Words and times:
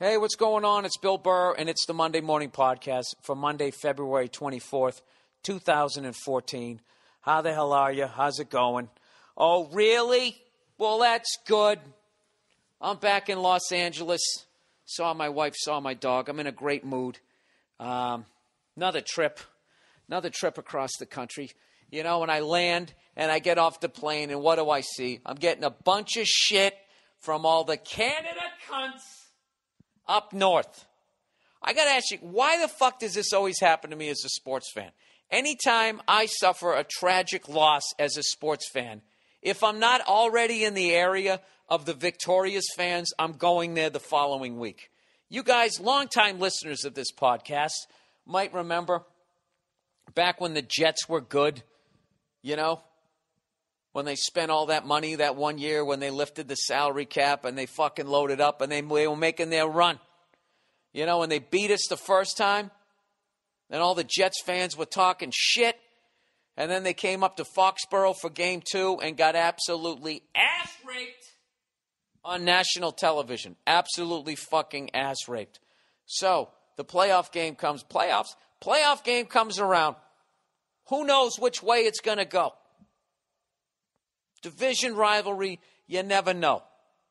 Hey, 0.00 0.16
what's 0.16 0.34
going 0.34 0.64
on? 0.64 0.84
It's 0.84 0.96
Bill 0.96 1.18
Burr, 1.18 1.54
and 1.56 1.68
it's 1.68 1.86
the 1.86 1.94
Monday 1.94 2.20
Morning 2.20 2.50
Podcast 2.50 3.14
for 3.22 3.36
Monday, 3.36 3.70
February 3.70 4.28
24th, 4.28 5.02
2014. 5.44 6.80
How 7.20 7.42
the 7.42 7.52
hell 7.52 7.72
are 7.72 7.92
you? 7.92 8.08
How's 8.08 8.40
it 8.40 8.50
going? 8.50 8.88
Oh, 9.36 9.68
really? 9.68 10.42
Well, 10.78 10.98
that's 10.98 11.38
good. 11.46 11.78
I'm 12.80 12.96
back 12.96 13.28
in 13.28 13.38
Los 13.38 13.70
Angeles. 13.70 14.20
Saw 14.84 15.14
my 15.14 15.28
wife, 15.28 15.54
saw 15.56 15.78
my 15.78 15.94
dog. 15.94 16.28
I'm 16.28 16.40
in 16.40 16.48
a 16.48 16.52
great 16.52 16.84
mood. 16.84 17.20
Um, 17.78 18.26
another 18.74 19.00
trip, 19.00 19.38
another 20.08 20.28
trip 20.28 20.58
across 20.58 20.90
the 20.98 21.06
country. 21.06 21.52
You 21.92 22.02
know, 22.02 22.18
when 22.18 22.30
I 22.30 22.40
land 22.40 22.92
and 23.14 23.30
I 23.30 23.38
get 23.38 23.58
off 23.58 23.78
the 23.78 23.88
plane, 23.88 24.32
and 24.32 24.42
what 24.42 24.56
do 24.56 24.70
I 24.70 24.80
see? 24.80 25.20
I'm 25.24 25.36
getting 25.36 25.62
a 25.62 25.70
bunch 25.70 26.16
of 26.16 26.26
shit 26.26 26.76
from 27.20 27.46
all 27.46 27.62
the 27.62 27.76
Canada 27.76 28.40
cunts 28.68 29.23
up 30.06 30.32
north. 30.32 30.86
I 31.62 31.72
got 31.72 31.84
to 31.84 31.90
ask 31.90 32.10
you, 32.10 32.18
why 32.20 32.60
the 32.60 32.68
fuck 32.68 33.00
does 33.00 33.14
this 33.14 33.32
always 33.32 33.58
happen 33.60 33.90
to 33.90 33.96
me 33.96 34.08
as 34.08 34.22
a 34.24 34.28
sports 34.28 34.70
fan? 34.72 34.90
Anytime 35.30 36.02
I 36.06 36.26
suffer 36.26 36.74
a 36.74 36.84
tragic 36.84 37.48
loss 37.48 37.82
as 37.98 38.16
a 38.16 38.22
sports 38.22 38.68
fan, 38.70 39.02
if 39.40 39.62
I'm 39.62 39.78
not 39.78 40.02
already 40.02 40.64
in 40.64 40.74
the 40.74 40.92
area 40.92 41.40
of 41.68 41.86
the 41.86 41.94
victorious 41.94 42.66
fans, 42.76 43.12
I'm 43.18 43.32
going 43.32 43.74
there 43.74 43.90
the 43.90 44.00
following 44.00 44.58
week. 44.58 44.90
You 45.30 45.42
guys, 45.42 45.80
longtime 45.80 46.38
listeners 46.38 46.84
of 46.84 46.94
this 46.94 47.10
podcast, 47.10 47.86
might 48.26 48.52
remember 48.52 49.02
back 50.14 50.40
when 50.40 50.54
the 50.54 50.62
Jets 50.62 51.08
were 51.08 51.20
good, 51.20 51.62
you 52.42 52.56
know, 52.56 52.82
when 53.94 54.04
they 54.04 54.16
spent 54.16 54.50
all 54.50 54.66
that 54.66 54.84
money 54.84 55.14
that 55.14 55.36
one 55.36 55.56
year 55.56 55.84
when 55.84 56.00
they 56.00 56.10
lifted 56.10 56.48
the 56.48 56.56
salary 56.56 57.06
cap 57.06 57.44
and 57.44 57.56
they 57.56 57.64
fucking 57.64 58.08
loaded 58.08 58.40
up 58.40 58.60
and 58.60 58.70
they, 58.70 58.80
they 58.80 59.06
were 59.06 59.14
making 59.14 59.50
their 59.50 59.68
run. 59.68 60.00
You 60.92 61.06
know, 61.06 61.20
when 61.20 61.28
they 61.28 61.38
beat 61.38 61.70
us 61.70 61.86
the 61.88 61.96
first 61.96 62.36
time, 62.36 62.72
and 63.70 63.80
all 63.80 63.94
the 63.94 64.02
Jets 64.04 64.42
fans 64.44 64.76
were 64.76 64.84
talking 64.84 65.30
shit. 65.32 65.76
And 66.56 66.68
then 66.68 66.82
they 66.82 66.92
came 66.92 67.22
up 67.22 67.36
to 67.36 67.44
Foxborough 67.44 68.16
for 68.20 68.30
game 68.30 68.62
two 68.68 68.98
and 69.00 69.16
got 69.16 69.36
absolutely 69.36 70.22
ass 70.34 70.72
raped 70.84 71.32
on 72.24 72.44
national 72.44 72.90
television. 72.90 73.54
Absolutely 73.64 74.34
fucking 74.34 74.92
ass 74.92 75.28
raped. 75.28 75.60
So 76.06 76.48
the 76.76 76.84
playoff 76.84 77.30
game 77.30 77.54
comes, 77.54 77.84
playoffs, 77.84 78.34
playoff 78.60 79.04
game 79.04 79.26
comes 79.26 79.60
around. 79.60 79.94
Who 80.88 81.06
knows 81.06 81.38
which 81.38 81.62
way 81.62 81.82
it's 81.82 82.00
going 82.00 82.18
to 82.18 82.24
go? 82.24 82.54
Division 84.44 84.94
rivalry, 84.94 85.58
you 85.86 86.02
never 86.02 86.34
know. 86.34 86.62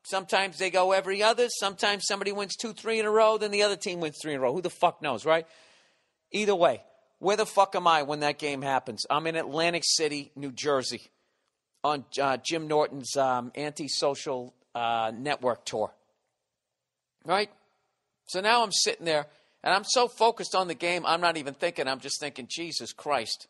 Sometimes 0.04 0.56
they 0.58 0.70
go 0.70 0.92
every 0.92 1.20
other. 1.20 1.48
Sometimes 1.48 2.04
somebody 2.06 2.30
wins 2.30 2.54
two, 2.54 2.72
three 2.72 3.00
in 3.00 3.06
a 3.06 3.10
row, 3.10 3.38
then 3.38 3.50
the 3.50 3.64
other 3.64 3.74
team 3.74 3.98
wins 3.98 4.18
three 4.22 4.34
in 4.34 4.38
a 4.38 4.40
row. 4.40 4.52
Who 4.52 4.62
the 4.62 4.70
fuck 4.70 5.02
knows, 5.02 5.26
right? 5.26 5.44
Either 6.30 6.54
way, 6.54 6.82
where 7.18 7.36
the 7.36 7.44
fuck 7.44 7.74
am 7.74 7.88
I 7.88 8.04
when 8.04 8.20
that 8.20 8.38
game 8.38 8.62
happens? 8.62 9.04
I'm 9.10 9.26
in 9.26 9.34
Atlantic 9.34 9.82
City, 9.84 10.30
New 10.36 10.52
Jersey, 10.52 11.02
on 11.82 12.04
uh, 12.22 12.36
Jim 12.36 12.68
Norton's 12.68 13.16
um, 13.16 13.50
anti-social 13.56 14.54
uh, 14.76 15.10
network 15.12 15.64
tour. 15.64 15.92
Right? 17.24 17.50
So 18.26 18.40
now 18.40 18.62
I'm 18.62 18.72
sitting 18.72 19.06
there, 19.06 19.26
and 19.64 19.74
I'm 19.74 19.84
so 19.84 20.06
focused 20.06 20.54
on 20.54 20.68
the 20.68 20.74
game, 20.74 21.04
I'm 21.04 21.20
not 21.20 21.36
even 21.36 21.54
thinking. 21.54 21.88
I'm 21.88 22.00
just 22.00 22.20
thinking, 22.20 22.46
Jesus 22.48 22.92
Christ. 22.92 23.48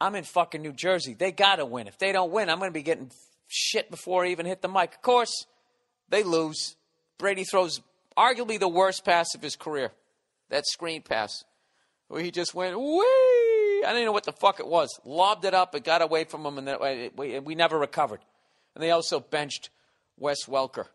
I'm 0.00 0.14
in 0.14 0.24
fucking 0.24 0.62
New 0.62 0.72
Jersey. 0.72 1.14
They 1.14 1.32
got 1.32 1.56
to 1.56 1.66
win. 1.66 1.86
If 1.86 1.98
they 1.98 2.12
don't 2.12 2.32
win, 2.32 2.48
I'm 2.48 2.58
going 2.58 2.70
to 2.70 2.74
be 2.74 2.82
getting 2.82 3.10
shit 3.48 3.90
before 3.90 4.24
I 4.24 4.28
even 4.28 4.46
hit 4.46 4.62
the 4.62 4.68
mic. 4.68 4.94
Of 4.94 5.02
course, 5.02 5.46
they 6.08 6.22
lose. 6.22 6.76
Brady 7.18 7.44
throws 7.44 7.80
arguably 8.16 8.58
the 8.58 8.68
worst 8.68 9.04
pass 9.04 9.34
of 9.34 9.42
his 9.42 9.56
career 9.56 9.92
that 10.50 10.66
screen 10.66 11.02
pass 11.02 11.44
where 12.08 12.22
he 12.22 12.30
just 12.30 12.54
went, 12.54 12.78
wee! 12.78 12.84
I 12.84 13.82
didn't 13.82 13.96
even 13.96 14.06
know 14.06 14.12
what 14.12 14.24
the 14.24 14.32
fuck 14.32 14.60
it 14.60 14.66
was. 14.66 14.88
Lobbed 15.04 15.44
it 15.44 15.54
up, 15.54 15.74
it 15.74 15.84
got 15.84 16.02
away 16.02 16.24
from 16.24 16.44
him, 16.44 16.58
and 16.58 16.66
then 16.66 17.10
we, 17.16 17.38
we 17.38 17.54
never 17.54 17.78
recovered. 17.78 18.20
And 18.74 18.82
they 18.82 18.90
also 18.90 19.20
benched 19.20 19.70
Wes 20.18 20.44
Welker 20.46 20.86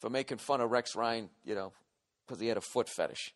for 0.00 0.10
making 0.10 0.38
fun 0.38 0.60
of 0.60 0.70
Rex 0.70 0.96
Ryan, 0.96 1.28
you 1.44 1.54
know, 1.54 1.72
because 2.26 2.40
he 2.40 2.48
had 2.48 2.56
a 2.56 2.62
foot 2.62 2.88
fetish. 2.88 3.34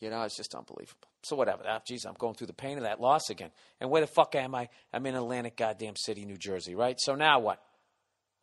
You 0.00 0.10
know, 0.10 0.22
it's 0.22 0.36
just 0.36 0.54
unbelievable. 0.54 1.08
So 1.22 1.34
whatever. 1.34 1.64
Ah, 1.66 1.80
geez, 1.84 2.04
I'm 2.04 2.14
going 2.14 2.34
through 2.34 2.46
the 2.46 2.52
pain 2.52 2.78
of 2.78 2.84
that 2.84 3.00
loss 3.00 3.30
again. 3.30 3.50
And 3.80 3.90
where 3.90 4.00
the 4.00 4.06
fuck 4.06 4.34
am 4.36 4.54
I? 4.54 4.68
I'm 4.92 5.04
in 5.06 5.16
Atlantic, 5.16 5.56
goddamn 5.56 5.96
city, 5.96 6.24
New 6.24 6.36
Jersey, 6.36 6.74
right? 6.74 6.96
So 7.00 7.16
now 7.16 7.40
what? 7.40 7.60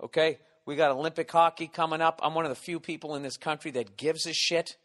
Okay, 0.03 0.39
we 0.65 0.75
got 0.75 0.91
Olympic 0.91 1.31
hockey 1.31 1.67
coming 1.67 2.01
up. 2.01 2.19
I'm 2.21 2.33
one 2.33 2.43
of 2.43 2.49
the 2.49 2.55
few 2.55 2.81
people 2.81 3.15
in 3.15 3.23
this 3.23 3.37
country 3.37 3.71
that 3.71 3.95
gives 3.95 4.25
a 4.25 4.33
shit. 4.33 4.75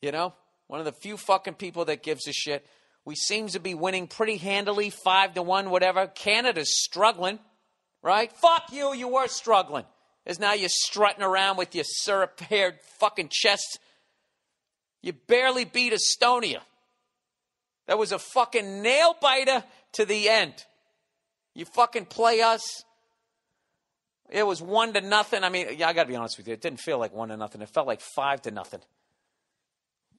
You 0.00 0.12
know, 0.12 0.34
one 0.68 0.78
of 0.78 0.86
the 0.86 0.92
few 0.92 1.16
fucking 1.16 1.54
people 1.54 1.84
that 1.86 2.04
gives 2.04 2.28
a 2.28 2.32
shit. 2.32 2.64
We 3.04 3.16
seem 3.16 3.48
to 3.48 3.58
be 3.58 3.74
winning 3.74 4.06
pretty 4.06 4.36
handily, 4.36 4.90
five 4.90 5.34
to 5.34 5.42
one, 5.42 5.70
whatever. 5.70 6.06
Canada's 6.06 6.80
struggling, 6.84 7.40
right? 8.02 8.30
Fuck 8.30 8.72
you, 8.72 8.94
you 8.94 9.08
were 9.08 9.26
struggling. 9.26 9.84
As 10.26 10.38
now 10.38 10.52
you're 10.52 10.68
strutting 10.68 11.24
around 11.24 11.56
with 11.56 11.74
your 11.74 11.84
syrup-haired 11.84 12.78
fucking 13.00 13.30
chest 13.32 13.80
you 15.02 15.12
barely 15.12 15.64
beat 15.64 15.92
Estonia. 15.92 16.60
That 17.86 17.98
was 17.98 18.12
a 18.12 18.18
fucking 18.18 18.82
nail 18.82 19.16
biter 19.20 19.64
to 19.92 20.04
the 20.04 20.28
end. 20.28 20.54
You 21.54 21.64
fucking 21.64 22.06
play 22.06 22.40
us. 22.40 22.84
It 24.28 24.46
was 24.46 24.62
one 24.62 24.92
to 24.92 25.00
nothing. 25.00 25.42
I 25.42 25.48
mean, 25.48 25.66
yeah, 25.76 25.88
I 25.88 25.92
got 25.92 26.04
to 26.04 26.08
be 26.08 26.14
honest 26.14 26.38
with 26.38 26.46
you. 26.46 26.54
It 26.54 26.60
didn't 26.60 26.80
feel 26.80 26.98
like 26.98 27.12
one 27.12 27.30
to 27.30 27.36
nothing. 27.36 27.62
It 27.62 27.68
felt 27.68 27.86
like 27.86 28.00
five 28.00 28.42
to 28.42 28.50
nothing. 28.50 28.80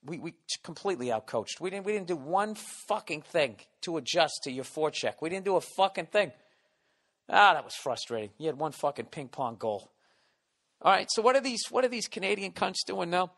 We, 0.03 0.17
we 0.17 0.33
completely 0.63 1.07
outcoached. 1.07 1.61
We 1.61 1.69
didn't, 1.69 1.85
we 1.85 1.93
didn't 1.93 2.07
do 2.07 2.17
one 2.17 2.55
fucking 2.55 3.21
thing 3.21 3.55
to 3.81 3.97
adjust 3.97 4.41
to 4.43 4.51
your 4.51 4.65
forecheck. 4.65 5.15
We 5.21 5.29
didn't 5.29 5.45
do 5.45 5.55
a 5.55 5.61
fucking 5.61 6.07
thing. 6.07 6.31
Ah, 7.29 7.53
that 7.53 7.63
was 7.63 7.75
frustrating. 7.75 8.31
You 8.37 8.47
had 8.47 8.57
one 8.57 8.73
fucking 8.73 9.05
ping 9.05 9.29
pong 9.29 9.55
goal. 9.55 9.91
All 10.81 10.91
right, 10.91 11.07
so 11.11 11.21
what 11.21 11.35
are 11.35 11.41
these 11.41 11.61
what 11.69 11.85
are 11.85 11.87
these 11.87 12.07
Canadian 12.07 12.51
cunts 12.51 12.83
doing 12.85 13.11
now? 13.11 13.31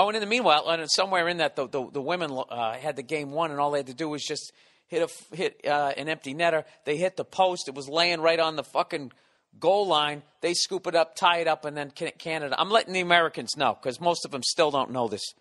Oh, 0.00 0.06
and 0.06 0.16
in 0.16 0.20
the 0.20 0.28
meanwhile, 0.28 0.68
and 0.68 0.88
somewhere 0.88 1.26
in 1.26 1.38
that, 1.38 1.56
the, 1.56 1.66
the, 1.66 1.90
the 1.90 2.00
women 2.00 2.30
uh, 2.48 2.74
had 2.74 2.94
the 2.94 3.02
game 3.02 3.32
won, 3.32 3.50
and 3.50 3.58
all 3.58 3.72
they 3.72 3.80
had 3.80 3.88
to 3.88 3.94
do 3.94 4.08
was 4.08 4.22
just 4.22 4.52
hit 4.86 5.02
a 5.02 5.34
hit 5.36 5.60
uh, 5.66 5.92
an 5.96 6.08
empty 6.08 6.34
netter. 6.34 6.62
They 6.84 6.96
hit 6.96 7.16
the 7.16 7.24
post; 7.24 7.66
it 7.66 7.74
was 7.74 7.88
laying 7.88 8.20
right 8.20 8.38
on 8.38 8.54
the 8.54 8.62
fucking 8.62 9.10
goal 9.58 9.88
line. 9.88 10.22
They 10.40 10.54
scoop 10.54 10.86
it 10.86 10.94
up, 10.94 11.16
tie 11.16 11.38
it 11.38 11.48
up, 11.48 11.64
and 11.64 11.76
then 11.76 11.90
Canada. 11.90 12.54
I'm 12.56 12.70
letting 12.70 12.92
the 12.92 13.00
Americans 13.00 13.56
know 13.56 13.74
because 13.74 14.00
most 14.00 14.24
of 14.24 14.30
them 14.30 14.44
still 14.44 14.70
don't 14.70 14.92
know 14.92 15.08
this. 15.08 15.34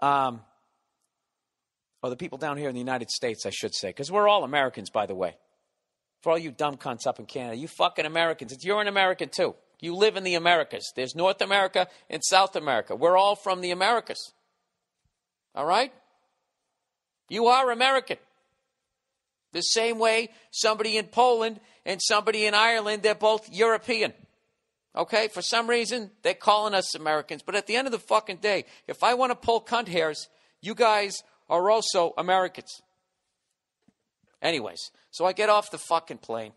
Um, 0.00 0.40
or 2.02 2.08
the 2.08 2.16
people 2.16 2.38
down 2.38 2.56
here 2.56 2.70
in 2.70 2.74
the 2.74 2.80
United 2.80 3.10
States, 3.10 3.44
I 3.44 3.50
should 3.50 3.74
say, 3.74 3.88
because 3.88 4.10
we're 4.10 4.28
all 4.28 4.44
Americans, 4.44 4.88
by 4.88 5.04
the 5.04 5.14
way. 5.14 5.36
For 6.22 6.32
all 6.32 6.38
you 6.38 6.52
dumb 6.52 6.78
cunts 6.78 7.06
up 7.06 7.18
in 7.18 7.26
Canada, 7.26 7.56
you 7.56 7.68
fucking 7.68 8.06
Americans, 8.06 8.56
you're 8.64 8.80
an 8.80 8.88
American 8.88 9.28
too. 9.28 9.54
You 9.84 9.94
live 9.94 10.16
in 10.16 10.24
the 10.24 10.34
Americas. 10.34 10.94
There's 10.96 11.14
North 11.14 11.42
America 11.42 11.88
and 12.08 12.24
South 12.24 12.56
America. 12.56 12.96
We're 12.96 13.18
all 13.18 13.36
from 13.36 13.60
the 13.60 13.70
Americas. 13.70 14.32
All 15.54 15.66
right? 15.66 15.92
You 17.28 17.48
are 17.48 17.70
American. 17.70 18.16
The 19.52 19.60
same 19.60 19.98
way 19.98 20.30
somebody 20.50 20.96
in 20.96 21.08
Poland 21.08 21.60
and 21.84 22.00
somebody 22.02 22.46
in 22.46 22.54
Ireland, 22.54 23.02
they're 23.02 23.14
both 23.14 23.52
European. 23.52 24.14
Okay? 24.96 25.28
For 25.28 25.42
some 25.42 25.68
reason, 25.68 26.10
they're 26.22 26.32
calling 26.32 26.72
us 26.72 26.94
Americans. 26.94 27.42
But 27.42 27.54
at 27.54 27.66
the 27.66 27.76
end 27.76 27.86
of 27.86 27.92
the 27.92 27.98
fucking 27.98 28.38
day, 28.38 28.64
if 28.88 29.02
I 29.04 29.12
want 29.12 29.32
to 29.32 29.36
pull 29.36 29.60
cunt 29.60 29.88
hairs, 29.88 30.28
you 30.62 30.74
guys 30.74 31.22
are 31.50 31.70
also 31.70 32.14
Americans. 32.16 32.80
Anyways, 34.40 34.80
so 35.10 35.26
I 35.26 35.34
get 35.34 35.50
off 35.50 35.70
the 35.70 35.76
fucking 35.76 36.18
plane 36.18 36.54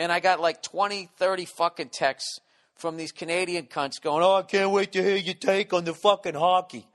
and 0.00 0.10
I 0.10 0.18
got 0.18 0.40
like 0.40 0.62
20, 0.62 1.10
30 1.18 1.44
fucking 1.44 1.90
texts 1.90 2.40
from 2.74 2.96
these 2.96 3.12
Canadian 3.12 3.66
cunts 3.66 4.00
going, 4.00 4.24
"Oh, 4.24 4.36
I 4.36 4.42
can't 4.42 4.70
wait 4.70 4.92
to 4.92 5.02
hear 5.02 5.16
your 5.16 5.34
take 5.34 5.74
on 5.74 5.84
the 5.84 5.92
fucking 5.92 6.34
hockey," 6.34 6.86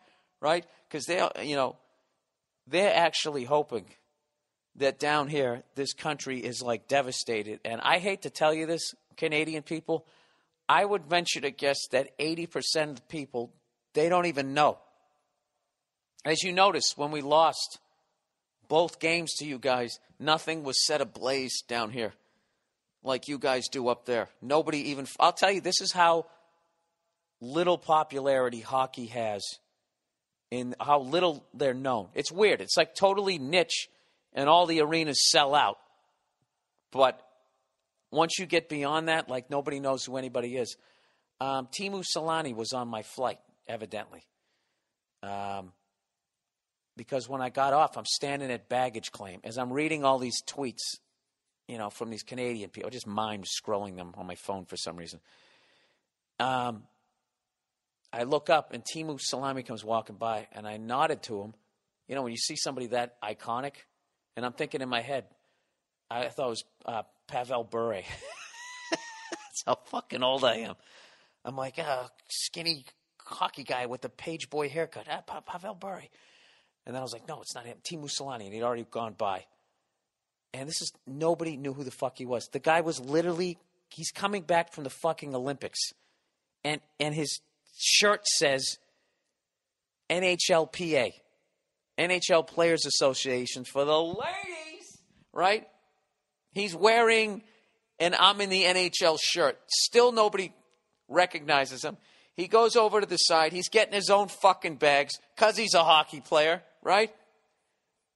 right? 0.41 0.65
Because 0.87 1.05
they're, 1.05 1.29
you 1.43 1.55
know, 1.55 1.75
they're 2.65 2.95
actually 2.95 3.43
hoping 3.43 3.85
that 4.77 4.97
down 4.97 5.27
here 5.27 5.61
this 5.75 5.93
country 5.93 6.39
is 6.39 6.63
like 6.63 6.87
devastated. 6.87 7.59
And 7.63 7.79
I 7.81 7.99
hate 7.99 8.23
to 8.23 8.31
tell 8.31 8.55
you 8.55 8.65
this, 8.65 8.95
Canadian 9.17 9.61
people, 9.61 10.07
I 10.67 10.83
would 10.83 11.05
venture 11.05 11.41
to 11.41 11.51
guess 11.51 11.77
that 11.91 12.17
80% 12.17 12.89
of 12.89 12.95
the 12.95 13.01
people 13.03 13.51
they 13.93 14.09
don't 14.09 14.25
even 14.25 14.55
know. 14.55 14.79
As 16.25 16.41
you 16.41 16.51
notice, 16.51 16.97
when 16.97 17.11
we 17.11 17.21
lost 17.21 17.77
both 18.67 18.99
games 18.99 19.31
to 19.35 19.45
you 19.45 19.59
guys, 19.59 19.99
nothing 20.17 20.63
was 20.63 20.83
set 20.87 21.01
ablaze 21.01 21.61
down 21.67 21.91
here 21.91 22.15
like 23.05 23.27
you 23.27 23.37
guys 23.37 23.67
do 23.69 23.87
up 23.87 24.05
there. 24.05 24.29
Nobody 24.41 24.89
even, 24.89 25.07
I'll 25.19 25.33
tell 25.33 25.51
you, 25.51 25.61
this 25.61 25.79
is 25.79 25.91
how 25.91 26.25
little 27.39 27.77
popularity 27.77 28.61
hockey 28.61 29.05
has 29.07 29.43
in 30.51 30.75
how 30.79 31.01
little 31.01 31.45
they're 31.53 31.73
known. 31.73 32.09
It's 32.13 32.31
weird. 32.31 32.61
It's 32.61 32.77
like 32.77 32.95
totally 32.95 33.37
niche 33.37 33.89
and 34.33 34.49
all 34.49 34.65
the 34.65 34.81
arenas 34.81 35.29
sell 35.29 35.53
out. 35.53 35.77
But 36.91 37.21
once 38.11 38.39
you 38.39 38.45
get 38.45 38.69
beyond 38.69 39.07
that, 39.07 39.29
like 39.29 39.49
nobody 39.49 39.79
knows 39.79 40.05
who 40.05 40.17
anybody 40.17 40.55
is. 40.55 40.75
Um, 41.39 41.67
Teemu 41.77 42.03
Selanne 42.15 42.55
was 42.55 42.73
on 42.73 42.87
my 42.87 43.03
flight, 43.03 43.39
evidently. 43.67 44.23
Um, 45.21 45.73
because 46.97 47.27
when 47.27 47.41
I 47.41 47.49
got 47.49 47.73
off, 47.73 47.97
I'm 47.97 48.05
standing 48.05 48.51
at 48.51 48.69
baggage 48.69 49.11
claim. 49.11 49.41
As 49.43 49.57
I'm 49.57 49.73
reading 49.73 50.05
all 50.05 50.17
these 50.17 50.41
tweets 50.43 50.97
you 51.67 51.77
know, 51.77 51.89
from 51.89 52.09
these 52.09 52.23
Canadian 52.23 52.69
people. 52.69 52.87
I 52.87 52.91
just 52.91 53.07
mind 53.07 53.45
scrolling 53.45 53.95
them 53.95 54.13
on 54.17 54.27
my 54.27 54.35
phone 54.35 54.65
for 54.65 54.77
some 54.77 54.95
reason. 54.95 55.19
Um, 56.39 56.83
I 58.13 58.23
look 58.23 58.49
up 58.49 58.73
and 58.73 58.83
Teemu 58.83 59.19
Selanne 59.19 59.65
comes 59.65 59.83
walking 59.83 60.15
by, 60.15 60.47
and 60.51 60.67
I 60.67 60.77
nodded 60.77 61.23
to 61.23 61.41
him. 61.41 61.53
You 62.07 62.15
know, 62.15 62.21
when 62.21 62.31
you 62.31 62.37
see 62.37 62.55
somebody 62.55 62.87
that 62.87 63.21
iconic, 63.21 63.73
and 64.35 64.45
I'm 64.45 64.53
thinking 64.53 64.81
in 64.81 64.89
my 64.89 65.01
head, 65.01 65.25
I 66.09 66.27
thought 66.29 66.47
it 66.47 66.49
was 66.49 66.63
uh, 66.85 67.03
Pavel 67.27 67.63
Bure. 67.63 67.93
That's 68.91 69.63
how 69.65 69.75
fucking 69.85 70.23
old 70.23 70.43
I 70.43 70.57
am. 70.57 70.75
I'm 71.43 71.55
like, 71.55 71.79
uh, 71.79 72.03
skinny 72.29 72.85
hockey 73.17 73.63
guy 73.63 73.87
with 73.87 74.01
the 74.01 74.09
page 74.09 74.49
boy 74.49 74.69
haircut. 74.69 75.07
Ah, 75.09 75.21
pa- 75.25 75.41
Pavel 75.41 75.73
Bure. 75.75 76.03
And 76.85 76.93
then 76.93 77.01
I 77.01 77.03
was 77.03 77.13
like, 77.13 77.27
no, 77.27 77.41
it's 77.41 77.55
not 77.55 77.65
him. 77.65 77.77
Teemu 77.83 78.05
Selanne. 78.05 78.45
And 78.45 78.53
he'd 78.53 78.61
already 78.61 78.85
gone 78.89 79.13
by 79.17 79.45
and 80.55 80.69
this 80.69 80.81
is 80.81 80.91
nobody 81.05 81.57
knew 81.57 81.73
who 81.73 81.83
the 81.83 81.91
fuck 81.91 82.17
he 82.17 82.25
was. 82.25 82.47
The 82.51 82.59
guy 82.59 82.81
was 82.81 82.99
literally 82.99 83.57
he's 83.89 84.11
coming 84.11 84.41
back 84.41 84.73
from 84.73 84.83
the 84.83 84.89
fucking 84.89 85.35
Olympics, 85.35 85.79
and 86.63 86.81
and 86.99 87.13
his 87.13 87.41
shirt 87.77 88.25
says 88.25 88.77
NHLPA, 90.09 91.13
NHL 91.97 92.47
Players 92.47 92.85
Association 92.85 93.65
for 93.65 93.85
the 93.85 94.01
ladies, 94.01 94.97
right? 95.33 95.67
He's 96.53 96.75
wearing 96.75 97.43
an 97.99 98.15
I'm 98.17 98.39
in 98.41 98.49
the 98.49 98.63
NHL 98.63 99.17
shirt. 99.21 99.59
Still 99.67 100.11
nobody 100.11 100.53
recognizes 101.07 101.83
him. 101.83 101.97
He 102.35 102.47
goes 102.47 102.75
over 102.75 102.99
to 102.99 103.07
the 103.07 103.17
side. 103.17 103.53
He's 103.53 103.69
getting 103.69 103.93
his 103.93 104.09
own 104.09 104.27
fucking 104.27 104.75
bags 104.75 105.13
because 105.35 105.55
he's 105.55 105.73
a 105.73 105.83
hockey 105.83 106.19
player, 106.19 106.63
right? 106.81 107.13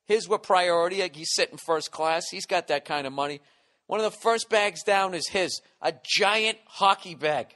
His 0.10 0.28
were 0.28 0.40
priority. 0.40 1.08
He's 1.14 1.30
sitting 1.36 1.58
first 1.58 1.92
class. 1.92 2.26
He's 2.32 2.48
got 2.48 2.70
that 2.70 2.84
kind 2.84 3.06
of 3.06 3.14
money. 3.14 3.42
One 3.86 4.00
of 4.00 4.12
the 4.12 4.18
first 4.18 4.50
bags 4.50 4.82
down 4.82 5.14
is 5.14 5.30
his 5.30 5.62
a 5.84 5.94
giant 6.04 6.58
hockey 6.66 7.14
bag 7.14 7.56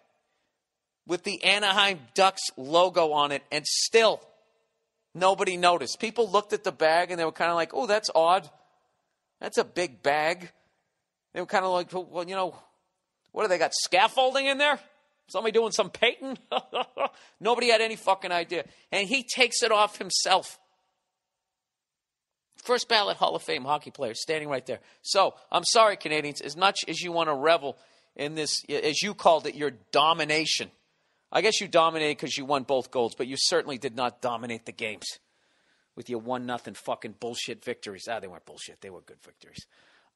with 1.07 1.23
the 1.23 1.43
Anaheim 1.43 1.99
Ducks 2.13 2.43
logo 2.55 3.11
on 3.11 3.31
it, 3.31 3.41
and 3.51 3.65
still 3.65 4.21
nobody 5.15 5.57
noticed. 5.57 5.99
People 5.99 6.29
looked 6.29 6.53
at 6.53 6.63
the 6.63 6.71
bag 6.71 7.09
and 7.09 7.19
they 7.19 7.25
were 7.25 7.31
kind 7.31 7.49
of 7.49 7.55
like, 7.55 7.71
oh, 7.73 7.87
that's 7.87 8.11
odd. 8.13 8.47
That's 9.41 9.57
a 9.57 9.65
big 9.65 10.03
bag. 10.03 10.51
They 11.33 11.39
were 11.39 11.47
kind 11.47 11.65
of 11.65 11.71
like, 11.71 11.91
well, 11.91 12.29
you 12.29 12.35
know, 12.35 12.55
what 13.31 13.45
do 13.45 13.47
they 13.47 13.57
got? 13.57 13.71
Scaffolding 13.73 14.45
in 14.45 14.59
there? 14.59 14.79
Somebody 15.27 15.53
doing 15.53 15.71
some 15.71 15.89
painting? 15.89 16.37
Nobody 17.39 17.71
had 17.71 17.81
any 17.81 17.95
fucking 17.95 18.31
idea. 18.31 18.65
And 18.91 19.07
he 19.07 19.23
takes 19.23 19.63
it 19.63 19.71
off 19.71 19.97
himself. 19.97 20.59
First 22.63 22.87
ballot 22.87 23.17
Hall 23.17 23.35
of 23.35 23.43
Fame 23.43 23.65
hockey 23.65 23.91
player 23.91 24.13
standing 24.13 24.49
right 24.49 24.65
there. 24.65 24.79
So 25.01 25.35
I'm 25.51 25.65
sorry, 25.65 25.97
Canadians, 25.97 26.41
as 26.41 26.55
much 26.55 26.79
as 26.87 27.01
you 27.01 27.11
want 27.11 27.29
to 27.29 27.33
revel 27.33 27.77
in 28.15 28.35
this, 28.35 28.63
as 28.69 29.01
you 29.01 29.13
called 29.13 29.47
it, 29.47 29.55
your 29.55 29.71
domination. 29.91 30.71
I 31.31 31.41
guess 31.41 31.59
you 31.59 31.67
dominated 31.67 32.17
because 32.17 32.37
you 32.37 32.45
won 32.45 32.63
both 32.63 32.91
goals, 32.91 33.15
but 33.15 33.27
you 33.27 33.35
certainly 33.37 33.77
did 33.77 33.95
not 33.95 34.21
dominate 34.21 34.65
the 34.65 34.71
games 34.71 35.05
with 35.95 36.09
your 36.09 36.19
one 36.19 36.45
nothing 36.45 36.75
fucking 36.75 37.15
bullshit 37.19 37.63
victories. 37.65 38.07
Ah, 38.09 38.19
they 38.19 38.27
weren't 38.27 38.45
bullshit; 38.45 38.81
they 38.81 38.89
were 38.89 39.01
good 39.01 39.21
victories. 39.23 39.65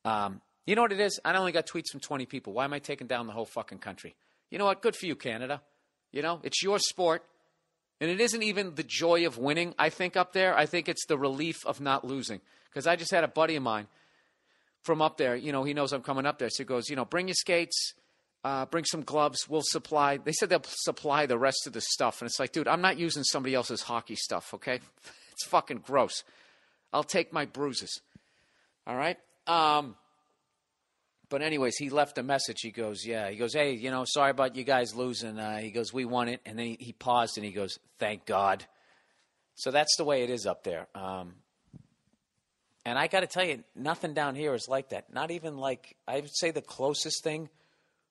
Um, 0.06 0.42
you 0.66 0.76
know 0.76 0.84
what 0.84 0.92
it 0.92 1.00
is? 1.00 1.20
I 1.26 1.36
only 1.36 1.52
got 1.52 1.66
tweets 1.66 1.90
from 1.92 2.02
20 2.02 2.26
people. 2.28 2.54
Why 2.54 2.66
am 2.66 2.74
I 2.74 2.80
taking 2.80 3.08
down 3.08 3.28
the 3.28 3.34
whole 3.34 3.46
fucking 3.46 3.80
country? 3.80 4.16
You 4.52 4.58
know 4.58 4.66
what? 4.66 4.82
Good 4.82 4.96
for 4.96 5.06
you, 5.06 5.16
Canada. 5.16 5.62
You 6.12 6.22
know, 6.22 6.40
it's 6.44 6.62
your 6.62 6.80
sport. 6.80 7.24
And 8.00 8.12
it 8.12 8.22
isn't 8.22 8.44
even 8.44 8.76
the 8.76 8.84
joy 8.84 9.26
of 9.26 9.38
winning, 9.38 9.74
I 9.80 9.90
think, 9.90 10.16
up 10.16 10.34
there. 10.34 10.56
I 10.56 10.66
think 10.66 10.88
it's 10.88 11.06
the 11.08 11.18
relief 11.18 11.66
of 11.66 11.82
not 11.82 12.06
losing. 12.06 12.42
Because 12.70 12.86
I 12.86 12.96
just 12.96 13.12
had 13.12 13.24
a 13.24 13.28
buddy 13.28 13.56
of 13.56 13.64
mine 13.64 13.88
from 14.84 15.02
up 15.02 15.18
there. 15.18 15.36
You 15.36 15.52
know, 15.52 15.64
he 15.64 15.74
knows 15.74 15.94
I'm 15.94 16.04
coming 16.04 16.26
up 16.26 16.38
there. 16.38 16.50
So 16.50 16.64
he 16.64 16.66
goes, 16.66 16.90
you 16.90 16.96
know, 16.96 17.06
bring 17.06 17.28
your 17.28 17.36
skates, 17.36 17.94
uh, 18.44 18.66
bring 18.68 18.86
some 18.86 19.02
gloves. 19.02 19.50
We'll 19.50 19.64
supply. 19.64 20.18
They 20.18 20.32
said 20.32 20.50
they'll 20.50 20.62
supply 20.64 21.26
the 21.26 21.40
rest 21.40 21.66
of 21.66 21.74
the 21.74 21.82
stuff. 21.82 22.22
And 22.22 22.28
it's 22.28 22.40
like, 22.40 22.52
dude, 22.52 22.68
I'm 22.68 22.82
not 22.82 22.98
using 22.98 23.24
somebody 23.24 23.56
else's 23.56 23.82
hockey 23.82 24.16
stuff, 24.16 24.54
okay? 24.54 24.80
It's 25.40 25.46
fucking 25.46 25.84
gross. 25.86 26.24
I'll 26.92 27.04
take 27.04 27.32
my 27.32 27.46
bruises. 27.46 28.02
All 28.88 28.96
right? 28.96 29.20
Um, 29.46 29.96
but 31.30 31.42
anyways, 31.42 31.76
he 31.78 31.90
left 31.90 32.18
a 32.18 32.24
message. 32.24 32.62
He 32.62 32.72
goes, 32.72 33.06
"Yeah." 33.06 33.30
He 33.30 33.38
goes, 33.38 33.54
"Hey, 33.54 33.74
you 33.74 33.92
know, 33.92 34.06
sorry 34.06 34.32
about 34.32 34.56
you 34.56 34.64
guys 34.64 34.96
losing." 34.96 35.38
Uh, 35.38 35.58
he 35.58 35.72
goes, 35.72 35.92
"We 35.94 36.06
won 36.06 36.30
it," 36.30 36.42
and 36.46 36.58
then 36.58 36.66
he, 36.66 36.78
he, 36.80 36.94
paused 36.94 37.38
and 37.38 37.46
he 37.46 37.52
goes, 37.52 37.80
"Thank 38.00 38.26
God." 38.26 38.66
So 39.56 39.72
that's 39.72 39.96
the 39.98 40.04
way 40.04 40.24
it 40.24 40.30
is 40.30 40.46
up 40.46 40.64
there. 40.64 40.88
Um, 40.96 41.36
and 42.86 42.98
I 42.98 43.08
got 43.08 43.22
to 43.22 43.28
tell 43.28 43.44
you, 43.44 43.64
nothing 43.76 44.14
down 44.14 44.36
here 44.36 44.54
is 44.54 44.68
like 44.70 44.90
that. 44.90 45.12
Not 45.14 45.32
even 45.32 45.58
like 45.58 45.98
I 46.08 46.22
would 46.22 46.36
say 46.36 46.52
the 46.52 46.62
closest 46.62 47.24
thing 47.24 47.50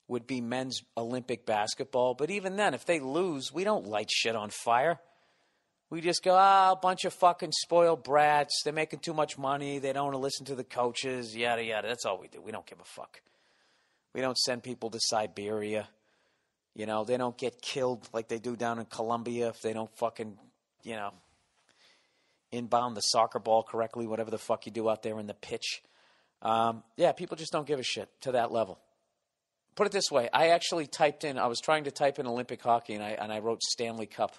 would 0.08 0.26
be 0.26 0.40
men's 0.40 0.82
Olympic 0.96 1.46
basketball. 1.46 2.14
But 2.14 2.30
even 2.30 2.56
then, 2.56 2.74
if 2.74 2.84
they 2.84 3.00
lose, 3.00 3.52
we 3.52 3.64
don't 3.64 3.86
light 3.86 4.10
shit 4.10 4.36
on 4.36 4.50
fire. 4.50 5.00
We 5.88 6.00
just 6.00 6.24
go, 6.24 6.34
ah, 6.36 6.70
oh, 6.70 6.72
a 6.72 6.76
bunch 6.76 7.04
of 7.04 7.12
fucking 7.14 7.52
spoiled 7.52 8.02
brats. 8.02 8.62
They're 8.64 8.72
making 8.72 9.00
too 9.00 9.14
much 9.14 9.38
money. 9.38 9.78
They 9.78 9.92
don't 9.92 10.06
want 10.06 10.14
to 10.14 10.20
listen 10.20 10.44
to 10.46 10.56
the 10.56 10.64
coaches, 10.64 11.36
yada, 11.36 11.62
yada. 11.62 11.86
That's 11.86 12.04
all 12.04 12.20
we 12.20 12.26
do. 12.26 12.40
We 12.40 12.50
don't 12.50 12.66
give 12.66 12.80
a 12.80 12.84
fuck. 12.84 13.20
We 14.12 14.20
don't 14.20 14.36
send 14.36 14.64
people 14.64 14.90
to 14.90 14.98
Siberia. 15.00 15.88
You 16.74 16.86
know, 16.86 17.04
they 17.04 17.16
don't 17.16 17.38
get 17.38 17.62
killed 17.62 18.08
like 18.12 18.28
they 18.28 18.38
do 18.38 18.56
down 18.56 18.80
in 18.80 18.86
Colombia 18.86 19.48
if 19.48 19.62
they 19.62 19.72
don't 19.72 19.90
fucking, 19.96 20.36
you 20.82 20.96
know, 20.96 21.12
inbound 22.50 22.96
the 22.96 23.00
soccer 23.00 23.38
ball 23.38 23.62
correctly, 23.62 24.06
whatever 24.06 24.30
the 24.30 24.38
fuck 24.38 24.66
you 24.66 24.72
do 24.72 24.88
out 24.88 25.02
there 25.02 25.18
in 25.20 25.26
the 25.26 25.34
pitch. 25.34 25.82
Um, 26.42 26.82
yeah, 26.96 27.12
people 27.12 27.36
just 27.36 27.52
don't 27.52 27.66
give 27.66 27.78
a 27.78 27.84
shit 27.84 28.08
to 28.22 28.32
that 28.32 28.50
level. 28.50 28.78
Put 29.76 29.86
it 29.86 29.92
this 29.92 30.10
way 30.10 30.28
I 30.32 30.48
actually 30.48 30.86
typed 30.86 31.24
in, 31.24 31.38
I 31.38 31.46
was 31.46 31.60
trying 31.60 31.84
to 31.84 31.90
type 31.90 32.18
in 32.18 32.26
Olympic 32.26 32.62
hockey 32.62 32.94
and 32.94 33.04
I, 33.04 33.10
and 33.10 33.32
I 33.32 33.38
wrote 33.38 33.62
Stanley 33.62 34.06
Cup 34.06 34.34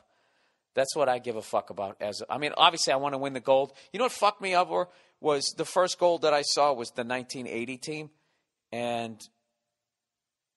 that's 0.78 0.96
what 0.96 1.10
I 1.10 1.18
give 1.18 1.36
a 1.36 1.42
fuck 1.42 1.72
about. 1.72 1.98
As 2.00 2.22
I 2.30 2.38
mean, 2.38 2.52
obviously, 2.56 2.94
I 2.94 2.98
want 2.98 3.16
to 3.16 3.18
win 3.18 3.34
the 3.34 3.40
gold. 3.40 3.74
You 3.92 3.98
know 3.98 4.06
what 4.06 4.12
fucked 4.12 4.44
me 4.44 4.56
over 4.56 4.88
was 5.20 5.56
the 5.58 5.66
first 5.66 5.98
gold 5.98 6.22
that 6.22 6.36
I 6.36 6.44
saw 6.44 6.72
was 6.72 6.90
the 6.92 7.04
1980 7.04 7.78
team, 7.78 8.12
and 8.72 9.20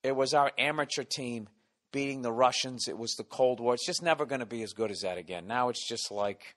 it 0.02 0.14
was 0.14 0.34
our 0.34 0.52
amateur 0.58 1.04
team 1.04 1.48
beating 1.90 2.20
the 2.20 2.30
Russians. 2.30 2.86
It 2.86 2.98
was 2.98 3.14
the 3.14 3.24
Cold 3.24 3.60
War. 3.60 3.72
It's 3.72 3.86
just 3.86 4.02
never 4.02 4.26
going 4.26 4.40
to 4.40 4.46
be 4.46 4.62
as 4.62 4.74
good 4.74 4.90
as 4.90 5.00
that 5.00 5.16
again. 5.16 5.46
Now 5.46 5.70
it's 5.70 5.88
just 5.88 6.10
like 6.10 6.54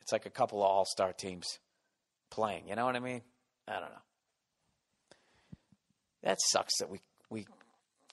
it's 0.00 0.12
like 0.12 0.24
a 0.24 0.30
couple 0.30 0.62
of 0.62 0.70
all 0.70 0.86
star 0.86 1.12
teams 1.12 1.58
playing. 2.30 2.68
You 2.68 2.74
know 2.74 2.86
what 2.86 2.96
I 2.96 3.00
mean? 3.00 3.20
I 3.68 3.74
don't 3.74 3.82
know. 3.82 4.02
That 6.22 6.38
sucks 6.40 6.78
that 6.78 6.88
we 6.88 7.00
we 7.28 7.46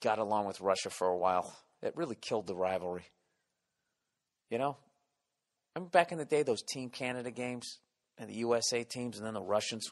got 0.01 0.19
along 0.19 0.47
with 0.47 0.59
Russia 0.59 0.89
for 0.89 1.07
a 1.07 1.17
while. 1.17 1.55
It 1.81 1.95
really 1.95 2.15
killed 2.15 2.47
the 2.47 2.55
rivalry. 2.55 3.05
You 4.49 4.57
know, 4.57 4.77
I 5.75 5.79
remember 5.79 5.91
back 5.91 6.11
in 6.11 6.17
the 6.17 6.25
day 6.25 6.43
those 6.43 6.61
Team 6.61 6.89
Canada 6.89 7.31
games 7.31 7.79
and 8.17 8.29
the 8.29 8.35
USA 8.35 8.83
teams, 8.83 9.17
and 9.17 9.25
then 9.25 9.33
the 9.33 9.41
Russians 9.41 9.91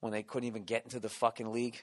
when 0.00 0.12
they 0.12 0.22
couldn't 0.22 0.46
even 0.46 0.64
get 0.64 0.84
into 0.84 0.98
the 0.98 1.08
fucking 1.08 1.52
league. 1.52 1.82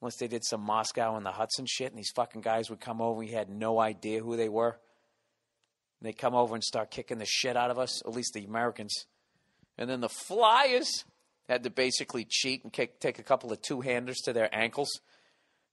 Once 0.00 0.16
they 0.16 0.26
did 0.26 0.44
some 0.44 0.60
Moscow 0.60 1.16
and 1.16 1.24
the 1.24 1.30
Hudson 1.30 1.64
shit, 1.68 1.92
and 1.92 1.98
these 1.98 2.10
fucking 2.14 2.40
guys 2.40 2.68
would 2.68 2.80
come 2.80 3.00
over, 3.00 3.18
we 3.18 3.28
had 3.28 3.48
no 3.48 3.78
idea 3.78 4.20
who 4.20 4.36
they 4.36 4.48
were. 4.48 4.76
And 6.00 6.08
they 6.08 6.12
come 6.12 6.34
over 6.34 6.56
and 6.56 6.64
start 6.64 6.90
kicking 6.90 7.18
the 7.18 7.24
shit 7.24 7.56
out 7.56 7.70
of 7.70 7.78
us, 7.78 8.02
at 8.04 8.12
least 8.12 8.32
the 8.34 8.44
Americans. 8.44 9.06
And 9.78 9.88
then 9.88 10.00
the 10.00 10.08
Flyers 10.08 11.04
had 11.48 11.62
to 11.62 11.70
basically 11.70 12.26
cheat 12.28 12.64
and 12.64 12.72
kick, 12.72 12.98
take 12.98 13.20
a 13.20 13.22
couple 13.22 13.52
of 13.52 13.62
two 13.62 13.80
handers 13.80 14.18
to 14.24 14.32
their 14.32 14.52
ankles 14.52 14.88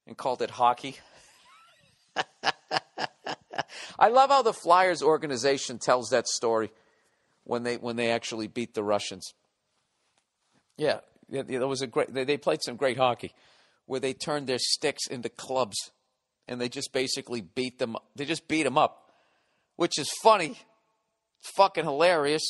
and 0.06 0.16
called 0.16 0.44
it 0.44 0.52
hockey. 0.52 0.98
I 4.00 4.10
love 4.10 4.30
how 4.30 4.42
the 4.42 4.54
Flyers 4.54 5.02
organization 5.02 5.78
tells 5.78 6.10
that 6.10 6.28
story 6.28 6.72
when 7.44 7.64
they 7.64 7.78
when 7.78 7.96
they 7.96 8.12
actually 8.12 8.48
beat 8.48 8.74
the 8.74 8.84
Russians. 8.84 9.34
Yeah, 10.78 11.00
there 11.30 11.68
was 11.68 11.82
a 11.82 11.88
great. 11.88 12.14
They, 12.14 12.24
they 12.24 12.38
played 12.38 12.62
some 12.64 12.76
great 12.76 12.98
hockey, 12.98 13.34
where 13.86 14.00
they 14.00 14.14
turned 14.14 14.48
their 14.48 14.60
sticks 14.60 15.08
into 15.08 15.30
clubs, 15.30 15.92
and 16.48 16.60
they 16.60 16.70
just 16.70 16.94
basically 16.94 17.42
beat 17.42 17.80
them. 17.80 17.98
They 18.16 18.26
just 18.26 18.48
beat 18.48 18.64
them 18.64 18.78
up, 18.78 19.12
which 19.76 20.00
is 20.00 20.10
funny, 20.24 20.58
fucking 21.56 21.86
hilarious. 21.86 22.44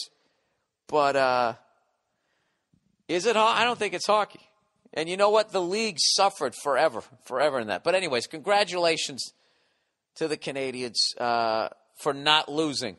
But 0.88 1.16
uh, 1.16 1.54
is 3.08 3.25
it? 3.25 3.36
I 3.36 3.63
don't 3.63 3.80
think 3.80 3.94
it's 3.94 4.08
hockey. 4.08 4.42
And 4.92 5.08
you 5.08 5.18
know 5.18 5.30
what? 5.30 5.51
The 5.51 5.62
league 5.62 5.98
suffered 6.00 6.56
forever, 6.56 7.04
forever 7.25 7.60
in 7.60 7.68
that. 7.68 7.84
But 7.84 7.94
anyways, 7.94 8.25
congratulations 8.25 9.34
to 10.16 10.28
the 10.28 10.38
Canadians 10.38 11.13
uh, 11.18 11.70
for 11.96 12.13
not 12.13 12.50
losing 12.50 12.98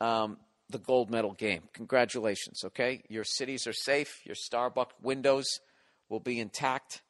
um, 0.00 0.38
the 0.70 0.78
gold 0.78 1.10
medal 1.10 1.32
game. 1.32 1.62
Congratulations, 1.72 2.62
okay? 2.64 3.02
Your 3.08 3.24
cities 3.24 3.66
are 3.66 3.72
safe. 3.72 4.20
Your 4.24 4.36
Starbucks 4.36 4.92
windows 5.02 5.46
will 6.08 6.20
be 6.20 6.40
intact. 6.40 7.02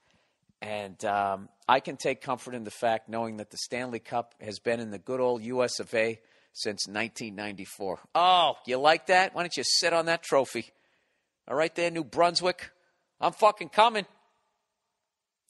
And 0.61 1.03
um, 1.05 1.49
I 1.69 1.81
can 1.81 1.97
take 1.97 2.21
comfort 2.21 2.55
in 2.55 2.64
the 2.64 2.71
fact 2.71 3.09
knowing 3.09 3.37
that 3.37 3.50
the 3.50 3.59
Stanley 3.59 3.99
Cup 3.99 4.35
has 4.41 4.59
been 4.59 4.81
in 4.81 4.91
the 4.91 4.99
good 4.99 5.21
old 5.21 5.43
US 5.43 5.79
of 5.79 5.93
A 5.95 6.19
since 6.53 6.87
1994. 6.87 7.99
Oh, 8.14 8.55
you 8.67 8.79
like 8.79 9.07
that? 9.07 9.35
Why 9.35 9.43
don't 9.43 9.57
you 9.57 9.64
sit 9.64 9.93
on 9.93 10.07
that 10.07 10.23
trophy? 10.23 10.67
All 11.47 11.57
right, 11.57 11.75
there, 11.75 11.91
New 11.91 12.05
Brunswick. 12.05 12.71
I'm 13.21 13.33
fucking 13.33 13.69
coming. 13.69 14.07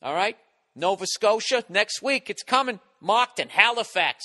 All 0.03 0.14
right? 0.14 0.37
Nova 0.76 1.07
Scotia, 1.07 1.64
next 1.69 2.02
week, 2.02 2.28
it's 2.28 2.43
coming. 2.43 2.81
Moncton, 3.00 3.49
Halifax. 3.49 4.25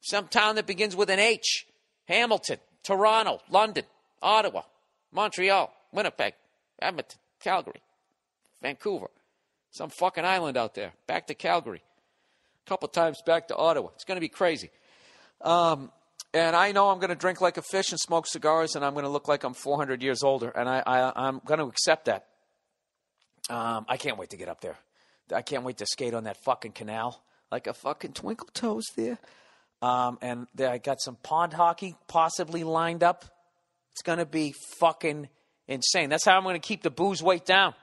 Some 0.00 0.28
town 0.28 0.56
that 0.56 0.66
begins 0.66 0.96
with 0.96 1.10
an 1.10 1.18
H. 1.18 1.66
Hamilton, 2.06 2.58
Toronto, 2.82 3.40
London, 3.50 3.84
Ottawa, 4.22 4.62
Montreal, 5.12 5.72
Winnipeg, 5.92 6.34
Edmonton, 6.80 7.18
Calgary, 7.40 7.82
Vancouver. 8.62 9.10
Some 9.70 9.90
fucking 9.90 10.24
island 10.24 10.56
out 10.56 10.74
there. 10.74 10.92
Back 11.06 11.26
to 11.26 11.34
Calgary. 11.34 11.82
A 12.66 12.68
couple 12.68 12.88
times 12.88 13.20
back 13.24 13.48
to 13.48 13.56
Ottawa. 13.56 13.90
It's 13.94 14.04
going 14.04 14.16
to 14.16 14.20
be 14.20 14.28
crazy. 14.28 14.70
Um, 15.42 15.92
and 16.34 16.56
I 16.56 16.72
know 16.72 16.90
I'm 16.90 16.98
going 16.98 17.10
to 17.10 17.16
drink 17.16 17.40
like 17.40 17.56
a 17.56 17.62
fish 17.62 17.90
and 17.90 18.00
smoke 18.00 18.26
cigars, 18.26 18.74
and 18.74 18.84
I'm 18.84 18.92
going 18.92 19.04
to 19.04 19.10
look 19.10 19.28
like 19.28 19.44
I'm 19.44 19.54
400 19.54 20.02
years 20.02 20.22
older, 20.22 20.50
and 20.50 20.68
I, 20.68 20.82
I, 20.86 21.28
am 21.28 21.40
going 21.44 21.60
to 21.60 21.66
accept 21.66 22.06
that. 22.06 22.26
Um, 23.48 23.86
I 23.88 23.96
can't 23.96 24.18
wait 24.18 24.30
to 24.30 24.36
get 24.36 24.48
up 24.48 24.60
there. 24.60 24.76
I 25.34 25.42
can't 25.42 25.64
wait 25.64 25.78
to 25.78 25.86
skate 25.86 26.14
on 26.14 26.24
that 26.24 26.36
fucking 26.44 26.72
canal 26.72 27.22
like 27.50 27.66
a 27.66 27.74
fucking 27.74 28.12
twinkle 28.12 28.48
toes 28.52 28.86
there. 28.96 29.18
Um, 29.80 30.18
and 30.20 30.46
there, 30.54 30.70
I 30.70 30.78
got 30.78 31.00
some 31.00 31.16
pond 31.16 31.52
hockey 31.52 31.96
possibly 32.08 32.64
lined 32.64 33.02
up. 33.02 33.24
It's 33.92 34.02
to 34.18 34.26
be 34.26 34.54
fucking 34.78 35.28
insane. 35.66 36.10
That's 36.10 36.24
how 36.24 36.36
I'm 36.36 36.44
to 36.44 36.58
keep 36.58 36.82
the 36.82 36.90
booze 36.90 37.22
weight 37.22 37.44
down. 37.44 37.74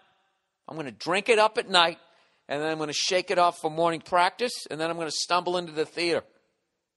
I'm 0.68 0.78
to 0.86 0.92
drink 0.92 1.30
it 1.30 1.40
up 1.40 1.58
at 1.58 1.70
night, 1.70 2.00
and 2.48 2.62
then 2.62 2.70
I'm 2.70 2.78
to 2.88 2.94
shake 2.94 3.32
it 3.32 3.38
off 3.38 3.60
for 3.60 3.70
morning 3.70 4.02
practice, 4.02 4.54
and 4.70 4.80
then 4.80 4.90
I'm 4.90 4.98
to 4.98 5.12
stumble 5.12 5.58
into 5.58 5.72
the 5.72 5.86
theater, 5.86 6.24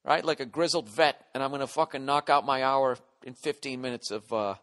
right, 0.03 0.25
like 0.25 0.39
a 0.39 0.45
grizzled 0.45 0.89
vet, 0.89 1.23
and 1.33 1.43
I'm 1.43 1.51
to 1.51 1.67
fucking 1.67 2.03
knock 2.03 2.29
out 2.29 2.45
my 2.45 2.63
hour 2.63 2.97
in 3.23 3.35
15 3.35 3.79
minutes 3.79 4.09
of 4.11 4.31
uh, 4.33 4.55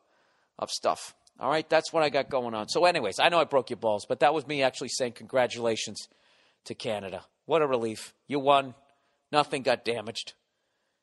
of 0.58 0.70
stuff. 0.70 1.14
All 1.38 1.50
right, 1.50 1.68
that's 1.68 1.92
what 1.92 2.02
I 2.02 2.08
got 2.08 2.30
going 2.30 2.54
on. 2.54 2.68
So, 2.68 2.86
anyways, 2.86 3.18
I 3.18 3.28
know 3.28 3.38
I 3.38 3.44
broke 3.44 3.68
your 3.68 3.76
balls, 3.76 4.06
but 4.08 4.20
that 4.20 4.32
was 4.32 4.46
me 4.46 4.62
actually 4.62 4.88
saying 4.88 5.12
congratulations 5.12 6.08
to 6.64 6.74
Canada. 6.74 7.22
What 7.44 7.62
a 7.62 7.66
relief. 7.66 8.14
You 8.26 8.40
won. 8.40 8.74
Nothing 9.30 9.62
got 9.62 9.84
damaged. 9.84 10.32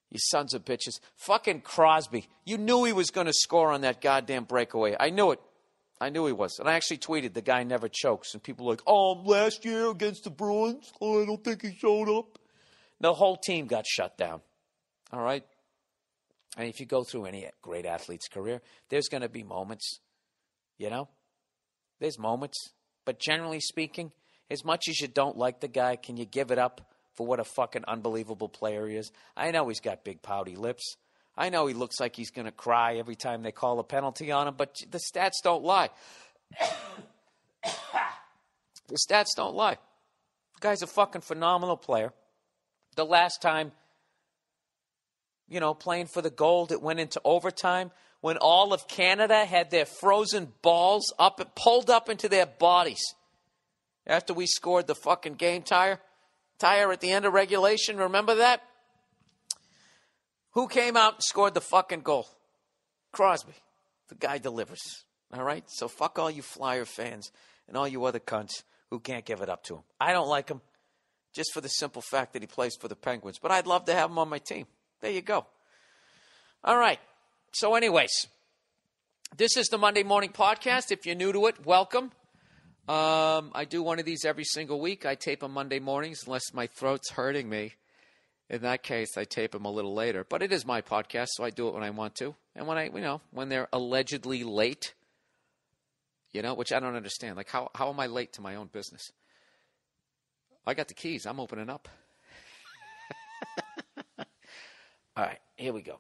You 0.10 0.20
sons 0.20 0.54
of 0.54 0.66
bitches. 0.66 1.00
Fucking 1.18 1.62
Crosby. 1.62 2.28
You 2.46 2.58
knew 2.58 2.84
he 2.84 2.94
was 2.94 3.12
going 3.12 3.28
to 3.28 3.34
score 3.34 3.72
on 3.72 3.82
that 3.82 4.02
goddamn 4.02 4.46
breakaway. 4.46 4.96
I 5.00 5.10
knew 5.10 5.32
it. 5.32 5.40
I 6.02 6.10
knew 6.10 6.26
he 6.26 6.34
was. 6.34 6.58
And 6.60 6.68
I 6.68 6.74
actually 6.74 6.98
tweeted, 6.98 7.34
the 7.34 7.42
guy 7.42 7.64
never 7.64 7.88
chokes. 7.88 8.34
And 8.34 8.42
people 8.42 8.66
were 8.66 8.74
like, 8.74 8.84
oh, 8.88 9.22
last 9.24 9.66
year 9.66 9.90
against 9.90 10.24
the 10.24 10.30
Bruins, 10.32 10.92
oh, 11.00 11.22
I 11.22 11.26
don't 11.26 11.44
think 11.44 11.62
he 11.62 11.74
showed 11.76 12.10
up. 12.10 12.40
The 13.00 13.14
whole 13.14 13.38
team 13.38 13.68
got 13.68 13.86
shut 13.86 14.18
down. 14.18 14.42
All 15.12 15.22
right? 15.22 15.46
And 16.58 16.68
if 16.68 16.80
you 16.80 16.86
go 16.86 17.04
through 17.04 17.26
any 17.26 17.48
great 17.62 17.86
athlete's 17.86 18.28
career, 18.28 18.62
there's 18.90 19.08
going 19.08 19.22
to 19.22 19.30
be 19.30 19.44
moments 19.44 20.00
you 20.78 20.90
know? 20.90 21.10
There's 22.00 22.20
moments. 22.20 22.58
But 23.06 23.20
generally 23.20 23.60
speaking, 23.60 24.12
as 24.50 24.64
much 24.64 24.88
as 24.88 25.00
you 25.00 25.08
don't 25.08 25.38
like 25.38 25.60
the 25.60 25.68
guy, 25.68 25.96
can 25.96 26.18
you 26.18 26.26
give 26.26 26.52
it 26.52 26.58
up 26.58 26.90
for 27.14 27.26
what 27.26 27.40
a 27.40 27.44
fucking 27.44 27.84
unbelievable 27.88 28.50
player 28.50 28.88
he 28.88 28.96
is? 28.96 29.12
I 29.36 29.52
know 29.52 29.68
he's 29.68 29.80
got 29.80 30.04
big 30.04 30.22
pouty 30.22 30.56
lips. 30.56 30.98
I 31.36 31.50
know 31.50 31.66
he 31.66 31.74
looks 31.74 32.00
like 32.00 32.16
he's 32.16 32.32
going 32.32 32.46
to 32.46 32.52
cry 32.52 32.98
every 32.98 33.16
time 33.16 33.42
they 33.42 33.52
call 33.52 33.80
a 33.80 33.84
penalty 33.84 34.32
on 34.32 34.48
him, 34.48 34.56
but 34.56 34.76
the 34.90 35.00
stats 35.00 35.42
don't 35.44 35.64
lie. 35.64 35.90
the 38.88 38.98
stats 39.10 39.36
don't 39.36 39.56
lie. 39.56 39.78
The 40.56 40.60
guy's 40.60 40.84
a 40.84 40.88
fucking 40.88 41.22
phenomenal 41.22 41.78
player. 41.78 42.14
The 42.96 43.06
last 43.06 43.42
time, 43.42 43.72
you 45.50 45.60
know, 45.60 45.74
playing 45.74 46.08
for 46.08 46.22
the 46.22 46.30
gold, 46.30 46.72
it 46.72 46.82
went 46.82 47.00
into 47.00 47.20
overtime 47.26 47.92
when 48.24 48.38
all 48.38 48.72
of 48.72 48.88
Canada 48.88 49.44
had 49.44 49.70
their 49.70 49.84
frozen 49.84 50.48
balls 50.62 51.12
up 51.20 51.42
pulled 51.58 51.90
up 51.90 52.08
into 52.08 52.30
their 52.30 52.46
bodies 52.46 53.02
after 54.08 54.34
we 54.34 54.46
scored 54.48 54.88
the 54.88 54.96
fucking 54.96 55.34
game 55.34 55.62
tire 55.62 56.00
tire 56.58 56.90
at 56.94 57.02
the 57.02 57.12
end 57.12 57.26
of 57.26 57.34
regulation. 57.34 57.98
Remember 57.98 58.36
that? 58.36 58.64
Who 60.52 60.70
came 60.70 60.96
out 60.96 61.16
and 61.16 61.24
scored 61.24 61.54
the 61.54 61.60
fucking 61.60 62.00
goal? 62.00 62.30
Crosby. 63.12 63.56
The 64.08 64.16
guy 64.16 64.38
delivers. 64.38 65.04
All 65.34 65.44
right? 65.44 65.66
So 65.68 65.90
fuck 65.90 66.18
all 66.18 66.32
you 66.32 66.44
Flyer 66.44 66.86
fans 66.86 67.30
and 67.68 67.76
all 67.76 67.90
you 67.90 68.06
other 68.06 68.22
cunts 68.22 68.64
who 68.90 69.02
can't 69.02 69.26
give 69.26 69.42
it 69.42 69.50
up 69.50 69.66
to 69.66 69.76
him. 69.76 69.84
I 70.00 70.14
don't 70.14 70.30
like 70.30 70.48
him 70.48 70.62
just 71.34 71.52
for 71.54 71.60
the 71.60 71.68
simple 71.68 72.02
fact 72.02 72.32
that 72.32 72.42
he 72.42 72.48
plays 72.48 72.78
for 72.80 72.88
the 72.88 72.96
Penguins, 72.96 73.38
but 73.38 73.52
I'd 73.52 73.68
love 73.68 73.84
to 73.86 73.94
have 73.94 74.10
him 74.10 74.18
on 74.18 74.30
my 74.30 74.40
team. 74.40 74.66
There 75.02 75.12
you 75.12 75.22
go. 75.22 75.46
All 76.64 76.78
right. 76.78 77.02
So, 77.56 77.76
anyways, 77.76 78.26
this 79.38 79.58
is 79.58 79.68
the 79.68 79.78
Monday 79.78 80.02
Morning 80.02 80.32
Podcast. 80.32 80.92
If 80.92 81.06
you're 81.06 81.14
new 81.14 81.32
to 81.32 81.46
it, 81.46 81.64
welcome. 81.64 82.06
Um, 82.88 83.52
I 83.54 83.68
do 83.70 83.84
one 83.84 84.00
of 84.00 84.06
these 84.06 84.26
every 84.26 84.44
single 84.44 84.82
week. 84.82 85.06
I 85.06 85.14
tape 85.14 85.42
them 85.42 85.52
Monday 85.52 85.78
mornings 85.78 86.24
unless 86.26 86.52
my 86.52 86.66
throat's 86.66 87.12
hurting 87.12 87.48
me. 87.48 87.74
In 88.50 88.64
that 88.64 88.82
case, 88.82 89.18
I 89.18 89.26
tape 89.26 89.52
them 89.52 89.66
a 89.66 89.72
little 89.72 89.94
later. 89.94 90.26
But 90.28 90.42
it 90.42 90.52
is 90.52 90.66
my 90.66 90.82
podcast, 90.82 91.28
so 91.34 91.44
I 91.44 91.52
do 91.52 91.68
it 91.68 91.76
when 91.76 91.84
I 91.84 91.92
want 91.92 92.16
to. 92.16 92.34
And 92.56 92.66
when 92.66 92.80
I, 92.80 92.86
you 92.86 93.02
know, 93.02 93.22
when 93.30 93.50
they're 93.50 93.70
allegedly 93.72 94.44
late, 94.44 94.96
you 96.32 96.42
know, 96.42 96.56
which 96.56 96.74
I 96.74 96.80
don't 96.80 96.96
understand. 96.96 97.38
Like, 97.38 97.50
how, 97.50 97.70
how 97.76 97.88
am 97.92 98.00
I 98.00 98.08
late 98.08 98.34
to 98.34 98.42
my 98.42 98.56
own 98.56 98.66
business? 98.66 99.12
I 100.66 100.74
got 100.74 100.88
the 100.88 100.96
keys. 100.96 101.28
I'm 101.28 101.40
opening 101.40 101.70
up. 101.70 101.88
All 104.18 105.24
right, 105.24 105.40
here 105.56 105.72
we 105.72 105.84
go. 105.84 106.00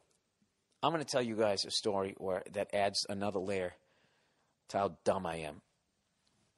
I'm 0.84 0.92
going 0.92 1.04
to 1.04 1.10
tell 1.10 1.22
you 1.22 1.38
guys 1.38 1.64
a 1.64 1.72
story 1.72 2.14
where 2.18 2.44
that 2.52 2.74
adds 2.74 3.06
another 3.08 3.40
layer 3.40 3.74
to 4.70 4.78
how 4.78 4.98
dumb 5.06 5.26
I 5.26 5.38
am. 5.38 5.62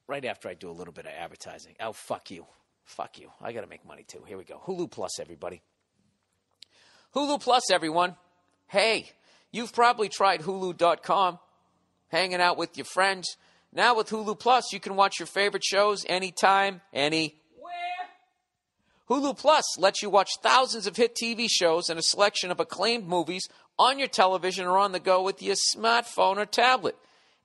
Right 0.08 0.24
after 0.24 0.48
I 0.48 0.54
do 0.54 0.68
a 0.68 0.72
little 0.72 0.92
bit 0.92 1.06
of 1.06 1.12
advertising. 1.16 1.76
Oh, 1.78 1.92
fuck 1.92 2.32
you. 2.32 2.44
Fuck 2.84 3.20
you. 3.20 3.30
I 3.40 3.52
got 3.52 3.60
to 3.60 3.68
make 3.68 3.86
money 3.86 4.04
too. 4.06 4.24
Here 4.26 4.36
we 4.36 4.42
go. 4.42 4.60
Hulu 4.66 4.90
Plus, 4.90 5.20
everybody. 5.20 5.62
Hulu 7.14 7.40
Plus, 7.40 7.70
everyone. 7.70 8.16
Hey, 8.66 9.10
you've 9.52 9.72
probably 9.72 10.08
tried 10.08 10.40
Hulu.com, 10.40 11.38
hanging 12.08 12.40
out 12.40 12.58
with 12.58 12.76
your 12.76 12.84
friends. 12.84 13.36
Now 13.72 13.96
with 13.96 14.08
Hulu 14.08 14.40
Plus, 14.40 14.72
you 14.72 14.80
can 14.80 14.96
watch 14.96 15.20
your 15.20 15.26
favorite 15.26 15.64
shows 15.64 16.04
anytime, 16.08 16.80
anywhere. 16.92 17.32
Hulu 19.08 19.38
Plus 19.38 19.78
lets 19.78 20.02
you 20.02 20.10
watch 20.10 20.30
thousands 20.42 20.88
of 20.88 20.96
hit 20.96 21.14
TV 21.14 21.46
shows 21.48 21.88
and 21.88 21.98
a 21.98 22.02
selection 22.02 22.50
of 22.50 22.58
acclaimed 22.58 23.06
movies 23.06 23.48
on 23.78 23.98
your 23.98 24.08
television 24.08 24.66
or 24.66 24.78
on 24.78 24.92
the 24.92 25.00
go 25.00 25.22
with 25.22 25.42
your 25.42 25.56
smartphone 25.56 26.36
or 26.36 26.46
tablet. 26.46 26.96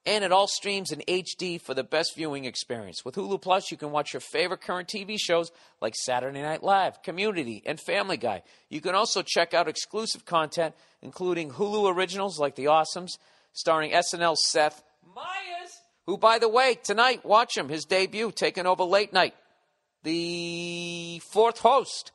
And 0.04 0.24
it 0.24 0.32
all 0.32 0.48
streams 0.48 0.92
in 0.92 1.04
HD 1.08 1.62
for 1.62 1.76
the 1.76 1.84
best 1.84 2.16
viewing 2.16 2.46
experience. 2.46 3.06
With 3.06 3.16
Hulu 3.16 3.40
Plus, 3.40 3.70
you 3.70 3.78
can 3.78 3.92
watch 3.92 4.14
your 4.14 4.20
favorite 4.20 4.62
current 4.62 4.88
TV 4.88 5.16
shows 5.20 5.52
like 5.80 5.94
Saturday 5.96 6.42
Night 6.42 6.64
Live, 6.64 7.04
Community, 7.04 7.62
and 7.68 7.80
Family 7.80 8.18
Guy. 8.18 8.42
You 8.70 8.82
can 8.82 8.96
also 8.96 9.22
check 9.22 9.54
out 9.54 9.68
exclusive 9.68 10.26
content, 10.26 10.74
including 11.04 11.52
Hulu 11.52 11.96
originals 11.96 12.40
like 12.40 12.56
The 12.56 12.66
Awesomes, 12.66 13.12
starring 13.54 13.92
SNL's 13.92 14.50
Seth 14.50 14.82
Meyers, 15.16 15.82
who, 16.08 16.18
by 16.18 16.40
the 16.40 16.50
way, 16.50 16.80
tonight, 16.82 17.24
watch 17.24 17.56
him, 17.56 17.70
his 17.70 17.86
debut, 17.86 18.32
taking 18.32 18.66
over 18.66 18.84
late 18.84 19.14
night. 19.14 19.36
The 20.02 21.22
fourth 21.32 21.60
host 21.60 22.12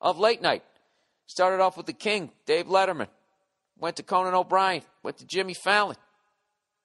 of 0.00 0.18
late 0.18 0.40
night. 0.40 0.62
Started 1.26 1.62
off 1.62 1.76
with 1.76 1.84
the 1.84 1.92
king, 1.92 2.30
Dave 2.46 2.66
Letterman. 2.66 3.08
Went 3.78 3.96
to 3.96 4.02
Conan 4.02 4.34
O'Brien. 4.34 4.82
Went 5.02 5.18
to 5.18 5.26
Jimmy 5.26 5.54
Fallon. 5.54 5.96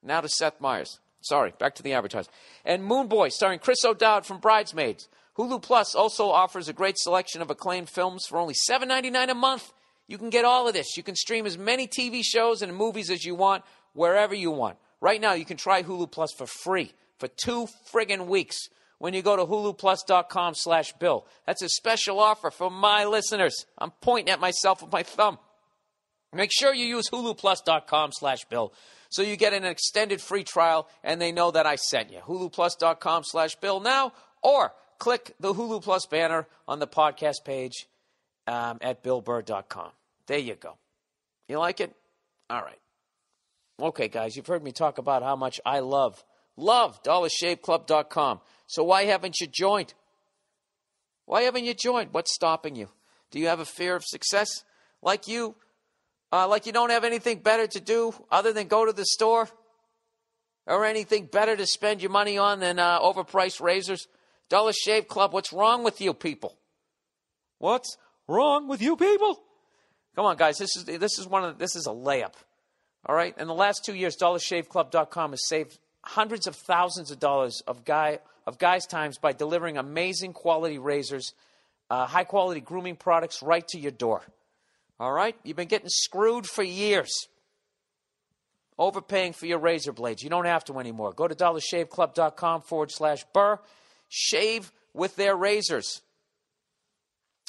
Now 0.03 0.21
to 0.21 0.29
Seth 0.29 0.59
Meyers. 0.59 0.99
Sorry, 1.21 1.53
back 1.59 1.75
to 1.75 1.83
the 1.83 1.93
advertising. 1.93 2.31
And 2.65 2.83
Moone 2.83 3.07
Boy, 3.07 3.29
starring 3.29 3.59
Chris 3.59 3.85
O'Dowd 3.85 4.25
from 4.25 4.39
Bridesmaids. 4.39 5.07
Hulu 5.37 5.61
Plus 5.61 5.95
also 5.95 6.29
offers 6.29 6.67
a 6.67 6.73
great 6.73 6.97
selection 6.97 7.41
of 7.41 7.49
acclaimed 7.49 7.89
films 7.89 8.25
for 8.27 8.37
only 8.37 8.55
$7.99 8.69 9.29
a 9.29 9.35
month. 9.35 9.71
You 10.07 10.17
can 10.17 10.29
get 10.29 10.45
all 10.45 10.67
of 10.67 10.73
this. 10.73 10.97
You 10.97 11.03
can 11.03 11.15
stream 11.15 11.45
as 11.45 11.57
many 11.57 11.87
TV 11.87 12.21
shows 12.23 12.61
and 12.61 12.75
movies 12.75 13.09
as 13.09 13.23
you 13.23 13.35
want, 13.35 13.63
wherever 13.93 14.35
you 14.35 14.51
want. 14.51 14.77
Right 14.99 15.21
now, 15.21 15.33
you 15.33 15.45
can 15.45 15.57
try 15.57 15.83
Hulu 15.83 16.11
Plus 16.11 16.33
for 16.33 16.47
free 16.47 16.91
for 17.17 17.27
two 17.27 17.67
friggin' 17.93 18.25
weeks 18.25 18.57
when 18.97 19.13
you 19.13 19.21
go 19.21 19.35
to 19.35 19.45
huluplus.com 19.45 20.53
slash 20.55 20.93
bill. 20.93 21.25
That's 21.45 21.61
a 21.61 21.69
special 21.69 22.19
offer 22.19 22.51
for 22.51 22.69
my 22.69 23.05
listeners. 23.05 23.65
I'm 23.77 23.91
pointing 24.01 24.31
at 24.31 24.39
myself 24.39 24.81
with 24.81 24.91
my 24.91 25.03
thumb. 25.03 25.39
Make 26.33 26.51
sure 26.51 26.73
you 26.73 26.85
use 26.85 27.09
huluplus.com 27.09 28.11
slash 28.13 28.45
bill 28.45 28.73
so 29.09 29.21
you 29.21 29.35
get 29.35 29.53
an 29.53 29.65
extended 29.65 30.21
free 30.21 30.43
trial 30.43 30.87
and 31.03 31.21
they 31.21 31.31
know 31.31 31.51
that 31.51 31.65
I 31.65 31.75
sent 31.75 32.11
you. 32.11 32.19
huluplus.com 32.19 33.23
slash 33.25 33.55
bill 33.55 33.81
now 33.81 34.13
or 34.41 34.71
click 34.97 35.35
the 35.39 35.53
Hulu 35.53 35.83
Plus 35.83 36.05
banner 36.05 36.47
on 36.67 36.79
the 36.79 36.87
podcast 36.87 37.43
page 37.43 37.87
um, 38.47 38.77
at 38.81 39.03
billburr.com. 39.03 39.91
There 40.27 40.37
you 40.37 40.55
go. 40.55 40.77
You 41.49 41.59
like 41.59 41.81
it? 41.81 41.93
All 42.49 42.61
right. 42.61 42.79
Okay, 43.81 44.07
guys, 44.07 44.35
you've 44.35 44.47
heard 44.47 44.63
me 44.63 44.71
talk 44.71 44.99
about 44.99 45.23
how 45.23 45.35
much 45.35 45.59
I 45.65 45.79
love, 45.79 46.23
love 46.55 47.01
dollarshaveclub.com. 47.03 48.39
So 48.67 48.83
why 48.83 49.05
haven't 49.05 49.41
you 49.41 49.47
joined? 49.47 49.93
Why 51.25 51.41
haven't 51.41 51.65
you 51.65 51.73
joined? 51.73 52.09
What's 52.13 52.33
stopping 52.33 52.75
you? 52.75 52.89
Do 53.31 53.39
you 53.39 53.47
have 53.47 53.59
a 53.59 53.65
fear 53.65 53.95
of 53.95 54.03
success? 54.05 54.63
Like 55.01 55.27
you, 55.27 55.55
uh, 56.31 56.47
like 56.47 56.65
you 56.65 56.71
don't 56.71 56.89
have 56.89 57.03
anything 57.03 57.39
better 57.39 57.67
to 57.67 57.79
do 57.79 58.13
other 58.31 58.53
than 58.53 58.67
go 58.67 58.85
to 58.85 58.93
the 58.93 59.05
store? 59.05 59.49
Or 60.67 60.85
anything 60.85 61.25
better 61.25 61.55
to 61.55 61.65
spend 61.65 62.01
your 62.01 62.11
money 62.11 62.37
on 62.37 62.59
than 62.59 62.77
uh, 62.77 62.99
overpriced 62.99 63.61
razors? 63.61 64.07
Dollar 64.47 64.73
Shave 64.73 65.07
Club, 65.07 65.33
what's 65.33 65.51
wrong 65.51 65.83
with 65.83 66.01
you 66.01 66.13
people? 66.13 66.55
What's 67.57 67.97
wrong 68.27 68.67
with 68.67 68.81
you 68.81 68.95
people? 68.95 69.41
Come 70.15 70.25
on, 70.25 70.37
guys. 70.37 70.57
This 70.57 70.75
is 70.75 70.85
this 70.85 71.17
is 71.19 71.27
one 71.27 71.43
of 71.43 71.57
this 71.57 71.75
is 71.75 71.87
a 71.87 71.91
layup. 71.91 72.33
All 73.05 73.15
right. 73.15 73.35
In 73.37 73.47
the 73.47 73.53
last 73.53 73.83
two 73.85 73.95
years, 73.95 74.15
DollarShaveClub.com 74.17 75.31
has 75.31 75.47
saved 75.47 75.79
hundreds 76.03 76.47
of 76.47 76.55
thousands 76.55 77.11
of 77.11 77.19
dollars 77.19 77.61
of 77.65 77.85
guy 77.85 78.19
of 78.45 78.57
guys' 78.57 78.85
times 78.85 79.17
by 79.17 79.31
delivering 79.31 79.77
amazing 79.77 80.33
quality 80.33 80.79
razors, 80.79 81.33
uh, 81.89 82.05
high 82.05 82.23
quality 82.23 82.59
grooming 82.59 82.95
products 82.95 83.41
right 83.41 83.67
to 83.69 83.79
your 83.79 83.91
door. 83.91 84.23
All 85.01 85.11
right. 85.11 85.35
You've 85.43 85.57
been 85.57 85.67
getting 85.67 85.89
screwed 85.89 86.45
for 86.45 86.61
years. 86.61 87.11
Overpaying 88.77 89.33
for 89.33 89.47
your 89.47 89.57
razor 89.57 89.91
blades. 89.91 90.21
You 90.21 90.29
don't 90.29 90.45
have 90.45 90.63
to 90.65 90.77
anymore. 90.77 91.11
Go 91.11 91.27
to 91.27 91.33
dollarshaveclub.com 91.33 92.61
forward 92.61 92.91
slash 92.91 93.25
burr. 93.33 93.57
Shave 94.09 94.71
with 94.93 95.15
their 95.15 95.35
razors. 95.35 96.01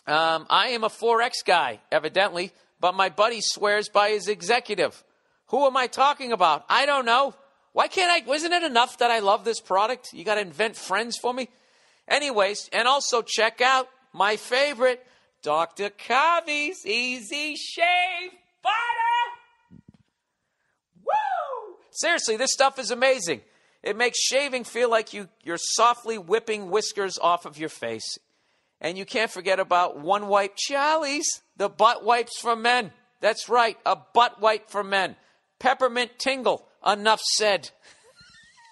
Um, 0.06 0.46
I 0.48 0.68
am 0.68 0.82
a 0.82 0.88
4X 0.88 1.44
guy, 1.44 1.80
evidently, 1.92 2.52
but 2.80 2.94
my 2.94 3.10
buddy 3.10 3.40
swears 3.42 3.90
by 3.90 4.08
his 4.08 4.28
executive. 4.28 5.04
Who 5.48 5.66
am 5.66 5.76
I 5.76 5.88
talking 5.88 6.32
about? 6.32 6.64
I 6.70 6.86
don't 6.86 7.04
know. 7.04 7.34
Why 7.74 7.86
can't 7.86 8.10
I? 8.10 8.26
Wasn't 8.26 8.54
it 8.54 8.62
enough 8.62 8.96
that 8.98 9.10
I 9.10 9.18
love 9.18 9.44
this 9.44 9.60
product? 9.60 10.14
You 10.14 10.24
got 10.24 10.36
to 10.36 10.40
invent 10.40 10.74
friends 10.74 11.18
for 11.18 11.34
me? 11.34 11.50
Anyways, 12.08 12.70
and 12.72 12.88
also 12.88 13.20
check 13.20 13.60
out 13.60 13.90
my 14.14 14.36
favorite, 14.36 15.06
Dr. 15.42 15.90
Carver's 15.90 16.86
Easy 16.86 17.56
Shave 17.56 18.30
Butter. 18.62 19.82
Woo! 21.04 21.76
Seriously, 21.90 22.36
this 22.36 22.52
stuff 22.52 22.78
is 22.78 22.90
amazing. 22.90 23.40
It 23.82 23.96
makes 23.96 24.20
shaving 24.20 24.62
feel 24.64 24.88
like 24.88 25.12
you, 25.12 25.28
you're 25.42 25.58
softly 25.58 26.16
whipping 26.16 26.70
whiskers 26.70 27.18
off 27.20 27.44
of 27.44 27.58
your 27.58 27.68
face. 27.68 28.18
And 28.80 28.96
you 28.96 29.04
can't 29.04 29.30
forget 29.30 29.58
about 29.58 29.98
one 29.98 30.28
wipe 30.28 30.54
Charlie's, 30.56 31.28
the 31.56 31.68
butt 31.68 32.04
wipes 32.04 32.40
for 32.40 32.54
men. 32.54 32.92
That's 33.20 33.48
right, 33.48 33.76
a 33.84 33.96
butt 33.96 34.40
wipe 34.40 34.68
for 34.70 34.84
men. 34.84 35.16
Peppermint 35.58 36.18
tingle. 36.18 36.66
Enough 36.86 37.20
said. 37.36 37.70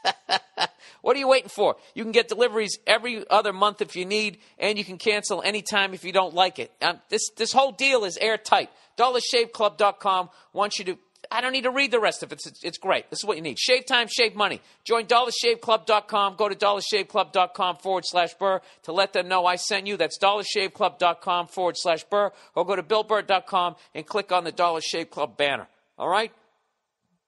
what 1.02 1.16
are 1.16 1.18
you 1.18 1.28
waiting 1.28 1.48
for? 1.48 1.76
You 1.94 2.02
can 2.02 2.12
get 2.12 2.28
deliveries 2.28 2.78
every 2.86 3.28
other 3.28 3.52
month 3.52 3.80
if 3.82 3.96
you 3.96 4.04
need, 4.04 4.38
and 4.58 4.78
you 4.78 4.84
can 4.84 4.98
cancel 4.98 5.42
anytime 5.42 5.94
if 5.94 6.04
you 6.04 6.12
don't 6.12 6.34
like 6.34 6.58
it. 6.58 6.72
Um, 6.82 7.00
this, 7.08 7.28
this 7.36 7.52
whole 7.52 7.72
deal 7.72 8.04
is 8.04 8.16
airtight. 8.18 8.70
DollarShaveClub.com 8.98 10.30
wants 10.52 10.78
you 10.78 10.84
to 10.86 10.98
I 11.30 11.40
don't 11.40 11.52
need 11.52 11.62
to 11.62 11.70
read 11.70 11.92
the 11.92 12.00
rest 12.00 12.22
of 12.22 12.32
it. 12.32 12.40
It's, 12.44 12.64
it's 12.64 12.78
great. 12.78 13.08
This 13.10 13.20
is 13.20 13.24
what 13.24 13.36
you 13.36 13.42
need. 13.42 13.58
Shave 13.58 13.86
time, 13.86 14.08
shave 14.08 14.34
money. 14.34 14.60
Join 14.84 15.06
dollarshaveclub.com. 15.06 16.36
Go 16.36 16.48
to 16.48 16.56
dollarshaveclub.com 16.56 17.76
forward 17.76 18.04
slash 18.06 18.34
burr 18.34 18.60
to 18.84 18.92
let 18.92 19.12
them 19.12 19.28
know 19.28 19.46
I 19.46 19.56
sent 19.56 19.86
you. 19.86 19.96
That's 19.96 20.18
dollarshaveclub.com 20.18 21.48
forward 21.48 21.76
slash 21.78 22.04
burr. 22.04 22.32
Or 22.54 22.64
go 22.64 22.74
to 22.74 22.82
billburr.com 22.82 23.76
and 23.94 24.06
click 24.06 24.32
on 24.32 24.44
the 24.44 24.52
Dollar 24.52 24.80
Shave 24.80 25.10
Club 25.10 25.36
banner. 25.36 25.68
All 25.98 26.08
right? 26.08 26.32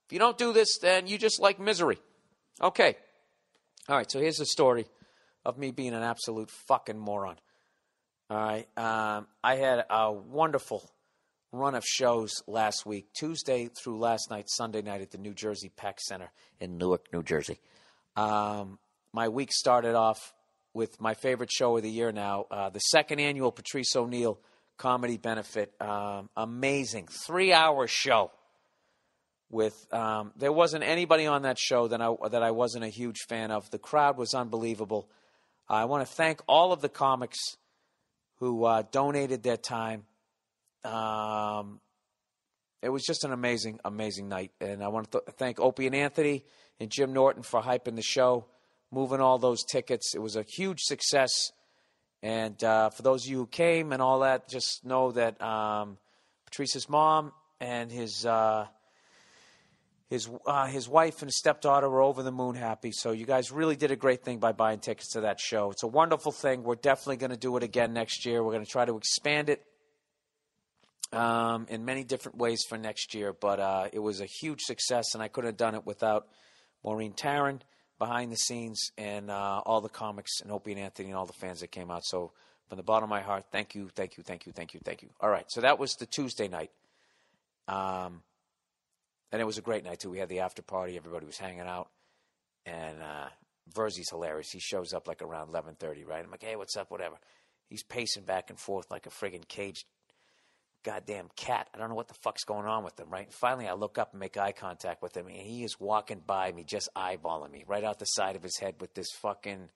If 0.06 0.12
you 0.12 0.18
don't 0.18 0.38
do 0.38 0.52
this, 0.52 0.78
then 0.78 1.06
you 1.06 1.16
just 1.16 1.40
like 1.40 1.60
misery. 1.60 1.98
Okay. 2.62 2.96
All 3.88 3.96
right, 3.96 4.10
so 4.10 4.20
here's 4.20 4.36
the 4.36 4.46
story 4.46 4.86
of 5.44 5.58
me 5.58 5.72
being 5.72 5.94
an 5.94 6.02
absolute 6.02 6.50
fucking 6.68 6.98
moron. 6.98 7.36
All 8.30 8.36
right. 8.36 8.66
Um, 8.78 9.26
I 9.42 9.56
had 9.56 9.84
a 9.90 10.12
wonderful 10.12 10.88
run 11.50 11.74
of 11.74 11.84
shows 11.84 12.32
last 12.46 12.86
week, 12.86 13.12
Tuesday 13.14 13.68
through 13.68 13.98
last 13.98 14.30
night, 14.30 14.48
Sunday 14.48 14.80
night 14.80 15.00
at 15.00 15.10
the 15.10 15.18
New 15.18 15.34
Jersey 15.34 15.70
Peck 15.74 16.00
Center 16.00 16.30
in 16.60 16.78
Newark, 16.78 17.12
New 17.12 17.22
Jersey. 17.22 17.58
Um, 18.16 18.78
my 19.12 19.28
week 19.28 19.52
started 19.52 19.94
off 19.94 20.32
with 20.72 21.00
my 21.00 21.14
favorite 21.14 21.50
show 21.52 21.76
of 21.76 21.82
the 21.82 21.90
year 21.90 22.12
now, 22.12 22.46
uh, 22.50 22.70
the 22.70 22.78
second 22.78 23.18
annual 23.20 23.52
Patrice 23.52 23.94
O'Neal 23.96 24.38
Comedy 24.78 25.18
Benefit. 25.18 25.74
Um, 25.80 26.30
amazing 26.36 27.08
three 27.26 27.52
hour 27.52 27.86
show. 27.88 28.30
With 29.52 29.86
um, 29.92 30.32
there 30.34 30.50
wasn't 30.50 30.82
anybody 30.82 31.26
on 31.26 31.42
that 31.42 31.58
show 31.58 31.86
that 31.88 32.00
I 32.00 32.12
that 32.30 32.42
I 32.42 32.50
wasn't 32.50 32.84
a 32.84 32.88
huge 32.88 33.20
fan 33.28 33.52
of. 33.52 33.70
The 33.70 33.78
crowd 33.78 34.16
was 34.16 34.34
unbelievable. 34.34 35.08
I 35.68 35.84
want 35.84 36.04
to 36.04 36.12
thank 36.12 36.40
all 36.48 36.72
of 36.72 36.80
the 36.80 36.88
comics 36.88 37.38
who 38.40 38.64
uh, 38.64 38.82
donated 38.90 39.44
their 39.44 39.56
time 39.56 40.04
um, 40.84 41.80
it 42.80 42.88
was 42.88 43.04
just 43.04 43.24
an 43.24 43.32
amazing, 43.32 43.78
amazing 43.84 44.28
night. 44.28 44.50
And 44.60 44.82
I 44.82 44.88
want 44.88 45.10
to 45.12 45.20
th- 45.20 45.36
thank 45.36 45.60
Opie 45.60 45.86
and 45.86 45.94
Anthony 45.94 46.44
and 46.80 46.90
Jim 46.90 47.12
Norton 47.12 47.42
for 47.42 47.62
hyping 47.62 47.96
the 47.96 48.02
show, 48.02 48.46
moving 48.90 49.20
all 49.20 49.38
those 49.38 49.62
tickets. 49.64 50.14
It 50.14 50.18
was 50.18 50.36
a 50.36 50.42
huge 50.42 50.80
success. 50.80 51.52
And 52.22 52.62
uh, 52.62 52.90
for 52.90 53.02
those 53.02 53.24
of 53.24 53.30
you 53.30 53.38
who 53.38 53.46
came 53.46 53.92
and 53.92 54.02
all 54.02 54.20
that, 54.20 54.48
just 54.48 54.84
know 54.84 55.12
that 55.12 55.40
um, 55.40 55.98
Patrice's 56.44 56.88
mom 56.88 57.32
and 57.60 57.90
his 57.90 58.26
uh, 58.26 58.66
his 60.12 60.28
uh, 60.44 60.66
his 60.66 60.90
wife 60.90 61.22
and 61.22 61.32
stepdaughter 61.32 61.88
were 61.88 62.02
over 62.02 62.22
the 62.22 62.30
moon 62.30 62.54
happy. 62.54 62.92
So 62.92 63.12
you 63.12 63.24
guys 63.24 63.50
really 63.50 63.76
did 63.76 63.90
a 63.90 63.96
great 63.96 64.22
thing 64.22 64.40
by 64.40 64.52
buying 64.52 64.78
tickets 64.78 65.12
to 65.12 65.22
that 65.22 65.40
show. 65.40 65.70
It's 65.70 65.84
a 65.84 65.86
wonderful 65.86 66.32
thing. 66.32 66.64
We're 66.64 66.74
definitely 66.74 67.16
going 67.16 67.30
to 67.30 67.38
do 67.38 67.56
it 67.56 67.62
again 67.62 67.94
next 67.94 68.26
year. 68.26 68.44
We're 68.44 68.52
going 68.52 68.64
to 68.64 68.70
try 68.70 68.84
to 68.84 68.98
expand 68.98 69.48
it 69.48 69.64
um, 71.14 71.64
in 71.70 71.86
many 71.86 72.04
different 72.04 72.36
ways 72.36 72.62
for 72.68 72.76
next 72.76 73.14
year. 73.14 73.32
But 73.32 73.58
uh, 73.58 73.88
it 73.90 74.00
was 74.00 74.20
a 74.20 74.26
huge 74.26 74.60
success, 74.60 75.14
and 75.14 75.22
I 75.22 75.28
couldn't 75.28 75.48
have 75.48 75.56
done 75.56 75.74
it 75.74 75.86
without 75.86 76.26
Maureen 76.84 77.14
Taryn 77.14 77.60
behind 77.98 78.30
the 78.30 78.36
scenes 78.36 78.90
and 78.98 79.30
uh, 79.30 79.62
all 79.64 79.80
the 79.80 79.88
comics 79.88 80.42
and 80.42 80.52
Opie 80.52 80.72
and 80.72 80.80
Anthony 80.80 81.08
and 81.08 81.16
all 81.16 81.24
the 81.24 81.32
fans 81.32 81.60
that 81.60 81.70
came 81.70 81.90
out. 81.90 82.04
So 82.04 82.32
from 82.68 82.76
the 82.76 82.82
bottom 82.82 83.04
of 83.04 83.10
my 83.10 83.22
heart, 83.22 83.46
thank 83.50 83.74
you, 83.74 83.88
thank 83.94 84.18
you, 84.18 84.22
thank 84.22 84.44
you, 84.44 84.52
thank 84.52 84.74
you, 84.74 84.80
thank 84.84 85.00
you. 85.00 85.08
All 85.22 85.30
right, 85.30 85.46
so 85.48 85.62
that 85.62 85.78
was 85.78 85.94
the 85.94 86.04
Tuesday 86.04 86.48
night. 86.48 86.70
Um, 87.66 88.20
and 89.32 89.40
it 89.40 89.44
was 89.44 89.58
a 89.58 89.62
great 89.62 89.84
night 89.84 89.98
too. 89.98 90.10
We 90.10 90.18
had 90.18 90.28
the 90.28 90.40
after 90.40 90.62
party. 90.62 90.96
Everybody 90.96 91.26
was 91.26 91.38
hanging 91.38 91.60
out, 91.62 91.88
and 92.64 93.02
uh, 93.02 93.28
Verzi's 93.74 94.10
hilarious. 94.10 94.50
He 94.52 94.60
shows 94.60 94.92
up 94.92 95.08
like 95.08 95.22
around 95.22 95.48
eleven 95.48 95.74
thirty, 95.74 96.04
right? 96.04 96.24
I'm 96.24 96.30
like, 96.30 96.44
hey, 96.44 96.56
what's 96.56 96.76
up? 96.76 96.90
Whatever. 96.90 97.16
He's 97.68 97.82
pacing 97.82 98.24
back 98.24 98.50
and 98.50 98.58
forth 98.58 98.90
like 98.90 99.06
a 99.06 99.10
friggin' 99.10 99.48
caged 99.48 99.86
goddamn 100.84 101.28
cat. 101.36 101.68
I 101.72 101.78
don't 101.78 101.88
know 101.88 101.94
what 101.94 102.08
the 102.08 102.14
fuck's 102.14 102.44
going 102.44 102.66
on 102.66 102.84
with 102.84 102.98
him, 102.98 103.08
right? 103.08 103.26
And 103.26 103.34
finally, 103.34 103.68
I 103.68 103.74
look 103.74 103.98
up 103.98 104.12
and 104.12 104.20
make 104.20 104.36
eye 104.36 104.52
contact 104.52 105.00
with 105.00 105.16
him, 105.16 105.26
and 105.26 105.36
he 105.36 105.64
is 105.64 105.80
walking 105.80 106.20
by 106.26 106.52
me, 106.52 106.64
just 106.64 106.88
eyeballing 106.96 107.50
me 107.50 107.64
right 107.66 107.84
out 107.84 107.98
the 107.98 108.04
side 108.04 108.36
of 108.36 108.42
his 108.42 108.58
head 108.58 108.74
with 108.80 108.92
this 108.94 109.10
fucking, 109.12 109.68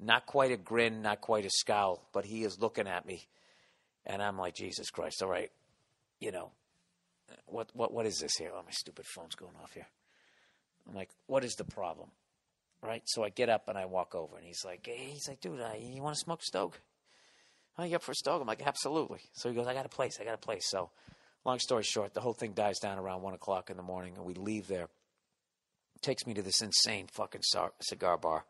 not 0.00 0.26
quite 0.26 0.52
a 0.52 0.56
grin, 0.56 1.02
not 1.02 1.20
quite 1.20 1.44
a 1.44 1.50
scowl, 1.50 2.08
but 2.12 2.24
he 2.24 2.44
is 2.44 2.60
looking 2.60 2.86
at 2.86 3.04
me. 3.04 3.26
And 4.06 4.22
I'm 4.22 4.38
like, 4.38 4.54
Jesus 4.54 4.90
Christ, 4.90 5.22
all 5.22 5.28
right, 5.28 5.50
you 6.20 6.30
know, 6.30 6.52
what 7.46 7.70
what 7.74 7.92
what 7.92 8.06
is 8.06 8.18
this 8.18 8.36
here? 8.36 8.50
Oh, 8.54 8.62
my 8.64 8.70
stupid 8.70 9.06
phone's 9.06 9.34
going 9.34 9.54
off 9.62 9.72
here. 9.72 9.86
I'm 10.88 10.94
like, 10.94 11.10
what 11.26 11.44
is 11.44 11.54
the 11.54 11.64
problem? 11.64 12.10
Right? 12.82 13.02
So 13.06 13.24
I 13.24 13.30
get 13.30 13.48
up 13.48 13.68
and 13.68 13.78
I 13.78 13.86
walk 13.86 14.14
over, 14.14 14.36
and 14.36 14.46
he's 14.46 14.64
like, 14.64 14.86
hey, 14.86 15.08
he's 15.12 15.28
like, 15.28 15.40
dude, 15.40 15.60
uh, 15.60 15.70
you 15.78 16.02
want 16.02 16.16
to 16.16 16.20
smoke 16.20 16.42
stoke? 16.42 16.80
Oh, 17.78 17.84
you 17.84 17.96
up 17.96 18.02
for 18.02 18.12
a 18.12 18.14
stoke? 18.14 18.40
I'm 18.40 18.46
like, 18.46 18.64
absolutely. 18.64 19.20
So 19.32 19.48
he 19.48 19.54
goes, 19.54 19.66
I 19.66 19.74
got 19.74 19.86
a 19.86 19.90
place, 19.90 20.18
I 20.20 20.24
got 20.24 20.34
a 20.34 20.38
place. 20.38 20.68
So, 20.68 20.90
long 21.44 21.58
story 21.58 21.82
short, 21.82 22.14
the 22.14 22.20
whole 22.20 22.34
thing 22.34 22.52
dies 22.52 22.78
down 22.78 22.98
around 22.98 23.22
one 23.22 23.34
o'clock 23.34 23.70
in 23.70 23.76
the 23.76 23.82
morning, 23.82 24.14
and 24.16 24.24
we 24.24 24.34
leave 24.34 24.68
there. 24.68 24.88
Takes 26.02 26.26
me 26.26 26.34
to 26.34 26.42
this 26.42 26.60
insane 26.60 27.08
fucking 27.10 27.42
cigar 27.80 28.18
bar, 28.18 28.44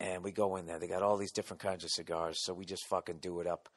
and 0.00 0.24
we 0.24 0.32
go 0.32 0.56
in 0.56 0.66
there. 0.66 0.78
They 0.78 0.88
got 0.88 1.02
all 1.02 1.18
these 1.18 1.32
different 1.32 1.60
kinds 1.60 1.84
of 1.84 1.90
cigars, 1.90 2.38
so 2.42 2.54
we 2.54 2.64
just 2.64 2.86
fucking 2.86 3.18
do 3.18 3.40
it 3.40 3.46
up. 3.46 3.68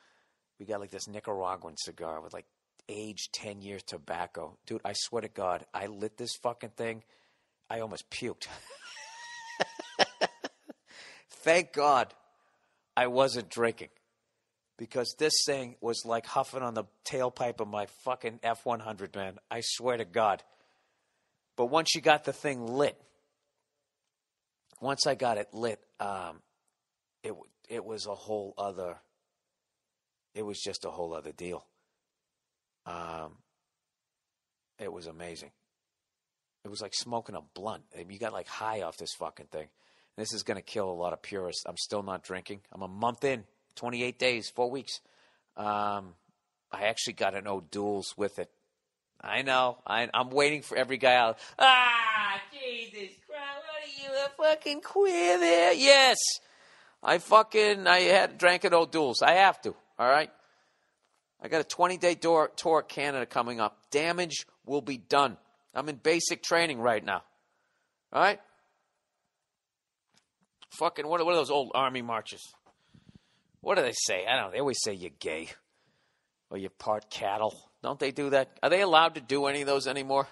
We 0.57 0.65
got 0.65 0.79
like 0.79 0.91
this 0.91 1.07
Nicaraguan 1.07 1.75
cigar 1.77 2.21
with 2.21 2.33
like 2.33 2.45
aged 2.89 3.33
10 3.33 3.61
year 3.61 3.79
tobacco. 3.85 4.57
Dude, 4.65 4.81
I 4.85 4.93
swear 4.93 5.21
to 5.21 5.27
God, 5.27 5.65
I 5.73 5.87
lit 5.87 6.17
this 6.17 6.35
fucking 6.41 6.71
thing. 6.71 7.03
I 7.69 7.81
almost 7.81 8.09
puked. 8.09 8.47
Thank 11.29 11.73
God 11.73 12.13
I 12.95 13.07
wasn't 13.07 13.49
drinking 13.49 13.89
because 14.77 15.15
this 15.17 15.33
thing 15.45 15.75
was 15.81 16.03
like 16.05 16.25
huffing 16.25 16.61
on 16.61 16.73
the 16.73 16.85
tailpipe 17.05 17.59
of 17.59 17.67
my 17.67 17.87
fucking 18.03 18.39
F 18.43 18.65
100, 18.65 19.15
man. 19.15 19.37
I 19.49 19.61
swear 19.63 19.97
to 19.97 20.05
God. 20.05 20.43
But 21.55 21.67
once 21.67 21.95
you 21.95 22.01
got 22.01 22.23
the 22.23 22.33
thing 22.33 22.65
lit, 22.67 22.99
once 24.79 25.07
I 25.07 25.15
got 25.15 25.37
it 25.37 25.53
lit, 25.53 25.79
um, 25.99 26.41
it 27.23 27.33
it 27.67 27.83
was 27.83 28.05
a 28.05 28.15
whole 28.15 28.53
other. 28.57 28.97
It 30.35 30.45
was 30.45 30.59
just 30.59 30.85
a 30.85 30.91
whole 30.91 31.15
other 31.15 31.31
deal. 31.31 31.65
Um, 32.87 33.33
it 34.79 34.91
was 34.91 35.07
amazing. 35.07 35.51
It 36.63 36.69
was 36.69 36.81
like 36.81 36.93
smoking 36.95 37.35
a 37.35 37.41
blunt. 37.53 37.83
You 38.09 38.17
got 38.19 38.33
like 38.33 38.47
high 38.47 38.81
off 38.81 38.97
this 38.97 39.13
fucking 39.19 39.47
thing. 39.47 39.67
This 40.17 40.33
is 40.33 40.43
going 40.43 40.57
to 40.57 40.63
kill 40.63 40.89
a 40.89 40.91
lot 40.91 41.13
of 41.13 41.21
purists. 41.21 41.63
I'm 41.67 41.77
still 41.77 42.01
not 42.01 42.23
drinking. 42.23 42.61
I'm 42.71 42.81
a 42.81 42.87
month 42.87 43.23
in, 43.23 43.43
28 43.75 44.17
days, 44.17 44.49
four 44.49 44.71
weeks. 44.71 44.99
Um, 45.55 46.15
I 46.71 46.85
actually 46.85 47.13
got 47.13 47.35
an 47.35 47.47
O'Doul's 47.47 48.15
with 48.17 48.39
it. 48.39 48.49
I 49.21 49.41
know. 49.41 49.77
I, 49.85 50.09
am 50.13 50.29
waiting 50.29 50.61
for 50.61 50.77
every 50.77 50.97
guy 50.97 51.15
out. 51.15 51.37
Ah, 51.57 52.41
Jesus 52.51 53.15
Christ! 53.25 53.63
What 53.65 53.83
are 53.83 54.13
you, 54.13 54.25
a 54.25 54.29
fucking 54.29 54.81
queer 54.81 55.39
there? 55.39 55.73
Yes, 55.73 56.17
I 57.01 57.17
fucking 57.17 57.87
I 57.87 58.01
had 58.01 58.37
drank 58.37 58.63
an 58.63 58.73
O'Doul's. 58.73 59.21
I 59.21 59.33
have 59.33 59.59
to. 59.61 59.73
All 59.97 60.09
right. 60.09 60.29
I 61.41 61.47
got 61.49 61.61
a 61.61 61.63
20 61.63 61.97
day 61.97 62.15
tour, 62.15 62.51
tour 62.55 62.81
Canada 62.81 63.25
coming 63.25 63.59
up. 63.59 63.77
Damage 63.91 64.45
will 64.65 64.81
be 64.81 64.97
done. 64.97 65.37
I'm 65.73 65.87
in 65.89 65.97
basic 65.97 66.41
training 66.41 66.79
right 66.79 67.03
now. 67.03 67.21
All 68.11 68.21
right? 68.21 68.39
Fucking, 70.71 71.07
what 71.07 71.21
are, 71.21 71.25
what 71.25 71.33
are 71.33 71.37
those 71.37 71.51
old 71.51 71.71
army 71.75 72.01
marches? 72.01 72.41
What 73.61 73.75
do 73.75 73.83
they 73.83 73.93
say? 73.93 74.25
I 74.27 74.35
don't 74.35 74.45
know. 74.45 74.51
They 74.51 74.59
always 74.59 74.79
say 74.83 74.93
you're 74.93 75.11
gay 75.19 75.49
or 76.49 76.57
you're 76.57 76.69
part 76.69 77.09
cattle. 77.09 77.69
Don't 77.83 77.99
they 77.99 78.11
do 78.11 78.31
that? 78.31 78.49
Are 78.63 78.69
they 78.69 78.81
allowed 78.81 79.15
to 79.15 79.21
do 79.21 79.45
any 79.45 79.61
of 79.61 79.67
those 79.67 79.87
anymore? 79.87 80.27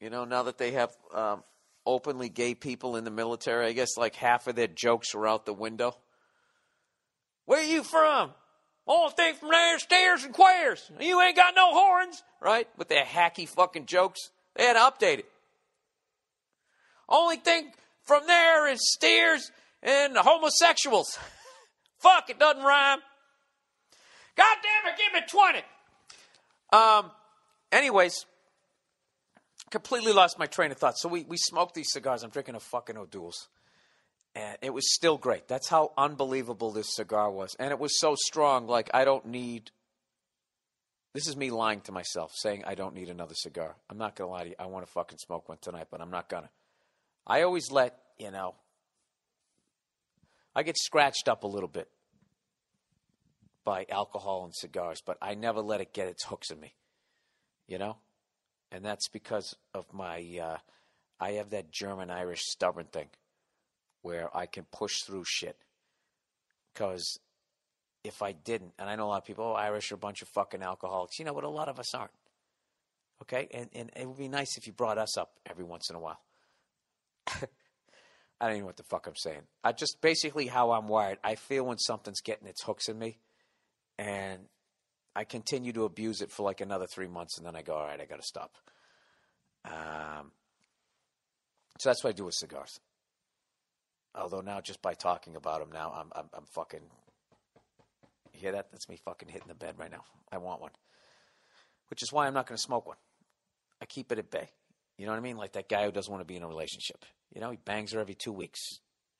You 0.00 0.10
know, 0.10 0.24
now 0.24 0.44
that 0.44 0.58
they 0.58 0.72
have 0.72 0.90
um, 1.14 1.44
openly 1.86 2.28
gay 2.28 2.54
people 2.54 2.96
in 2.96 3.04
the 3.04 3.10
military, 3.10 3.66
I 3.66 3.72
guess 3.72 3.96
like 3.96 4.14
half 4.16 4.46
of 4.46 4.56
their 4.56 4.66
jokes 4.66 5.14
are 5.14 5.26
out 5.26 5.46
the 5.46 5.54
window. 5.54 5.96
Where 7.44 7.60
are 7.60 7.66
you 7.66 7.82
from? 7.82 8.32
Only 8.86 9.12
thing 9.12 9.34
from 9.34 9.50
there 9.50 9.78
stairs 9.78 10.24
and 10.24 10.34
queers. 10.34 10.90
You 10.98 11.20
ain't 11.20 11.36
got 11.36 11.54
no 11.54 11.72
horns, 11.72 12.22
right? 12.40 12.68
With 12.76 12.88
their 12.88 13.04
hacky 13.04 13.48
fucking 13.48 13.86
jokes. 13.86 14.30
They 14.56 14.64
had 14.64 14.74
to 14.74 14.80
update 14.80 15.20
it. 15.20 15.26
Only 17.08 17.36
thing 17.36 17.70
from 18.02 18.26
there 18.26 18.68
is 18.68 18.80
steers 18.82 19.50
and 19.82 20.16
homosexuals. 20.16 21.18
Fuck, 21.98 22.30
it 22.30 22.38
doesn't 22.38 22.62
rhyme. 22.62 22.98
God 24.36 24.56
damn 24.62 24.92
it, 24.92 24.98
give 24.98 25.12
me 25.12 25.20
20. 25.28 25.58
Um, 26.72 27.10
anyways, 27.70 28.24
completely 29.70 30.12
lost 30.12 30.38
my 30.38 30.46
train 30.46 30.72
of 30.72 30.78
thought. 30.78 30.98
So 30.98 31.08
we, 31.08 31.24
we 31.24 31.36
smoked 31.36 31.74
these 31.74 31.92
cigars. 31.92 32.22
I'm 32.22 32.30
drinking 32.30 32.54
a 32.54 32.60
fucking 32.60 32.96
O'Doul's. 32.96 33.48
And 34.34 34.56
it 34.62 34.72
was 34.72 34.94
still 34.94 35.18
great. 35.18 35.46
That's 35.46 35.68
how 35.68 35.92
unbelievable 35.96 36.70
this 36.70 36.94
cigar 36.94 37.30
was. 37.30 37.54
And 37.58 37.70
it 37.70 37.78
was 37.78 38.00
so 38.00 38.14
strong, 38.16 38.66
like, 38.66 38.90
I 38.94 39.04
don't 39.04 39.26
need. 39.26 39.70
This 41.12 41.28
is 41.28 41.36
me 41.36 41.50
lying 41.50 41.82
to 41.82 41.92
myself, 41.92 42.32
saying 42.34 42.64
I 42.66 42.74
don't 42.74 42.94
need 42.94 43.10
another 43.10 43.34
cigar. 43.34 43.76
I'm 43.90 43.98
not 43.98 44.16
to 44.16 44.26
lie 44.26 44.44
to 44.44 44.48
you. 44.50 44.54
I 44.58 44.66
want 44.66 44.86
to 44.86 44.92
fucking 44.92 45.18
smoke 45.18 45.48
one 45.50 45.58
tonight, 45.60 45.88
but 45.90 46.00
I'm 46.00 46.10
not 46.10 46.30
to. 46.30 46.48
I 47.26 47.42
always 47.42 47.70
let, 47.70 47.98
you 48.18 48.30
know, 48.30 48.54
I 50.54 50.62
get 50.62 50.78
scratched 50.78 51.28
up 51.28 51.44
a 51.44 51.46
little 51.46 51.68
bit 51.68 51.88
by 53.64 53.86
alcohol 53.90 54.44
and 54.44 54.54
cigars, 54.54 55.02
but 55.04 55.18
I 55.20 55.34
never 55.34 55.60
let 55.60 55.80
it 55.80 55.92
get 55.92 56.08
its 56.08 56.24
hooks 56.24 56.50
in 56.50 56.58
me, 56.58 56.74
you 57.68 57.78
know? 57.78 57.98
And 58.70 58.84
that's 58.84 59.08
because 59.08 59.54
of 59.74 59.84
my, 59.92 60.24
uh, 60.42 60.56
I 61.20 61.32
have 61.32 61.50
that 61.50 61.70
German 61.70 62.10
Irish 62.10 62.40
stubborn 62.42 62.86
thing 62.86 63.08
where 64.02 64.34
I 64.36 64.46
can 64.46 64.64
push 64.64 65.02
through 65.02 65.24
shit. 65.26 65.56
Because 66.72 67.18
if 68.04 68.22
I 68.22 68.32
didn't, 68.32 68.72
and 68.78 68.88
I 68.88 68.96
know 68.96 69.06
a 69.06 69.10
lot 69.10 69.18
of 69.18 69.24
people, 69.24 69.44
oh, 69.44 69.52
Irish 69.52 69.90
are 69.92 69.96
a 69.96 69.98
bunch 69.98 70.22
of 70.22 70.28
fucking 70.28 70.62
alcoholics. 70.62 71.18
You 71.18 71.24
know, 71.24 71.34
but 71.34 71.44
a 71.44 71.48
lot 71.48 71.68
of 71.68 71.78
us 71.78 71.94
aren't. 71.94 72.12
Okay? 73.22 73.48
And, 73.52 73.68
and 73.74 73.90
it 73.96 74.06
would 74.06 74.18
be 74.18 74.28
nice 74.28 74.56
if 74.56 74.66
you 74.66 74.72
brought 74.72 74.98
us 74.98 75.16
up 75.16 75.32
every 75.48 75.64
once 75.64 75.88
in 75.88 75.96
a 75.96 76.00
while. 76.00 76.20
I 77.28 78.46
don't 78.46 78.50
even 78.50 78.60
know 78.62 78.66
what 78.66 78.76
the 78.76 78.82
fuck 78.82 79.06
I'm 79.06 79.14
saying. 79.14 79.42
I 79.62 79.70
just 79.70 80.00
basically 80.00 80.48
how 80.48 80.72
I'm 80.72 80.88
wired. 80.88 81.18
I 81.22 81.36
feel 81.36 81.64
when 81.64 81.78
something's 81.78 82.20
getting 82.20 82.48
its 82.48 82.62
hooks 82.62 82.88
in 82.88 82.98
me, 82.98 83.18
and 83.98 84.40
I 85.14 85.22
continue 85.22 85.72
to 85.74 85.84
abuse 85.84 86.22
it 86.22 86.32
for 86.32 86.42
like 86.42 86.60
another 86.60 86.88
three 86.88 87.06
months, 87.06 87.38
and 87.38 87.46
then 87.46 87.54
I 87.54 87.62
go, 87.62 87.74
all 87.74 87.86
right, 87.86 88.00
I 88.00 88.04
got 88.04 88.20
to 88.20 88.26
stop. 88.26 88.56
Um, 89.64 90.32
so 91.78 91.88
that's 91.88 92.02
what 92.02 92.10
I 92.10 92.14
do 92.14 92.24
with 92.24 92.34
cigars. 92.34 92.80
Although 94.14 94.40
now, 94.40 94.60
just 94.60 94.82
by 94.82 94.94
talking 94.94 95.36
about 95.36 95.60
them, 95.60 95.70
now 95.72 95.92
I'm 95.94 96.10
I'm, 96.14 96.28
I'm 96.34 96.44
fucking. 96.46 96.82
You 98.34 98.40
hear 98.40 98.52
that? 98.52 98.70
That's 98.70 98.88
me 98.88 98.96
fucking 98.96 99.28
hitting 99.28 99.48
the 99.48 99.54
bed 99.54 99.74
right 99.78 99.90
now. 99.90 100.04
I 100.30 100.38
want 100.38 100.60
one, 100.60 100.72
which 101.90 102.02
is 102.02 102.12
why 102.12 102.26
I'm 102.26 102.34
not 102.34 102.46
going 102.46 102.56
to 102.56 102.62
smoke 102.62 102.86
one. 102.86 102.96
I 103.80 103.86
keep 103.86 104.12
it 104.12 104.18
at 104.18 104.30
bay. 104.30 104.48
You 104.98 105.06
know 105.06 105.12
what 105.12 105.18
I 105.18 105.22
mean? 105.22 105.36
Like 105.36 105.52
that 105.52 105.68
guy 105.68 105.84
who 105.84 105.92
doesn't 105.92 106.10
want 106.10 106.20
to 106.20 106.26
be 106.26 106.36
in 106.36 106.42
a 106.42 106.48
relationship. 106.48 107.04
You 107.34 107.40
know, 107.40 107.50
he 107.50 107.56
bangs 107.56 107.92
her 107.92 108.00
every 108.00 108.14
two 108.14 108.32
weeks 108.32 108.60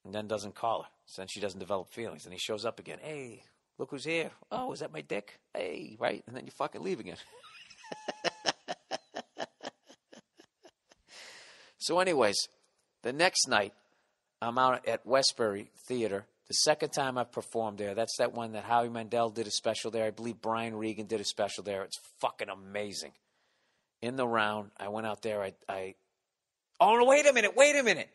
and 0.04 0.14
then 0.14 0.26
doesn't 0.26 0.54
call 0.54 0.82
her. 0.82 0.88
So 1.06 1.22
then 1.22 1.28
she 1.28 1.40
doesn't 1.40 1.58
develop 1.58 1.90
feelings. 1.92 2.24
And 2.24 2.32
he 2.32 2.38
shows 2.38 2.64
up 2.64 2.78
again. 2.78 2.98
Hey, 3.00 3.42
look 3.78 3.90
who's 3.90 4.04
here. 4.04 4.30
Oh, 4.50 4.72
is 4.72 4.80
that 4.80 4.92
my 4.92 5.00
dick? 5.00 5.38
Hey, 5.54 5.96
right? 5.98 6.22
And 6.26 6.36
then 6.36 6.44
you 6.44 6.52
fucking 6.52 6.82
leave 6.82 7.00
again. 7.00 7.16
so, 11.78 11.98
anyways, 11.98 12.36
the 13.02 13.12
next 13.12 13.48
night, 13.48 13.72
I'm 14.42 14.58
out 14.58 14.88
at 14.88 15.06
Westbury 15.06 15.70
Theater. 15.86 16.26
The 16.48 16.54
second 16.54 16.90
time 16.90 17.16
I've 17.16 17.30
performed 17.30 17.78
there. 17.78 17.94
That's 17.94 18.16
that 18.18 18.34
one 18.34 18.52
that 18.52 18.64
Howie 18.64 18.88
Mandel 18.88 19.30
did 19.30 19.46
a 19.46 19.50
special 19.52 19.92
there. 19.92 20.04
I 20.04 20.10
believe 20.10 20.42
Brian 20.42 20.74
Regan 20.74 21.06
did 21.06 21.20
a 21.20 21.24
special 21.24 21.62
there. 21.62 21.84
It's 21.84 21.98
fucking 22.20 22.48
amazing. 22.48 23.12
In 24.02 24.16
the 24.16 24.26
round, 24.26 24.72
I 24.76 24.88
went 24.88 25.06
out 25.06 25.22
there. 25.22 25.42
I, 25.42 25.54
I 25.68 25.94
oh 26.80 26.96
no, 26.98 27.04
wait 27.04 27.24
a 27.24 27.32
minute, 27.32 27.56
wait 27.56 27.76
a 27.76 27.84
minute. 27.84 28.08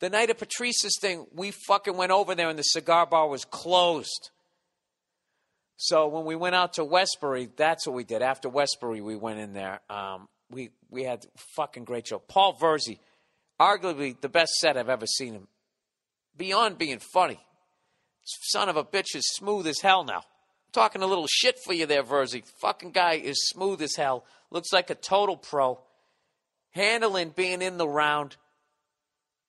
The 0.00 0.10
night 0.10 0.30
of 0.30 0.38
Patrice's 0.38 0.98
thing, 1.00 1.26
we 1.32 1.52
fucking 1.52 1.96
went 1.96 2.10
over 2.10 2.34
there 2.34 2.48
and 2.48 2.58
the 2.58 2.64
cigar 2.64 3.06
bar 3.06 3.28
was 3.28 3.44
closed. 3.44 4.30
So 5.76 6.08
when 6.08 6.24
we 6.24 6.34
went 6.34 6.56
out 6.56 6.72
to 6.74 6.84
Westbury, 6.84 7.50
that's 7.56 7.86
what 7.86 7.94
we 7.94 8.02
did. 8.02 8.20
After 8.20 8.48
Westbury, 8.48 9.00
we 9.00 9.14
went 9.14 9.38
in 9.38 9.52
there. 9.52 9.80
Um, 9.88 10.28
we 10.50 10.70
we 10.90 11.04
had 11.04 11.24
fucking 11.54 11.84
great 11.84 12.08
show. 12.08 12.18
Paul 12.18 12.58
Verzi, 12.60 12.98
arguably 13.60 14.20
the 14.20 14.28
best 14.28 14.54
set 14.54 14.76
I've 14.76 14.88
ever 14.88 15.06
seen 15.06 15.34
him 15.34 15.46
beyond 16.38 16.78
being 16.78 17.00
funny. 17.00 17.40
Son 18.24 18.68
of 18.68 18.76
a 18.76 18.84
bitch 18.84 19.14
is 19.14 19.28
smooth 19.34 19.66
as 19.66 19.80
hell 19.80 20.04
now. 20.04 20.22
talking 20.72 21.02
a 21.02 21.06
little 21.06 21.26
shit 21.26 21.58
for 21.58 21.72
you 21.72 21.86
there, 21.86 22.02
Verzi. 22.02 22.44
Fucking 22.60 22.92
guy 22.92 23.14
is 23.14 23.48
smooth 23.48 23.82
as 23.82 23.96
hell. 23.96 24.24
Looks 24.50 24.72
like 24.72 24.90
a 24.90 24.94
total 24.94 25.36
pro. 25.36 25.80
Handling 26.70 27.30
being 27.30 27.62
in 27.62 27.78
the 27.78 27.88
round. 27.88 28.36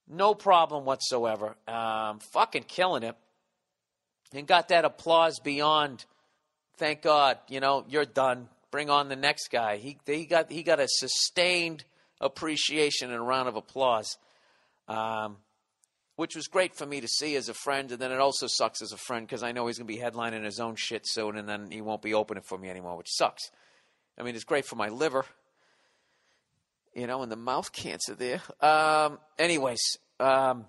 No 0.07 0.33
problem 0.33 0.85
whatsoever. 0.85 1.55
Um, 1.67 2.19
fucking 2.19 2.63
killing 2.63 3.03
it. 3.03 3.15
And 4.33 4.47
got 4.47 4.69
that 4.69 4.85
applause 4.85 5.39
beyond. 5.39 6.05
Thank 6.77 7.01
God. 7.01 7.37
You 7.47 7.59
know, 7.59 7.85
you're 7.87 8.05
done. 8.05 8.47
Bring 8.71 8.89
on 8.89 9.09
the 9.09 9.15
next 9.15 9.49
guy. 9.49 9.77
He, 9.77 9.97
he, 10.05 10.25
got, 10.25 10.51
he 10.51 10.63
got 10.63 10.79
a 10.79 10.87
sustained 10.87 11.83
appreciation 12.21 13.11
and 13.11 13.19
a 13.19 13.23
round 13.23 13.49
of 13.49 13.55
applause. 13.55 14.17
Um, 14.87 15.37
which 16.19 16.35
was 16.35 16.49
great 16.49 16.75
for 16.75 16.85
me 16.85 16.99
to 16.99 17.07
see 17.07 17.37
as 17.37 17.47
a 17.47 17.53
friend. 17.53 17.93
And 17.93 18.01
then 18.01 18.11
it 18.11 18.19
also 18.19 18.45
sucks 18.47 18.81
as 18.81 18.91
a 18.91 18.97
friend 18.97 19.25
because 19.25 19.41
I 19.41 19.53
know 19.53 19.67
he's 19.67 19.77
going 19.77 19.87
to 19.87 19.93
be 19.93 20.01
headlining 20.01 20.43
his 20.43 20.59
own 20.59 20.75
shit 20.75 21.03
soon, 21.07 21.37
and 21.37 21.47
then 21.47 21.71
he 21.71 21.79
won't 21.79 22.01
be 22.01 22.13
opening 22.13 22.43
for 22.43 22.57
me 22.57 22.69
anymore, 22.69 22.97
which 22.97 23.07
sucks. 23.09 23.49
I 24.17 24.23
mean, 24.23 24.35
it's 24.35 24.43
great 24.43 24.65
for 24.65 24.75
my 24.75 24.89
liver. 24.89 25.23
you 26.93 27.07
know, 27.07 27.21
and 27.21 27.31
the 27.31 27.37
mouth 27.37 27.71
cancer 27.71 28.15
there. 28.15 28.41
Um, 28.59 29.19
anyways, 29.37 29.79
um, 30.19 30.65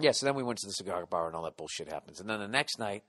yeah, 0.00 0.12
so 0.12 0.24
then 0.24 0.34
we 0.34 0.42
went 0.42 0.58
to 0.60 0.66
the 0.66 0.72
cigar 0.72 1.04
bar 1.04 1.26
and 1.26 1.36
all 1.36 1.42
that 1.42 1.58
bullshit 1.58 1.92
happens. 1.92 2.20
And 2.20 2.30
then 2.30 2.40
the 2.40 2.48
next 2.48 2.78
night, 2.78 3.04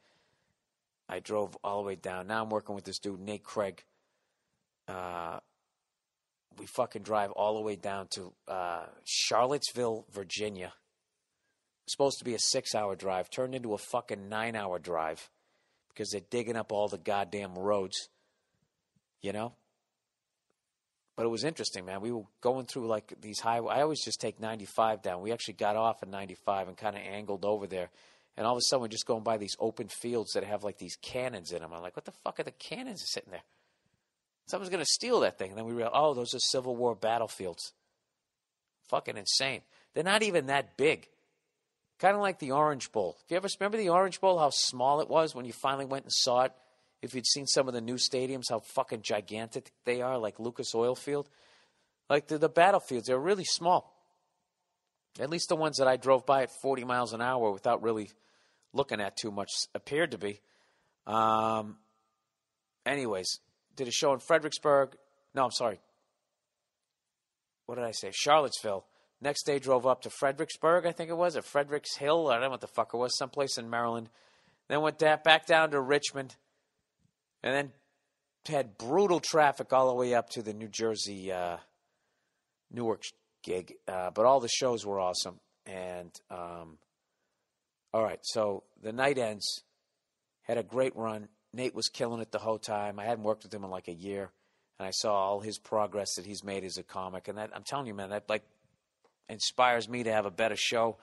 I 1.07 1.19
drove 1.19 1.57
all 1.63 1.81
the 1.81 1.87
way 1.87 1.95
down. 1.95 2.27
Now 2.27 2.43
I'm 2.43 2.49
working 2.49 2.75
with 2.75 2.83
this 2.83 2.99
dude, 2.99 3.21
Nate 3.21 3.43
Craig. 3.45 3.85
Uh, 4.85 5.39
we 6.57 6.65
fucking 6.65 7.03
drive 7.03 7.31
all 7.31 7.55
the 7.55 7.61
way 7.61 7.75
down 7.75 8.07
to 8.15 8.33
uh, 8.47 8.85
Charlottesville, 9.05 10.05
Virginia. 10.11 10.73
Supposed 11.87 12.19
to 12.19 12.25
be 12.25 12.35
a 12.35 12.39
six 12.39 12.75
hour 12.75 12.95
drive, 12.95 13.29
turned 13.29 13.55
into 13.55 13.73
a 13.73 13.77
fucking 13.77 14.29
nine 14.29 14.55
hour 14.55 14.77
drive 14.77 15.29
because 15.89 16.11
they're 16.11 16.21
digging 16.29 16.55
up 16.55 16.71
all 16.71 16.87
the 16.87 16.97
goddamn 16.97 17.55
roads, 17.55 18.09
you 19.21 19.33
know? 19.33 19.53
But 21.15 21.25
it 21.25 21.29
was 21.29 21.43
interesting, 21.43 21.83
man. 21.83 21.99
We 21.99 22.13
were 22.13 22.23
going 22.39 22.65
through 22.65 22.87
like 22.87 23.13
these 23.19 23.41
highway. 23.41 23.73
I 23.73 23.81
always 23.81 24.03
just 24.05 24.21
take 24.21 24.39
95 24.39 25.01
down. 25.01 25.21
We 25.21 25.33
actually 25.33 25.55
got 25.55 25.75
off 25.75 26.01
at 26.01 26.07
95 26.07 26.69
and 26.69 26.77
kind 26.77 26.95
of 26.95 27.01
angled 27.01 27.43
over 27.43 27.67
there. 27.67 27.89
And 28.37 28.47
all 28.47 28.53
of 28.53 28.57
a 28.57 28.61
sudden, 28.61 28.83
we're 28.83 28.87
just 28.87 29.05
going 29.05 29.23
by 29.23 29.35
these 29.35 29.57
open 29.59 29.89
fields 29.89 30.31
that 30.31 30.45
have 30.45 30.63
like 30.63 30.77
these 30.77 30.95
cannons 31.01 31.51
in 31.51 31.59
them. 31.59 31.73
I'm 31.73 31.81
like, 31.81 31.97
what 31.97 32.05
the 32.05 32.13
fuck 32.23 32.39
are 32.39 32.43
the 32.43 32.51
cannons 32.51 33.03
sitting 33.05 33.31
there? 33.31 33.43
Someone's 34.49 34.71
going 34.71 34.83
to 34.83 34.89
steal 34.89 35.19
that 35.19 35.37
thing. 35.37 35.51
And 35.51 35.57
then 35.57 35.65
we 35.65 35.73
realize, 35.73 35.93
oh, 35.95 36.15
those 36.15 36.33
are 36.33 36.39
Civil 36.39 36.75
War 36.75 36.95
battlefields. 36.95 37.73
Fucking 38.89 39.15
insane. 39.15 39.61
They're 39.93 40.03
not 40.03 40.23
even 40.23 40.47
that 40.47 40.75
big. 40.75 41.07
Kind 41.99 42.15
of 42.15 42.21
like 42.21 42.39
the 42.39 42.51
Orange 42.51 42.91
Bowl. 42.91 43.17
If 43.23 43.29
you 43.29 43.37
ever 43.37 43.47
remember 43.59 43.77
the 43.77 43.89
Orange 43.89 44.19
Bowl, 44.19 44.39
how 44.39 44.49
small 44.51 45.01
it 45.01 45.09
was 45.09 45.35
when 45.35 45.45
you 45.45 45.53
finally 45.53 45.85
went 45.85 46.05
and 46.05 46.11
saw 46.11 46.43
it? 46.43 46.53
If 47.01 47.13
you'd 47.13 47.27
seen 47.27 47.45
some 47.45 47.67
of 47.67 47.75
the 47.75 47.81
new 47.81 47.95
stadiums, 47.95 48.45
how 48.49 48.59
fucking 48.59 49.03
gigantic 49.03 49.71
they 49.85 50.01
are, 50.01 50.17
like 50.17 50.39
Lucas 50.39 50.73
Oil 50.73 50.95
Field. 50.95 51.29
Like 52.09 52.27
the, 52.27 52.39
the 52.39 52.49
battlefields, 52.49 53.07
they're 53.07 53.19
really 53.19 53.45
small. 53.45 53.95
At 55.19 55.29
least 55.29 55.49
the 55.49 55.55
ones 55.55 55.77
that 55.77 55.87
I 55.87 55.97
drove 55.97 56.25
by 56.25 56.43
at 56.43 56.51
40 56.61 56.85
miles 56.85 57.13
an 57.13 57.21
hour 57.21 57.51
without 57.51 57.83
really 57.83 58.09
looking 58.73 58.99
at 58.99 59.15
too 59.15 59.31
much 59.31 59.49
appeared 59.75 60.11
to 60.11 60.17
be. 60.17 60.39
Um, 61.05 61.77
anyways, 62.85 63.39
did 63.79 63.87
a 63.87 63.91
show 63.91 64.11
in 64.11 64.19
Fredericksburg. 64.19 64.97
No, 65.33 65.45
I'm 65.45 65.51
sorry. 65.51 65.79
What 67.65 67.75
did 67.75 67.85
I 67.85 67.91
say? 67.91 68.11
Charlottesville. 68.13 68.85
Next 69.21 69.43
day, 69.43 69.57
drove 69.57 69.87
up 69.87 70.01
to 70.01 70.09
Fredericksburg, 70.09 70.85
I 70.85 70.91
think 70.91 71.09
it 71.09 71.17
was, 71.17 71.37
or 71.37 71.41
Fredericks 71.41 71.95
Hill. 71.95 72.27
I 72.27 72.33
don't 72.33 72.43
know 72.43 72.49
what 72.49 72.61
the 72.61 72.67
fuck 72.67 72.93
it 72.93 72.97
was, 72.97 73.17
someplace 73.17 73.57
in 73.57 73.69
Maryland. 73.69 74.09
Then 74.67 74.81
went 74.81 74.99
back 74.99 75.45
down 75.45 75.71
to 75.71 75.79
Richmond, 75.79 76.35
and 77.41 77.55
then 77.55 77.71
had 78.47 78.77
brutal 78.77 79.19
traffic 79.19 79.71
all 79.71 79.87
the 79.87 79.95
way 79.95 80.13
up 80.13 80.29
to 80.31 80.41
the 80.41 80.53
New 80.53 80.67
Jersey 80.67 81.31
uh, 81.31 81.57
Newark 82.71 83.03
gig. 83.43 83.75
Uh, 83.87 84.11
but 84.11 84.25
all 84.25 84.39
the 84.39 84.49
shows 84.49 84.85
were 84.85 84.99
awesome. 84.99 85.39
And 85.65 86.11
um, 86.29 86.77
all 87.93 88.03
right, 88.03 88.19
so 88.23 88.63
the 88.81 88.91
night 88.91 89.17
ends. 89.17 89.63
Had 90.43 90.57
a 90.57 90.63
great 90.63 90.95
run. 90.95 91.29
Nate 91.53 91.73
was 91.73 91.89
killing 91.89 92.21
it 92.21 92.31
the 92.31 92.39
whole 92.39 92.59
time. 92.59 92.99
I 92.99 93.05
hadn't 93.05 93.23
worked 93.23 93.43
with 93.43 93.53
him 93.53 93.63
in 93.63 93.69
like 93.69 93.87
a 93.87 93.93
year, 93.93 94.29
and 94.77 94.87
I 94.87 94.91
saw 94.91 95.13
all 95.13 95.39
his 95.39 95.57
progress 95.57 96.15
that 96.15 96.25
he's 96.25 96.43
made 96.43 96.63
as 96.63 96.77
a 96.77 96.83
comic. 96.83 97.27
And 97.27 97.37
that, 97.37 97.51
I'm 97.55 97.63
telling 97.63 97.87
you, 97.87 97.93
man, 97.93 98.11
that 98.11 98.29
like 98.29 98.43
inspires 99.27 99.89
me 99.89 100.03
to 100.03 100.11
have 100.11 100.25
a 100.25 100.31
better 100.31 100.55
show. 100.55 100.97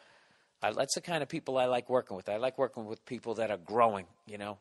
I, 0.63 0.73
that's 0.73 0.95
the 0.95 1.01
kind 1.01 1.23
of 1.23 1.29
people 1.29 1.59
I 1.59 1.67
like 1.67 1.91
working 1.91 2.17
with. 2.17 2.29
I 2.29 2.37
like 2.37 2.59
working 2.59 2.87
with 2.87 3.05
people 3.05 3.35
that 3.35 3.51
are 3.51 3.59
growing. 3.59 4.07
You 4.27 4.39
know, 4.39 4.59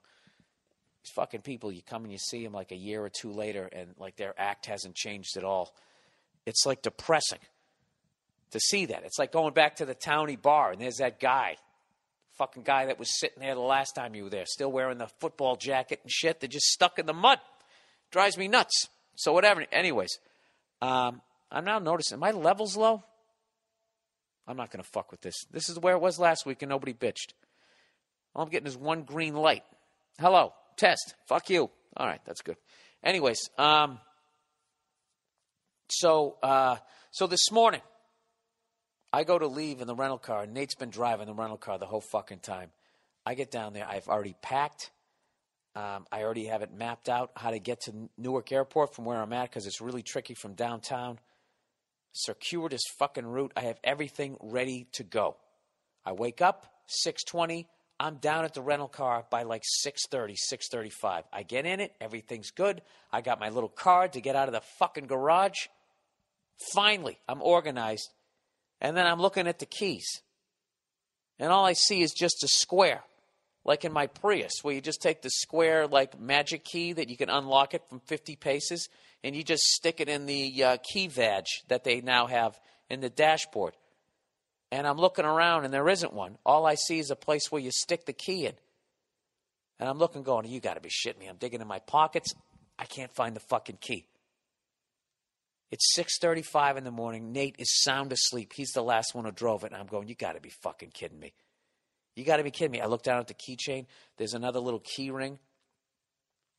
these 1.04 1.12
fucking 1.14 1.42
people. 1.42 1.72
You 1.72 1.82
come 1.82 2.04
and 2.04 2.12
you 2.12 2.18
see 2.18 2.44
them 2.44 2.54
like 2.54 2.72
a 2.72 2.78
year 2.78 3.04
or 3.04 3.10
two 3.10 3.32
later, 3.32 3.70
and 3.72 3.90
like 4.00 4.16
their 4.16 4.34
act 4.38 4.66
hasn't 4.66 4.96
changed 4.96 5.38
at 5.38 5.44
all. 5.44 5.76
It's 6.46 6.66
like 6.66 6.82
depressing 6.82 7.40
to 8.52 8.60
see 8.60 8.88
that. 8.88 9.04
It's 9.04 9.20
like 9.20 9.32
going 9.32 9.54
back 9.54 9.78
to 9.78 9.86
the 9.86 9.96
towny 9.96 10.36
bar, 10.36 10.72
and 10.72 10.82
there's 10.82 10.98
that 10.98 11.20
guy 11.20 11.58
fucking 12.38 12.64
guy 12.64 12.88
that 12.88 13.00
was 13.00 13.20
sitting 13.20 13.42
there 13.42 13.56
the 13.56 13.62
last 13.62 13.94
time 13.94 14.16
you 14.16 14.26
were 14.26 14.30
there, 14.30 14.46
still 14.46 14.72
wearing 14.72 14.98
the 14.98 15.08
football 15.20 15.56
jacket 15.56 16.00
and 16.04 16.12
shit. 16.12 16.40
They're 16.40 16.50
just 16.50 16.68
stuck 16.68 17.00
in 17.00 17.06
the 17.06 17.14
mud. 17.14 17.40
Drives 18.12 18.38
me 18.38 18.48
nuts. 18.48 18.88
So 19.16 19.34
whatever. 19.34 19.66
Anyways, 19.72 20.20
um, 20.82 21.22
I'm 21.52 21.66
now 21.66 21.80
noticing 21.80 22.20
my 22.20 22.32
levels 22.32 22.76
low. 22.76 23.04
I'm 24.48 24.58
not 24.58 24.72
going 24.72 24.84
to 24.84 24.90
fuck 24.90 25.12
with 25.12 25.22
this. 25.22 25.36
This 25.52 25.70
is 25.70 25.80
where 25.80 25.96
it 25.96 26.02
was 26.02 26.20
last 26.20 26.46
week, 26.46 26.62
and 26.62 26.70
nobody 26.70 26.94
bitched. 26.94 27.34
All 28.36 28.44
I'm 28.44 28.50
getting 28.50 28.68
is 28.68 28.78
one 28.78 29.04
green 29.04 29.34
light. 29.34 29.64
Hello, 30.20 30.54
test. 30.78 31.16
Fuck 31.28 31.50
you. 31.50 31.70
All 31.98 32.06
right, 32.06 32.22
that's 32.26 32.42
good. 32.42 32.58
Anyways, 33.04 33.50
um, 33.58 34.00
so 35.90 36.38
uh, 36.44 36.78
so 37.12 37.28
this 37.28 37.52
morning 37.52 37.82
I 39.16 39.24
go 39.24 39.40
to 39.40 39.48
leave 39.48 39.80
in 39.80 39.88
the 39.88 39.96
rental 39.96 40.18
car, 40.18 40.46
Nate's 40.46 40.76
been 40.76 40.90
driving 40.90 41.28
the 41.28 41.34
rental 41.34 41.58
car 41.58 41.78
the 41.78 41.86
whole 41.86 42.02
fucking 42.02 42.40
time. 42.40 42.72
I 43.26 43.34
get 43.34 43.50
down 43.50 43.72
there. 43.72 43.88
I've 43.88 44.10
already 44.10 44.36
packed. 44.42 44.92
Um, 45.74 46.06
I 46.12 46.24
already 46.24 46.48
have 46.48 46.62
it 46.64 46.74
mapped 46.74 47.08
out 47.08 47.32
how 47.34 47.52
to 47.52 47.60
get 47.60 47.80
to 47.84 48.10
Newark 48.18 48.52
Airport 48.52 48.94
from 48.94 49.06
where 49.06 49.22
I'm 49.22 49.32
at 49.32 49.50
because 49.50 49.68
it's 49.68 49.80
really 49.80 50.02
tricky 50.02 50.34
from 50.34 50.54
downtown. 50.54 51.18
Circuitous 52.12 52.82
fucking 53.00 53.26
route. 53.26 53.54
I 53.56 53.62
have 53.62 53.80
everything 53.86 54.36
ready 54.42 54.88
to 54.96 55.04
go. 55.04 55.38
I 56.06 56.12
wake 56.12 56.42
up 56.42 56.66
6:20. 56.88 57.70
I'm 57.98 58.18
down 58.18 58.44
at 58.44 58.54
the 58.54 58.62
rental 58.62 58.90
car 58.90 59.26
by 59.30 59.44
like 59.44 59.64
6:30, 59.64 60.36
6:35. 60.36 61.24
I 61.32 61.44
get 61.44 61.66
in 61.66 61.80
it. 61.80 61.96
Everything's 62.02 62.52
good. 62.52 62.82
I 63.14 63.22
got 63.22 63.40
my 63.40 63.48
little 63.48 63.70
card 63.70 64.12
to 64.14 64.20
get 64.20 64.36
out 64.36 64.50
of 64.50 64.54
the 64.54 64.60
fucking 64.78 65.08
garage. 65.08 65.68
Finally, 66.74 67.18
I'm 67.30 67.42
organized. 67.42 68.10
And 68.86 68.96
then 68.96 69.08
I'm 69.08 69.20
looking 69.20 69.48
at 69.48 69.58
the 69.58 69.66
keys. 69.66 70.22
And 71.40 71.52
all 71.52 71.66
I 71.66 71.74
see 71.74 72.04
is 72.04 72.14
just 72.14 72.44
a 72.44 72.48
square, 72.48 73.02
like 73.64 73.84
in 73.84 73.92
my 73.92 74.06
Prius, 74.06 74.60
where 74.62 74.76
you 74.76 74.80
just 74.80 75.02
take 75.02 75.24
the 75.24 75.32
square, 75.32 75.88
like 75.88 76.20
magic 76.20 76.64
key 76.64 76.94
that 76.94 77.10
you 77.10 77.18
can 77.18 77.32
unlock 77.32 77.74
it 77.74 77.82
from 77.90 78.00
50 78.02 78.36
paces, 78.36 78.88
and 79.24 79.36
you 79.36 79.44
just 79.44 79.64
stick 79.64 80.02
it 80.02 80.08
in 80.08 80.28
the 80.28 80.64
uh, 80.64 80.78
key 80.94 81.08
vag 81.08 81.46
that 81.68 81.84
they 81.84 82.02
now 82.02 82.28
have 82.28 82.60
in 82.88 83.02
the 83.02 83.10
dashboard. 83.10 83.74
And 84.72 84.86
I'm 84.86 84.98
looking 84.98 85.26
around, 85.26 85.66
and 85.66 85.74
there 85.74 85.90
isn't 85.90 86.14
one. 86.14 86.38
All 86.46 86.68
I 86.68 86.76
see 86.76 87.00
is 87.00 87.10
a 87.10 87.16
place 87.16 87.52
where 87.52 87.64
you 87.64 87.72
stick 87.72 88.06
the 88.06 88.14
key 88.14 88.46
in. 88.46 88.54
And 89.80 89.90
I'm 89.90 89.98
looking, 89.98 90.22
going, 90.22 90.48
You 90.48 90.60
got 90.60 90.76
to 90.76 90.80
be 90.80 90.90
shitting 90.90 91.18
me. 91.18 91.26
I'm 91.26 91.38
digging 91.38 91.60
in 91.60 91.68
my 91.68 91.80
pockets. 91.80 92.36
I 92.78 92.86
can't 92.86 93.12
find 93.16 93.36
the 93.36 93.40
fucking 93.40 93.80
key. 93.82 94.06
It's 95.72 95.94
6:35 95.96 96.78
in 96.78 96.84
the 96.84 96.92
morning. 96.92 97.32
Nate 97.32 97.56
is 97.58 97.82
sound 97.84 98.12
asleep. 98.12 98.54
He's 98.56 98.72
the 98.72 98.84
last 98.84 99.16
one 99.16 99.26
who 99.26 99.32
drove 99.32 99.64
it, 99.64 99.72
and 99.72 99.76
I'm 99.80 99.88
going. 99.88 100.08
You 100.08 100.16
got 100.16 100.34
to 100.34 100.42
be 100.42 100.52
fucking 100.64 100.92
kidding 100.92 101.20
me. 101.20 101.34
You 102.16 102.24
got 102.24 102.38
to 102.38 102.44
be 102.44 102.52
kidding 102.52 102.72
me. 102.72 102.82
I 102.82 102.86
look 102.86 103.04
down 103.04 103.20
at 103.20 103.28
the 103.28 103.34
keychain. 103.34 103.88
There's 104.18 104.34
another 104.34 104.60
little 104.60 104.80
key 104.80 105.12
ring, 105.12 105.40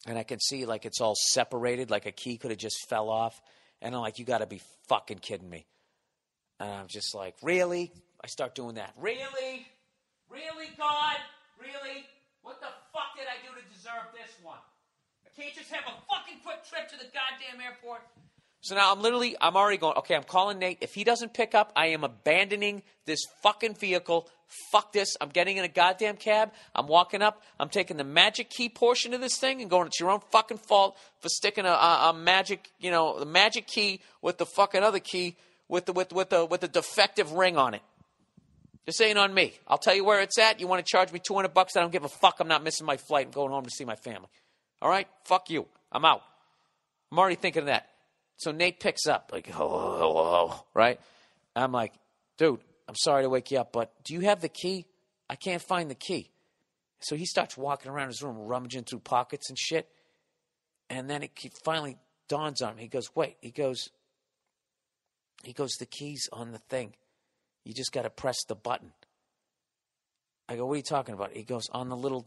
and 0.06 0.18
I 0.18 0.22
can 0.22 0.40
see 0.40 0.66
like 0.66 0.84
it's 0.84 1.00
all 1.00 1.14
separated, 1.16 1.90
like 1.90 2.06
a 2.06 2.12
key 2.12 2.36
could 2.36 2.50
have 2.50 2.58
just 2.58 2.88
fell 2.88 3.08
off. 3.08 3.40
And 3.80 3.94
I'm 3.94 4.00
like, 4.00 4.18
you 4.18 4.24
got 4.24 4.38
to 4.38 4.46
be 4.46 4.60
fucking 4.88 5.18
kidding 5.18 5.48
me. 5.48 5.66
And 6.58 6.70
I'm 6.70 6.88
just 6.88 7.14
like, 7.14 7.36
really? 7.42 7.92
I 8.22 8.26
start 8.26 8.54
doing 8.54 8.76
that. 8.76 8.94
Really? 8.98 9.66
Really, 10.30 10.68
God? 10.78 11.16
Really? 11.60 12.04
What 12.42 12.60
the 12.60 12.72
fuck 12.92 13.14
did 13.16 13.26
I 13.28 13.36
do 13.46 13.52
to 13.54 13.64
deserve 13.74 14.12
this 14.12 14.32
one? 14.42 14.58
I 15.26 15.30
can't 15.40 15.54
just 15.54 15.70
have 15.70 15.84
a 15.84 15.94
fucking 16.08 16.40
quick 16.42 16.64
trip 16.64 16.88
to 16.88 16.96
the 16.96 17.10
goddamn 17.12 17.60
airport. 17.60 18.00
So 18.66 18.74
now 18.74 18.90
I'm 18.90 19.00
literally, 19.00 19.36
I'm 19.40 19.56
already 19.56 19.76
going, 19.76 19.96
okay, 19.98 20.16
I'm 20.16 20.24
calling 20.24 20.58
Nate. 20.58 20.78
If 20.80 20.92
he 20.92 21.04
doesn't 21.04 21.32
pick 21.32 21.54
up, 21.54 21.70
I 21.76 21.90
am 21.90 22.02
abandoning 22.02 22.82
this 23.04 23.20
fucking 23.40 23.74
vehicle. 23.74 24.28
Fuck 24.72 24.92
this. 24.92 25.16
I'm 25.20 25.28
getting 25.28 25.56
in 25.56 25.62
a 25.62 25.68
goddamn 25.68 26.16
cab. 26.16 26.50
I'm 26.74 26.88
walking 26.88 27.22
up. 27.22 27.44
I'm 27.60 27.68
taking 27.68 27.96
the 27.96 28.02
magic 28.02 28.50
key 28.50 28.68
portion 28.68 29.14
of 29.14 29.20
this 29.20 29.38
thing 29.38 29.60
and 29.60 29.70
going, 29.70 29.86
it's 29.86 30.00
your 30.00 30.10
own 30.10 30.18
fucking 30.32 30.58
fault 30.58 30.96
for 31.20 31.28
sticking 31.28 31.64
a, 31.64 31.68
a, 31.68 32.10
a 32.10 32.12
magic, 32.12 32.68
you 32.80 32.90
know, 32.90 33.20
the 33.20 33.24
magic 33.24 33.68
key 33.68 34.00
with 34.20 34.36
the 34.36 34.46
fucking 34.46 34.82
other 34.82 34.98
key 34.98 35.36
with 35.68 35.86
the, 35.86 35.92
with, 35.92 36.12
with 36.12 36.30
the, 36.30 36.44
with 36.44 36.60
the 36.60 36.68
defective 36.68 37.30
ring 37.30 37.56
on 37.56 37.72
it. 37.72 37.82
This 38.84 39.00
ain't 39.00 39.16
on 39.16 39.32
me. 39.32 39.52
I'll 39.68 39.78
tell 39.78 39.94
you 39.94 40.04
where 40.04 40.22
it's 40.22 40.40
at. 40.40 40.58
You 40.58 40.66
want 40.66 40.84
to 40.84 40.90
charge 40.90 41.12
me 41.12 41.20
200 41.24 41.54
bucks? 41.54 41.76
I 41.76 41.82
don't 41.82 41.92
give 41.92 42.02
a 42.02 42.08
fuck. 42.08 42.40
I'm 42.40 42.48
not 42.48 42.64
missing 42.64 42.84
my 42.84 42.96
flight. 42.96 43.26
I'm 43.26 43.32
going 43.32 43.52
home 43.52 43.64
to 43.64 43.70
see 43.70 43.84
my 43.84 43.94
family. 43.94 44.26
All 44.82 44.88
right? 44.88 45.06
Fuck 45.22 45.50
you. 45.50 45.66
I'm 45.92 46.04
out. 46.04 46.22
I'm 47.12 47.18
already 47.20 47.36
thinking 47.36 47.60
of 47.60 47.66
that. 47.66 47.90
So 48.36 48.52
Nate 48.52 48.80
picks 48.80 49.06
up, 49.06 49.30
like, 49.32 49.46
hello, 49.46 49.96
hello, 49.98 50.64
right? 50.74 51.00
I'm 51.54 51.72
like, 51.72 51.94
dude, 52.36 52.60
I'm 52.88 52.94
sorry 52.94 53.22
to 53.22 53.30
wake 53.30 53.50
you 53.50 53.58
up, 53.58 53.72
but 53.72 53.92
do 54.04 54.14
you 54.14 54.20
have 54.20 54.40
the 54.40 54.48
key? 54.48 54.86
I 55.28 55.36
can't 55.36 55.62
find 55.62 55.90
the 55.90 55.94
key. 55.94 56.30
So 57.00 57.16
he 57.16 57.24
starts 57.24 57.56
walking 57.56 57.90
around 57.90 58.08
his 58.08 58.22
room, 58.22 58.36
rummaging 58.38 58.84
through 58.84 59.00
pockets 59.00 59.48
and 59.48 59.58
shit. 59.58 59.88
And 60.88 61.10
then 61.10 61.22
it 61.22 61.32
finally 61.64 61.96
dawns 62.28 62.62
on 62.62 62.72
him. 62.72 62.78
He 62.78 62.88
goes, 62.88 63.08
wait. 63.14 63.36
He 63.40 63.50
goes, 63.50 63.88
he 65.42 65.52
goes, 65.52 65.72
the 65.78 65.86
key's 65.86 66.28
on 66.32 66.52
the 66.52 66.58
thing. 66.58 66.94
You 67.64 67.74
just 67.74 67.92
got 67.92 68.02
to 68.02 68.10
press 68.10 68.36
the 68.48 68.54
button. 68.54 68.92
I 70.48 70.56
go, 70.56 70.66
what 70.66 70.74
are 70.74 70.76
you 70.76 70.82
talking 70.82 71.14
about? 71.14 71.32
He 71.32 71.42
goes, 71.42 71.68
on 71.72 71.88
the 71.88 71.96
little, 71.96 72.26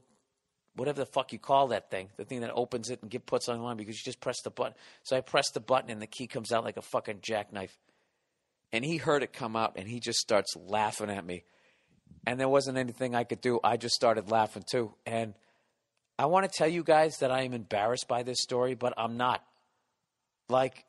whatever 0.75 0.99
the 0.99 1.05
fuck 1.05 1.33
you 1.33 1.39
call 1.39 1.67
that 1.67 1.89
thing, 1.89 2.09
the 2.17 2.25
thing 2.25 2.41
that 2.41 2.51
opens 2.53 2.89
it 2.89 3.01
and 3.01 3.11
get 3.11 3.25
puts 3.25 3.49
on 3.49 3.61
line 3.61 3.77
because 3.77 3.97
you 3.97 4.03
just 4.03 4.21
press 4.21 4.41
the 4.41 4.49
button. 4.49 4.73
So 5.03 5.17
I 5.17 5.21
press 5.21 5.49
the 5.51 5.59
button 5.59 5.89
and 5.89 6.01
the 6.01 6.07
key 6.07 6.27
comes 6.27 6.51
out 6.51 6.63
like 6.63 6.77
a 6.77 6.81
fucking 6.81 7.19
jackknife. 7.21 7.77
And 8.71 8.85
he 8.85 8.97
heard 8.97 9.23
it 9.23 9.33
come 9.33 9.55
out 9.55 9.73
and 9.77 9.87
he 9.87 9.99
just 9.99 10.19
starts 10.19 10.55
laughing 10.55 11.09
at 11.09 11.25
me. 11.25 11.43
And 12.25 12.39
there 12.39 12.49
wasn't 12.49 12.77
anything 12.77 13.15
I 13.15 13.23
could 13.23 13.41
do. 13.41 13.59
I 13.63 13.77
just 13.77 13.95
started 13.95 14.29
laughing 14.29 14.63
too. 14.69 14.93
And 15.05 15.33
I 16.17 16.27
want 16.27 16.49
to 16.49 16.55
tell 16.55 16.67
you 16.67 16.83
guys 16.83 17.17
that 17.17 17.31
I 17.31 17.43
am 17.43 17.53
embarrassed 17.53 18.07
by 18.07 18.23
this 18.23 18.41
story, 18.41 18.75
but 18.75 18.93
I'm 18.97 19.17
not. 19.17 19.43
Like, 20.49 20.85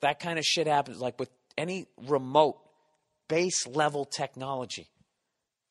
that 0.00 0.20
kind 0.20 0.38
of 0.38 0.44
shit 0.44 0.66
happens. 0.66 1.00
Like 1.00 1.18
with 1.18 1.30
any 1.56 1.86
remote 2.06 2.58
base 3.28 3.66
level 3.66 4.04
technology. 4.04 4.88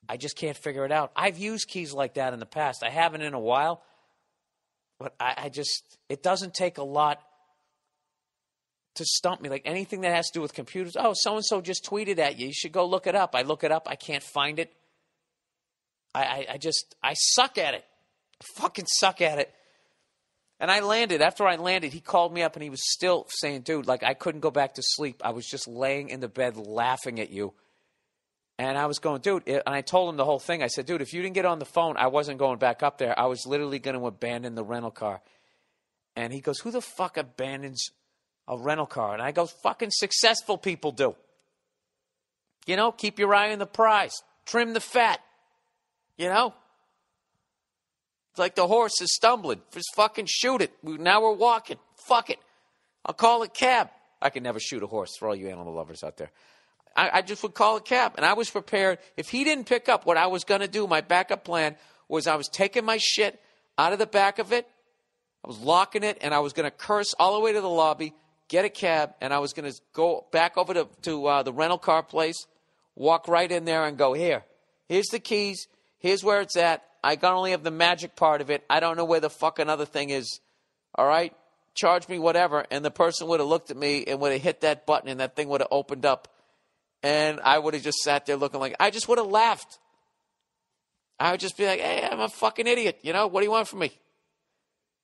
I 0.09 0.17
just 0.17 0.37
can't 0.37 0.57
figure 0.57 0.85
it 0.85 0.91
out. 0.91 1.11
I've 1.15 1.37
used 1.37 1.67
keys 1.67 1.93
like 1.93 2.15
that 2.15 2.33
in 2.33 2.39
the 2.39 2.45
past. 2.45 2.83
I 2.83 2.89
haven't 2.89 3.21
in 3.21 3.33
a 3.33 3.39
while, 3.39 3.83
but 4.99 5.13
I, 5.19 5.33
I 5.37 5.49
just, 5.49 5.97
it 6.09 6.23
doesn't 6.23 6.53
take 6.53 6.77
a 6.77 6.83
lot 6.83 7.21
to 8.95 9.05
stump 9.05 9.41
me. 9.41 9.49
Like 9.49 9.63
anything 9.65 10.01
that 10.01 10.15
has 10.15 10.27
to 10.27 10.39
do 10.39 10.41
with 10.41 10.53
computers. 10.53 10.95
Oh, 10.97 11.13
so 11.15 11.35
and 11.35 11.45
so 11.45 11.61
just 11.61 11.85
tweeted 11.85 12.19
at 12.19 12.39
you. 12.39 12.47
You 12.47 12.53
should 12.53 12.71
go 12.71 12.85
look 12.85 13.07
it 13.07 13.15
up. 13.15 13.35
I 13.35 13.41
look 13.41 13.63
it 13.63 13.71
up. 13.71 13.87
I 13.89 13.95
can't 13.95 14.23
find 14.23 14.59
it. 14.59 14.73
I, 16.15 16.23
I, 16.23 16.45
I 16.53 16.57
just, 16.57 16.95
I 17.03 17.13
suck 17.13 17.57
at 17.57 17.73
it. 17.73 17.85
I 18.41 18.61
fucking 18.61 18.85
suck 18.87 19.21
at 19.21 19.39
it. 19.39 19.53
And 20.59 20.71
I 20.71 20.79
landed. 20.79 21.21
After 21.21 21.45
I 21.45 21.57
landed, 21.57 21.93
he 21.93 21.99
called 21.99 22.33
me 22.33 22.41
up 22.41 22.55
and 22.55 22.63
he 22.63 22.69
was 22.69 22.91
still 22.91 23.27
saying, 23.29 23.61
dude, 23.61 23.87
like 23.87 24.03
I 24.03 24.15
couldn't 24.15 24.41
go 24.41 24.51
back 24.51 24.75
to 24.75 24.81
sleep. 24.83 25.21
I 25.23 25.31
was 25.31 25.45
just 25.45 25.67
laying 25.67 26.09
in 26.09 26.19
the 26.19 26.27
bed 26.27 26.57
laughing 26.57 27.19
at 27.19 27.29
you. 27.29 27.53
And 28.59 28.77
I 28.77 28.87
was 28.87 28.97
going, 28.97 29.21
dude, 29.21 29.47
and 29.47 29.61
I 29.67 29.81
told 29.81 30.09
him 30.09 30.17
the 30.17 30.25
whole 30.25 30.39
thing. 30.39 30.63
I 30.63 30.67
said, 30.67 30.87
dude, 30.87 31.01
if 31.01 31.13
you 31.13 31.21
didn't 31.21 31.35
get 31.35 31.45
on 31.45 31.59
the 31.59 31.65
phone, 31.65 31.95
I 31.95 32.07
wasn't 32.07 32.39
going 32.39 32.57
back 32.57 32.81
up 32.81 32.97
there. 32.97 33.17
I 33.17 33.27
was 33.27 33.45
literally 33.45 33.77
going 33.77 33.97
to 33.99 34.07
abandon 34.07 34.55
the 34.55 34.63
rental 34.63 34.89
car. 34.89 35.21
And 36.15 36.33
he 36.33 36.41
goes, 36.41 36.59
who 36.59 36.71
the 36.71 36.81
fuck 36.81 37.17
abandons 37.17 37.91
a 38.47 38.57
rental 38.57 38.87
car? 38.87 39.13
And 39.13 39.21
I 39.21 39.31
go, 39.31 39.45
fucking 39.45 39.91
successful 39.91 40.57
people 40.57 40.91
do. 40.91 41.15
You 42.65 42.75
know, 42.77 42.91
keep 42.91 43.19
your 43.19 43.33
eye 43.35 43.53
on 43.53 43.59
the 43.59 43.67
prize, 43.67 44.13
trim 44.45 44.73
the 44.73 44.81
fat. 44.81 45.19
You 46.17 46.29
know, 46.29 46.55
it's 48.31 48.39
like 48.39 48.55
the 48.55 48.65
horse 48.65 48.99
is 49.01 49.13
stumbling. 49.13 49.61
Just 49.71 49.93
fucking 49.95 50.25
shoot 50.27 50.63
it. 50.63 50.71
Now 50.83 51.21
we're 51.21 51.33
walking. 51.33 51.77
Fuck 52.07 52.31
it. 52.31 52.39
I'll 53.05 53.13
call 53.13 53.43
a 53.43 53.47
cab. 53.47 53.89
I 54.19 54.31
can 54.31 54.41
never 54.41 54.59
shoot 54.59 54.81
a 54.81 54.87
horse 54.87 55.15
for 55.17 55.27
all 55.27 55.35
you 55.35 55.47
animal 55.47 55.75
lovers 55.75 56.03
out 56.03 56.17
there. 56.17 56.31
I, 56.97 57.09
I 57.13 57.21
just 57.21 57.43
would 57.43 57.53
call 57.53 57.77
a 57.77 57.81
cab. 57.81 58.13
And 58.17 58.25
I 58.25 58.33
was 58.33 58.49
prepared. 58.49 58.97
If 59.15 59.29
he 59.29 59.43
didn't 59.43 59.65
pick 59.65 59.87
up 59.87 60.05
what 60.05 60.17
I 60.17 60.27
was 60.27 60.43
going 60.43 60.61
to 60.61 60.67
do, 60.67 60.87
my 60.87 61.01
backup 61.01 61.45
plan 61.45 61.75
was 62.09 62.27
I 62.27 62.35
was 62.35 62.49
taking 62.49 62.83
my 62.83 62.97
shit 62.97 63.39
out 63.77 63.93
of 63.93 63.99
the 63.99 64.07
back 64.07 64.39
of 64.39 64.51
it. 64.51 64.67
I 65.45 65.47
was 65.47 65.59
locking 65.59 66.03
it 66.03 66.17
and 66.21 66.33
I 66.33 66.39
was 66.39 66.53
going 66.53 66.69
to 66.69 66.75
curse 66.75 67.13
all 67.19 67.35
the 67.35 67.39
way 67.39 67.53
to 67.53 67.61
the 67.61 67.69
lobby, 67.69 68.13
get 68.47 68.65
a 68.65 68.69
cab, 68.69 69.11
and 69.21 69.31
I 69.31 69.39
was 69.39 69.53
going 69.53 69.71
to 69.71 69.79
go 69.93 70.25
back 70.31 70.57
over 70.57 70.73
to, 70.73 70.87
to 71.03 71.25
uh, 71.27 71.43
the 71.43 71.53
rental 71.53 71.77
car 71.77 72.01
place, 72.01 72.47
walk 72.95 73.27
right 73.27 73.49
in 73.49 73.65
there 73.65 73.85
and 73.85 73.97
go, 73.97 74.13
here, 74.13 74.43
here's 74.89 75.07
the 75.07 75.19
keys. 75.19 75.67
Here's 75.99 76.23
where 76.23 76.41
it's 76.41 76.57
at. 76.57 76.83
I 77.03 77.17
only 77.23 77.51
have 77.51 77.63
the 77.63 77.71
magic 77.71 78.15
part 78.15 78.41
of 78.41 78.49
it. 78.49 78.63
I 78.69 78.79
don't 78.79 78.97
know 78.97 79.05
where 79.05 79.19
the 79.19 79.29
fuck 79.29 79.59
another 79.59 79.85
thing 79.85 80.09
is. 80.09 80.39
All 80.95 81.07
right? 81.07 81.33
Charge 81.73 82.07
me 82.09 82.19
whatever. 82.19 82.65
And 82.71 82.83
the 82.83 82.91
person 82.91 83.27
would 83.27 83.39
have 83.39 83.49
looked 83.49 83.71
at 83.71 83.77
me 83.77 84.03
and 84.05 84.19
would 84.19 84.31
have 84.31 84.41
hit 84.41 84.61
that 84.61 84.85
button 84.85 85.09
and 85.09 85.19
that 85.19 85.35
thing 85.35 85.47
would 85.49 85.61
have 85.61 85.69
opened 85.71 86.05
up. 86.05 86.27
And 87.03 87.39
I 87.41 87.59
would 87.59 87.73
have 87.73 87.83
just 87.83 87.99
sat 87.99 88.25
there 88.25 88.37
looking 88.37 88.59
like, 88.59 88.75
I 88.79 88.89
just 88.89 89.07
would 89.07 89.17
have 89.17 89.27
laughed. 89.27 89.79
I 91.19 91.31
would 91.31 91.39
just 91.39 91.57
be 91.57 91.65
like, 91.65 91.79
hey, 91.79 92.07
I'm 92.09 92.19
a 92.19 92.29
fucking 92.29 92.67
idiot. 92.67 92.99
You 93.01 93.13
know, 93.13 93.27
what 93.27 93.41
do 93.41 93.45
you 93.45 93.51
want 93.51 93.67
from 93.67 93.79
me? 93.79 93.91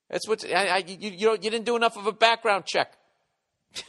That's 0.09 0.27
what 0.27 0.45
I, 0.45 0.67
I 0.67 0.77
you, 0.77 1.11
you, 1.11 1.25
don't, 1.27 1.43
you 1.43 1.49
didn't 1.49 1.65
do 1.65 1.75
enough 1.75 1.97
of 1.97 2.05
a 2.07 2.11
background 2.11 2.65
check. 2.65 2.93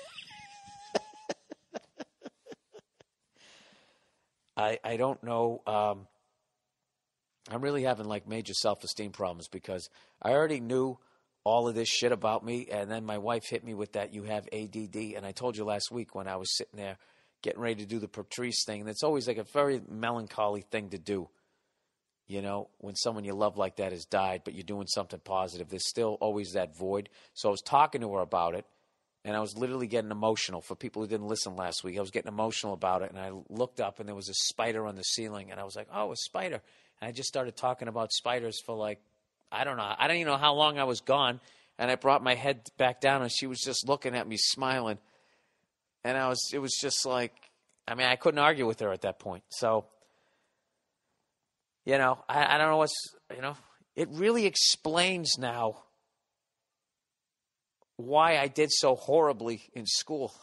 I, 4.56 4.78
I 4.82 4.96
don't 4.96 5.22
know. 5.22 5.60
Um, 5.66 6.06
I'm 7.50 7.60
really 7.60 7.82
having 7.82 8.06
like 8.06 8.26
major 8.26 8.54
self 8.54 8.82
esteem 8.84 9.12
problems 9.12 9.48
because 9.48 9.90
I 10.22 10.30
already 10.32 10.60
knew 10.60 10.98
all 11.44 11.68
of 11.68 11.74
this 11.74 11.88
shit 11.88 12.10
about 12.10 12.44
me. 12.44 12.68
And 12.70 12.90
then 12.90 13.04
my 13.04 13.18
wife 13.18 13.44
hit 13.48 13.62
me 13.64 13.74
with 13.74 13.92
that, 13.92 14.14
you 14.14 14.22
have 14.22 14.48
ADD. 14.52 14.96
And 15.16 15.26
I 15.26 15.32
told 15.32 15.56
you 15.56 15.64
last 15.64 15.90
week 15.92 16.14
when 16.14 16.26
I 16.26 16.36
was 16.36 16.56
sitting 16.56 16.78
there 16.78 16.96
getting 17.44 17.61
ready 17.61 17.83
to 17.83 17.87
do 17.87 17.98
the 17.98 18.09
Patrice 18.09 18.64
thing, 18.64 18.80
and 18.80 18.88
it's 18.90 19.02
always 19.02 19.28
like 19.28 19.37
a 19.37 19.44
very 19.44 19.83
melancholy 19.88 20.62
thing 20.62 20.88
to 20.90 20.98
do. 20.98 21.28
You 22.26 22.40
know, 22.40 22.70
when 22.78 22.96
someone 22.96 23.24
you 23.24 23.35
love 23.35 23.59
like 23.59 23.76
that 23.76 23.92
has 23.92 24.07
died, 24.07 24.42
but 24.44 24.54
you're 24.54 24.62
doing 24.64 24.87
something 24.87 25.20
positive, 25.20 25.68
there's 25.68 25.87
still 25.87 26.16
always 26.22 26.52
that 26.52 26.74
void. 26.74 27.11
So 27.35 27.50
I 27.50 27.52
was 27.52 27.61
talking 27.61 28.00
to 28.00 28.14
her 28.14 28.20
about 28.20 28.54
it, 28.54 28.64
and 29.26 29.37
I 29.37 29.40
was 29.40 29.59
literally 29.59 29.87
getting 29.87 30.11
emotional. 30.11 30.62
For 30.62 30.74
people 30.74 31.02
who 31.02 31.09
didn't 31.09 31.28
listen 31.28 31.54
last 31.54 31.85
week, 31.85 31.98
I 31.98 32.00
was 32.00 32.11
getting 32.11 32.33
emotional 32.33 32.72
about 32.72 33.02
it, 33.02 33.11
and 33.11 33.20
I 33.20 33.30
looked 33.50 33.78
up, 33.78 34.00
and 34.00 34.09
there 34.09 34.16
was 34.16 34.30
a 34.30 34.35
spider 34.35 34.87
on 34.87 34.96
the 34.96 35.02
ceiling, 35.02 35.50
and 35.50 35.61
I 35.61 35.64
was 35.64 35.76
like, 35.76 35.88
"Oh, 35.92 36.12
a 36.12 36.16
spider!" 36.16 36.62
And 37.00 37.09
I 37.09 37.12
just 37.12 37.28
started 37.28 37.57
talking 37.57 37.88
about 37.88 38.11
spiders 38.11 38.59
for 38.64 38.74
like, 38.74 39.02
I 39.52 39.64
don't 39.64 39.76
know, 39.76 39.94
I 39.98 40.09
don't 40.09 40.16
even 40.16 40.33
know 40.33 40.38
how 40.38 40.54
long 40.54 40.78
I 40.78 40.85
was 40.85 41.02
gone. 41.02 41.40
And 41.78 41.90
I 41.90 41.96
brought 41.96 42.22
my 42.22 42.35
head 42.35 42.70
back 42.78 43.02
down, 43.02 43.20
and 43.20 43.30
she 43.30 43.46
was 43.46 43.61
just 43.61 43.87
looking 43.87 44.14
at 44.14 44.26
me, 44.26 44.37
smiling. 44.38 44.98
And 46.04 46.18
I 46.18 46.28
was, 46.28 46.50
it 46.52 46.58
was 46.58 46.76
just 46.80 47.06
like, 47.06 47.32
I 47.88 47.94
mean, 47.94 48.06
I 48.06 48.16
couldn't 48.16 48.38
argue 48.38 48.66
with 48.66 48.80
her 48.80 48.92
at 48.92 49.02
that 49.02 49.18
point. 49.18 49.42
So, 49.48 49.86
you 51.84 51.98
know, 51.98 52.18
I, 52.28 52.54
I 52.54 52.58
don't 52.58 52.70
know 52.70 52.76
what's, 52.76 52.94
you 53.34 53.42
know, 53.42 53.56
it 53.96 54.08
really 54.10 54.46
explains 54.46 55.38
now 55.38 55.82
why 57.96 58.38
I 58.38 58.48
did 58.48 58.70
so 58.72 58.96
horribly 58.96 59.62
in 59.72 59.86
school. 59.86 60.34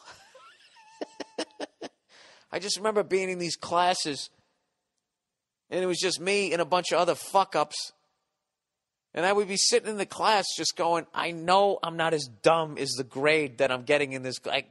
I 2.52 2.60
just 2.60 2.78
remember 2.78 3.04
being 3.04 3.30
in 3.30 3.40
these 3.40 3.56
classes 3.56 4.30
and 5.72 5.82
it 5.82 5.88
was 5.88 6.00
just 6.00 6.20
me 6.20 6.52
and 6.52 6.62
a 6.62 6.66
bunch 6.66 6.92
of 6.92 7.00
other 7.00 7.16
fuck 7.16 7.56
ups. 7.56 7.94
And 9.14 9.26
I 9.26 9.34
would 9.34 9.48
be 9.48 9.58
sitting 9.58 9.90
in 9.90 9.98
the 9.98 10.06
class 10.06 10.46
just 10.56 10.76
going, 10.76 11.06
I 11.14 11.32
know 11.32 11.80
I'm 11.82 11.98
not 11.98 12.14
as 12.14 12.30
dumb 12.42 12.78
as 12.78 12.92
the 12.92 13.04
grade 13.04 13.58
that 13.58 13.72
I'm 13.72 13.84
getting 13.84 14.14
in 14.14 14.22
this. 14.22 14.40
I, 14.46 14.66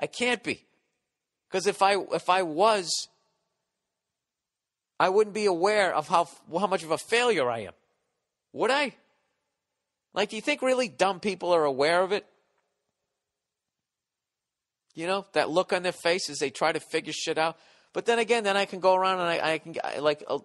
I 0.00 0.06
can't 0.06 0.42
be. 0.42 0.64
Because 1.48 1.66
if 1.66 1.82
I, 1.82 1.96
if 2.12 2.30
I 2.30 2.42
was, 2.42 3.08
I 4.98 5.10
wouldn't 5.10 5.34
be 5.34 5.46
aware 5.46 5.94
of 5.94 6.08
how, 6.08 6.28
how 6.58 6.66
much 6.66 6.82
of 6.82 6.90
a 6.90 6.98
failure 6.98 7.50
I 7.50 7.60
am. 7.60 7.72
Would 8.52 8.70
I? 8.70 8.94
Like, 10.14 10.30
do 10.30 10.36
you 10.36 10.42
think 10.42 10.62
really 10.62 10.88
dumb 10.88 11.20
people 11.20 11.54
are 11.54 11.64
aware 11.64 12.02
of 12.02 12.12
it? 12.12 12.26
You 14.94 15.06
know, 15.06 15.26
that 15.34 15.50
look 15.50 15.72
on 15.72 15.82
their 15.82 15.92
faces, 15.92 16.38
they 16.38 16.50
try 16.50 16.72
to 16.72 16.80
figure 16.80 17.12
shit 17.12 17.38
out. 17.38 17.56
But 17.92 18.06
then 18.06 18.18
again, 18.18 18.44
then 18.44 18.56
I 18.56 18.64
can 18.64 18.80
go 18.80 18.94
around 18.94 19.20
and 19.20 19.28
I, 19.28 19.52
I 19.52 19.58
can 19.58 19.76
like 20.00 20.24
a, 20.28 20.38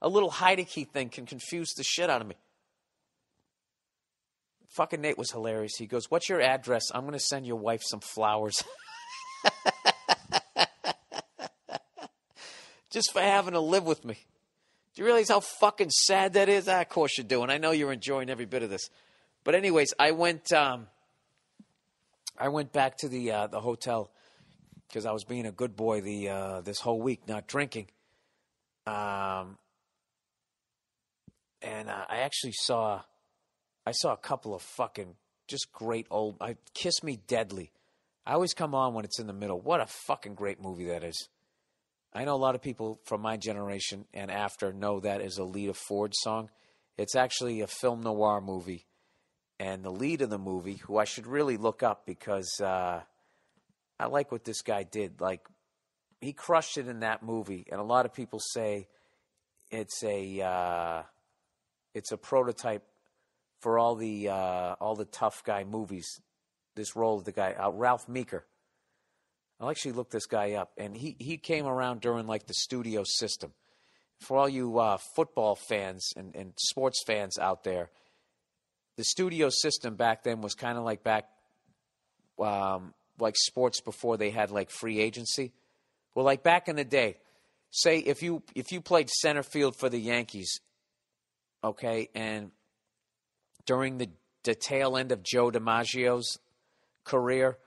a 0.00 0.08
little 0.08 0.30
Heideke 0.30 0.88
thing 0.88 1.08
can 1.08 1.26
confuse 1.26 1.72
the 1.74 1.84
shit 1.84 2.10
out 2.10 2.20
of 2.20 2.26
me. 2.26 2.36
Fucking 4.70 5.00
Nate 5.00 5.18
was 5.18 5.30
hilarious. 5.30 5.76
He 5.76 5.86
goes, 5.86 6.10
"What's 6.10 6.28
your 6.28 6.40
address? 6.40 6.84
I'm 6.94 7.02
going 7.02 7.12
to 7.12 7.18
send 7.18 7.46
your 7.46 7.56
wife 7.56 7.82
some 7.84 8.00
flowers." 8.00 8.62
Just 12.90 13.12
for 13.12 13.20
having 13.20 13.54
to 13.54 13.60
live 13.60 13.84
with 13.84 14.04
me. 14.04 14.18
Do 14.94 15.00
you 15.00 15.06
realize 15.06 15.30
how 15.30 15.40
fucking 15.40 15.90
sad 15.90 16.34
that 16.34 16.48
is? 16.48 16.68
Ah, 16.68 16.82
of 16.82 16.88
course 16.88 17.16
you 17.16 17.24
do, 17.24 17.42
and 17.42 17.50
I 17.50 17.58
know 17.58 17.70
you're 17.70 17.92
enjoying 17.92 18.28
every 18.28 18.44
bit 18.44 18.62
of 18.62 18.70
this. 18.70 18.90
But 19.44 19.54
anyways, 19.54 19.94
I 19.98 20.10
went. 20.10 20.52
Um, 20.52 20.88
I 22.38 22.48
went 22.48 22.72
back 22.72 22.98
to 22.98 23.08
the 23.08 23.30
uh, 23.30 23.46
the 23.46 23.60
hotel 23.60 24.10
because 24.88 25.06
I 25.06 25.12
was 25.12 25.24
being 25.24 25.46
a 25.46 25.52
good 25.52 25.74
boy 25.74 26.02
the 26.02 26.28
uh, 26.28 26.60
this 26.60 26.80
whole 26.80 27.00
week, 27.00 27.26
not 27.26 27.46
drinking. 27.46 27.86
Um, 28.86 29.56
and 31.62 31.88
uh, 31.88 32.04
I 32.08 32.18
actually 32.18 32.52
saw, 32.52 33.02
I 33.86 33.92
saw 33.92 34.12
a 34.12 34.16
couple 34.16 34.54
of 34.54 34.62
fucking 34.62 35.14
just 35.46 35.72
great 35.72 36.06
old. 36.10 36.36
I 36.40 36.56
Kiss 36.74 37.02
Me 37.02 37.20
Deadly. 37.26 37.70
I 38.24 38.34
always 38.34 38.54
come 38.54 38.74
on 38.74 38.94
when 38.94 39.04
it's 39.04 39.18
in 39.18 39.26
the 39.26 39.32
middle. 39.32 39.60
What 39.60 39.80
a 39.80 39.86
fucking 39.86 40.34
great 40.34 40.60
movie 40.60 40.86
that 40.86 41.04
is. 41.04 41.28
I 42.12 42.24
know 42.24 42.34
a 42.34 42.36
lot 42.36 42.54
of 42.54 42.62
people 42.62 43.00
from 43.04 43.22
my 43.22 43.36
generation 43.36 44.04
and 44.12 44.30
after 44.30 44.72
know 44.72 45.00
that 45.00 45.20
as 45.20 45.38
a 45.38 45.44
Lita 45.44 45.74
Ford 45.74 46.12
song. 46.14 46.50
It's 46.98 47.16
actually 47.16 47.62
a 47.62 47.66
film 47.66 48.02
noir 48.02 48.40
movie, 48.42 48.86
and 49.58 49.82
the 49.82 49.90
lead 49.90 50.20
of 50.20 50.28
the 50.28 50.38
movie, 50.38 50.76
who 50.76 50.98
I 50.98 51.04
should 51.04 51.26
really 51.26 51.56
look 51.56 51.82
up 51.82 52.06
because. 52.06 52.60
Uh, 52.60 53.02
I 54.02 54.06
like 54.06 54.32
what 54.32 54.42
this 54.42 54.62
guy 54.62 54.82
did. 54.82 55.20
Like 55.20 55.46
he 56.20 56.32
crushed 56.32 56.76
it 56.76 56.88
in 56.88 57.00
that 57.00 57.22
movie, 57.22 57.66
and 57.70 57.80
a 57.80 57.84
lot 57.84 58.04
of 58.04 58.12
people 58.12 58.40
say 58.40 58.88
it's 59.70 60.02
a 60.02 60.40
uh, 60.40 61.02
it's 61.94 62.10
a 62.10 62.16
prototype 62.16 62.84
for 63.60 63.78
all 63.78 63.94
the 63.94 64.28
uh, 64.28 64.74
all 64.80 64.96
the 64.96 65.04
tough 65.04 65.44
guy 65.44 65.62
movies. 65.62 66.20
This 66.74 66.96
role 66.96 67.18
of 67.18 67.24
the 67.24 67.32
guy, 67.32 67.52
uh, 67.52 67.70
Ralph 67.70 68.08
Meeker. 68.08 68.44
I'll 69.60 69.70
actually 69.70 69.92
look 69.92 70.10
this 70.10 70.26
guy 70.26 70.52
up, 70.54 70.72
and 70.76 70.96
he 70.96 71.14
he 71.18 71.36
came 71.36 71.66
around 71.66 72.00
during 72.00 72.26
like 72.26 72.46
the 72.46 72.54
studio 72.54 73.04
system. 73.04 73.52
for 74.22 74.38
all 74.38 74.48
you 74.48 74.78
uh, 74.78 74.96
football 75.14 75.56
fans 75.56 76.12
and, 76.16 76.34
and 76.34 76.52
sports 76.56 77.02
fans 77.06 77.38
out 77.38 77.64
there, 77.64 77.90
the 78.96 79.04
studio 79.04 79.48
system 79.50 79.96
back 79.96 80.22
then 80.22 80.40
was 80.40 80.54
kind 80.54 80.78
of 80.78 80.84
like 80.84 81.02
back, 81.02 81.28
um, 82.38 82.94
like 83.18 83.34
sports 83.36 83.80
before 83.80 84.16
they 84.16 84.30
had 84.30 84.50
like 84.50 84.70
free 84.70 85.00
agency. 85.00 85.52
Well, 86.14 86.24
like 86.24 86.42
back 86.42 86.68
in 86.68 86.76
the 86.76 86.84
day, 86.84 87.16
say 87.70 87.98
if 87.98 88.22
you 88.22 88.42
if 88.54 88.72
you 88.72 88.80
played 88.80 89.10
center 89.10 89.42
field 89.42 89.76
for 89.76 89.88
the 89.88 89.98
Yankees, 89.98 90.60
okay, 91.62 92.08
and 92.14 92.50
during 93.66 93.98
the 93.98 94.08
the 94.44 94.54
tail 94.54 94.96
end 94.96 95.12
of 95.12 95.22
Joe 95.22 95.50
DiMaggio's 95.50 96.38
career 97.04 97.58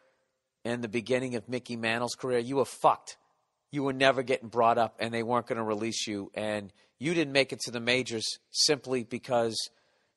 and 0.64 0.84
the 0.84 0.88
beginning 0.88 1.36
of 1.36 1.48
Mickey 1.48 1.76
Mantle's 1.76 2.16
career, 2.16 2.40
you 2.40 2.58
were 2.58 2.66
fucked. 2.66 3.18
You 3.72 3.84
were 3.84 3.94
never 3.94 4.24
getting 4.24 4.50
brought 4.50 4.78
up, 4.78 4.96
and 5.00 5.14
they 5.14 5.24
weren't 5.24 5.48
going 5.48 5.58
to 5.58 5.64
release 5.64 6.08
you, 6.08 6.32
and 6.34 6.72
you 6.98 7.14
didn't 7.14 7.34
make 7.34 7.52
it 7.52 7.60
to 7.62 7.72
the 7.72 7.80
majors 7.80 8.26
simply 8.52 9.04
because 9.04 9.56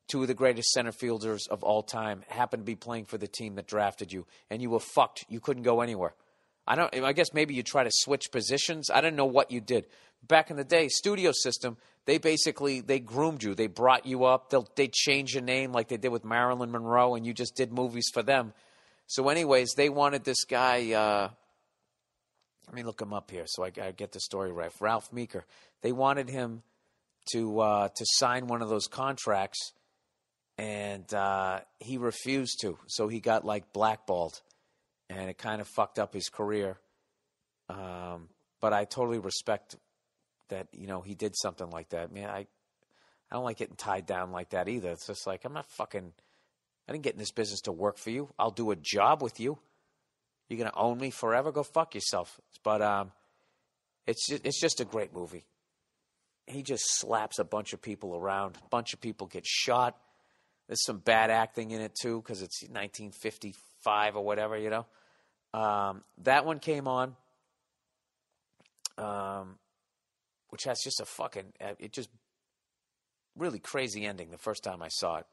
two 0.09 0.23
of 0.23 0.29
the 0.29 0.35
greatest 0.35 0.71
center 0.71 0.93
fielders 0.93 1.47
of 1.51 1.62
all 1.62 1.83
time 1.83 2.23
happened 2.29 2.62
to 2.62 2.64
be 2.64 2.77
playing 2.77 3.05
for 3.05 3.19
the 3.19 3.27
team 3.27 3.57
that 3.57 3.66
drafted 3.66 4.12
you, 4.12 4.27
and 4.51 4.62
you 4.62 4.71
were 4.71 4.81
fucked. 4.81 5.25
You 5.29 5.41
couldn't 5.41 5.64
go 5.64 5.81
anywhere. 5.81 6.14
I 6.66 6.77
don't. 6.77 6.95
I 6.95 7.12
guess 7.12 7.33
maybe 7.33 7.55
you 7.55 7.62
try 7.62 7.85
to 7.85 7.91
switch 7.93 8.31
positions. 8.31 8.91
I 8.91 9.01
didn't 9.01 9.16
know 9.16 9.27
what 9.27 9.51
you 9.51 9.61
did 9.61 9.87
back 10.27 10.51
in 10.51 10.57
the 10.57 10.64
day. 10.64 10.89
Studio 10.89 11.33
system. 11.33 11.77
They 12.05 12.19
basically 12.19 12.81
they 12.81 13.01
groomed 13.01 13.43
you. 13.43 13.55
They 13.55 13.66
brought 13.66 14.07
you 14.07 14.25
up. 14.25 14.51
They'll 14.51 14.69
they 14.77 14.89
change 14.89 15.35
your 15.35 15.43
name 15.43 15.73
like 15.73 15.89
they 15.89 15.97
did 15.97 16.11
with 16.11 16.25
Marilyn 16.25 16.71
Monroe, 16.71 17.14
and 17.14 17.27
you 17.27 17.33
just 17.33 17.57
did 17.57 17.73
movies 17.73 18.09
for 18.12 18.23
them. 18.23 18.53
So, 19.09 19.28
anyways, 19.28 19.72
they 19.76 19.88
wanted 19.88 20.22
this 20.22 20.44
guy. 20.44 20.92
Uh, 20.92 21.30
let 22.66 22.74
me 22.74 22.84
look 22.84 23.00
him 23.00 23.12
up 23.12 23.30
here 23.30 23.44
so 23.46 23.64
I, 23.64 23.72
I 23.82 23.90
get 23.90 24.12
the 24.12 24.20
story 24.20 24.52
right. 24.52 24.70
Ralph 24.80 25.12
Meeker. 25.12 25.44
They 25.82 25.92
wanted 25.92 26.28
him 26.28 26.62
to 27.32 27.61
uh, 27.61 27.88
to 27.88 28.04
sign 28.04 28.46
one 28.46 28.62
of 28.62 28.68
those 28.68 28.86
contracts, 28.86 29.72
and 30.56 31.12
uh, 31.12 31.61
he 31.80 31.98
refused 31.98 32.61
to. 32.61 32.78
So 32.86 33.09
he 33.09 33.18
got 33.18 33.44
like 33.44 33.72
blackballed 33.72 34.40
and 35.11 35.30
it 35.30 35.38
kind 35.38 35.61
of 35.61 35.68
fucked 35.68 35.98
up 35.98 36.14
his 36.14 36.28
career. 36.28 36.78
Um, 37.68 38.28
but 38.61 38.72
I 38.72 38.84
totally 38.84 39.18
respect 39.18 39.76
that 40.48 40.68
you 40.72 40.86
know 40.86 41.00
he 41.00 41.14
did 41.14 41.36
something 41.36 41.68
like 41.70 41.90
that. 41.90 42.12
Man, 42.12 42.28
I 42.28 42.46
I 43.30 43.34
don't 43.34 43.44
like 43.44 43.59
getting 43.59 43.76
tied 43.76 44.06
down 44.06 44.32
like 44.32 44.50
that 44.50 44.68
either. 44.68 44.90
It's 44.90 45.06
just 45.06 45.26
like 45.26 45.44
I'm 45.44 45.52
not 45.52 45.66
fucking. 45.66 46.12
I 46.89 46.93
didn't 46.93 47.05
get 47.05 47.12
in 47.12 47.18
this 47.18 47.32
business 47.32 47.61
to 47.62 47.72
work 47.72 47.99
for 47.99 48.11
you. 48.11 48.30
I'll 48.39 48.51
do 48.51 48.70
a 48.70 48.76
job 48.76 49.22
with 49.22 49.39
you. 49.39 49.59
You're 50.49 50.59
gonna 50.59 50.72
own 50.74 50.99
me 50.99 51.11
forever. 51.11 51.53
Go 51.53 51.62
fuck 51.62 51.95
yourself. 51.95 52.41
But 52.64 52.80
um, 52.80 53.12
it's 54.07 54.26
just, 54.26 54.47
it's 54.47 54.59
just 54.59 54.80
a 54.80 54.86
great 54.86 55.14
movie. 55.14 55.45
He 56.47 56.62
just 56.62 56.84
slaps 56.99 57.39
a 57.39 57.45
bunch 57.45 57.74
of 57.74 57.82
people 57.82 58.16
around. 58.16 58.57
A 58.57 58.68
bunch 58.70 58.95
of 58.95 59.03
people 59.03 59.26
get 59.26 59.47
shot. 59.47 59.99
There's 60.66 60.82
some 60.82 60.99
bad 60.99 61.30
acting 61.30 61.72
in 61.72 61.82
it 61.82 61.95
too 61.95 62.22
because 62.22 62.41
it's 62.41 62.62
1955 62.62 64.16
or 64.16 64.24
whatever, 64.24 64.57
you 64.57 64.70
know. 64.70 64.86
Um, 65.53 66.03
that 66.22 66.47
one 66.47 66.59
came 66.59 66.89
on, 66.89 67.16
um, 68.97 69.59
which 70.49 70.64
has 70.64 70.80
just 70.82 71.01
a 71.01 71.05
fucking 71.05 71.53
uh, 71.61 71.74
it 71.78 71.93
just 71.93 72.09
really 73.36 73.59
crazy 73.59 74.07
ending. 74.07 74.30
The 74.30 74.39
first 74.39 74.64
time 74.64 74.82
I 74.82 74.89
saw 74.89 75.18
it, 75.18 75.26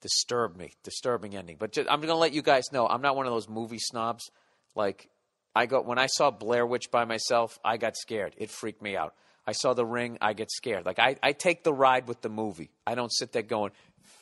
disturbed 0.00 0.56
me, 0.56 0.72
disturbing 0.82 1.36
ending. 1.36 1.56
But 1.58 1.72
just, 1.72 1.90
I'm 1.90 2.00
going 2.00 2.08
to 2.08 2.16
let 2.16 2.32
you 2.32 2.42
guys 2.42 2.72
know 2.72 2.86
I'm 2.86 3.02
not 3.02 3.16
one 3.16 3.26
of 3.26 3.32
those 3.32 3.48
movie 3.48 3.78
snobs. 3.78 4.30
Like 4.74 5.08
I 5.54 5.66
got 5.66 5.86
when 5.86 5.98
I 5.98 6.06
saw 6.06 6.30
Blair 6.30 6.66
Witch 6.66 6.90
by 6.90 7.04
myself, 7.04 7.58
I 7.64 7.76
got 7.76 7.96
scared. 7.96 8.34
It 8.36 8.50
freaked 8.50 8.82
me 8.82 8.96
out. 8.96 9.14
I 9.46 9.52
saw 9.52 9.74
The 9.74 9.86
Ring, 9.86 10.18
I 10.20 10.32
get 10.32 10.50
scared. 10.50 10.84
Like 10.84 10.98
I, 10.98 11.16
I 11.22 11.32
take 11.32 11.62
the 11.62 11.72
ride 11.72 12.08
with 12.08 12.20
the 12.20 12.28
movie. 12.28 12.70
I 12.86 12.94
don't 12.94 13.12
sit 13.12 13.32
there 13.32 13.42
going 13.42 13.72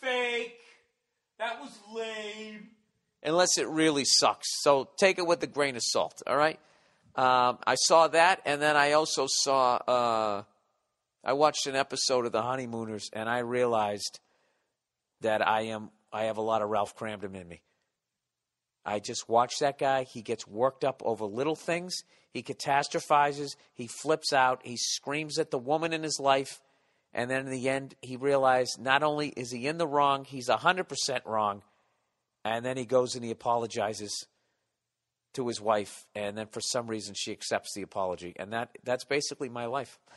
fake. 0.01 0.59
That 1.39 1.61
was 1.61 1.72
lame 1.93 2.68
unless 3.25 3.59
it 3.59 3.66
really 3.68 4.05
sucks. 4.05 4.47
So 4.62 4.89
take 4.99 5.18
it 5.18 5.27
with 5.27 5.43
a 5.43 5.47
grain 5.47 5.77
of 5.77 5.83
salt, 5.83 6.22
all 6.27 6.37
right? 6.37 6.61
Um, 7.16 7.59
I 7.66 7.77
saw 7.77 8.09
that, 8.09 8.43
and 8.45 8.61
then 8.61 8.77
I 8.77 8.93
also 8.93 9.27
saw, 9.29 9.77
uh, 9.77 10.43
I 11.25 11.33
watched 11.33 11.66
an 11.66 11.77
episode 11.77 12.27
of 12.27 12.33
The 12.33 12.43
Honeymooners, 12.43 13.09
and 13.12 13.29
I 13.29 13.39
realized 13.39 14.20
that 15.25 15.47
I 15.47 15.62
am, 15.62 15.91
I 16.12 16.25
have 16.25 16.39
a 16.39 16.43
lot 16.43 16.62
of 16.62 16.70
Ralph 16.70 16.97
Kramden 16.97 17.35
in 17.35 17.47
me. 17.47 17.61
I 18.87 19.01
just 19.01 19.29
watch 19.29 19.59
that 19.61 19.79
guy. 19.79 20.05
He 20.05 20.22
gets 20.22 20.47
worked 20.47 20.85
up 20.85 21.03
over 21.05 21.27
little 21.27 21.57
things. 21.57 21.95
He 22.31 22.43
catastrophizes. 22.43 23.57
He 23.75 23.87
flips 23.87 24.33
out. 24.33 24.61
He 24.64 24.77
screams 24.77 25.39
at 25.39 25.51
the 25.51 25.59
woman 25.59 25.93
in 25.93 26.03
his 26.03 26.18
life. 26.18 26.61
And 27.12 27.31
then 27.31 27.47
in 27.47 27.51
the 27.51 27.68
end, 27.68 27.95
he 28.01 28.16
realized 28.16 28.81
not 28.81 29.03
only 29.03 29.29
is 29.29 29.51
he 29.51 29.66
in 29.66 29.79
the 29.79 29.87
wrong, 29.87 30.25
he's 30.25 30.49
100% 30.49 30.87
wrong 31.27 31.62
and 32.45 32.64
then 32.64 32.77
he 32.77 32.85
goes 32.85 33.14
and 33.14 33.25
he 33.25 33.31
apologizes 33.31 34.27
to 35.33 35.49
his 35.49 35.61
wife, 35.61 36.07
and 36.14 36.39
then 36.39 36.47
for 36.47 36.61
some 36.61 36.87
reason 36.87 37.14
she 37.16 37.33
accepts 37.33 37.75
the 37.75 37.83
apology, 37.83 38.35
and 38.37 38.53
that 38.53 38.77
that's 38.85 39.05
basically 39.05 39.49
my 39.49 39.66
life. 39.66 39.99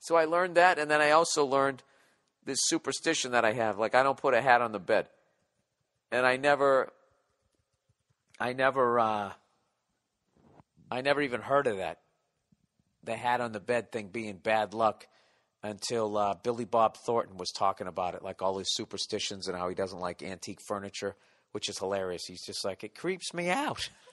so 0.00 0.16
I 0.16 0.24
learned 0.24 0.56
that, 0.56 0.78
and 0.78 0.90
then 0.90 1.00
I 1.00 1.10
also 1.10 1.44
learned 1.44 1.82
this 2.44 2.58
superstition 2.62 3.32
that 3.32 3.44
I 3.44 3.52
have, 3.52 3.78
like 3.78 3.94
I 3.94 4.02
don't 4.02 4.18
put 4.18 4.34
a 4.34 4.40
hat 4.40 4.62
on 4.62 4.72
the 4.72 4.78
bed, 4.78 5.06
and 6.10 6.26
I 6.26 6.36
never, 6.36 6.90
I 8.40 8.54
never, 8.54 8.98
uh, 8.98 9.32
I 10.90 11.00
never 11.02 11.20
even 11.20 11.42
heard 11.42 11.66
of 11.66 11.76
that, 11.76 12.00
the 13.04 13.14
hat 13.14 13.40
on 13.40 13.52
the 13.52 13.60
bed 13.60 13.92
thing 13.92 14.08
being 14.08 14.38
bad 14.38 14.74
luck 14.74 15.06
until 15.62 16.16
uh, 16.16 16.34
Billy 16.42 16.64
Bob 16.64 16.96
Thornton 16.96 17.36
was 17.36 17.50
talking 17.50 17.86
about 17.86 18.14
it, 18.14 18.22
like 18.22 18.40
all 18.40 18.58
his 18.58 18.74
superstitions 18.74 19.48
and 19.48 19.56
how 19.56 19.68
he 19.68 19.74
doesn't 19.74 20.00
like 20.00 20.22
antique 20.22 20.60
furniture, 20.66 21.14
which 21.52 21.68
is 21.68 21.78
hilarious. 21.78 22.24
He's 22.26 22.44
just 22.44 22.64
like, 22.64 22.82
it 22.84 22.94
creeps 22.94 23.34
me 23.34 23.50
out. 23.50 23.90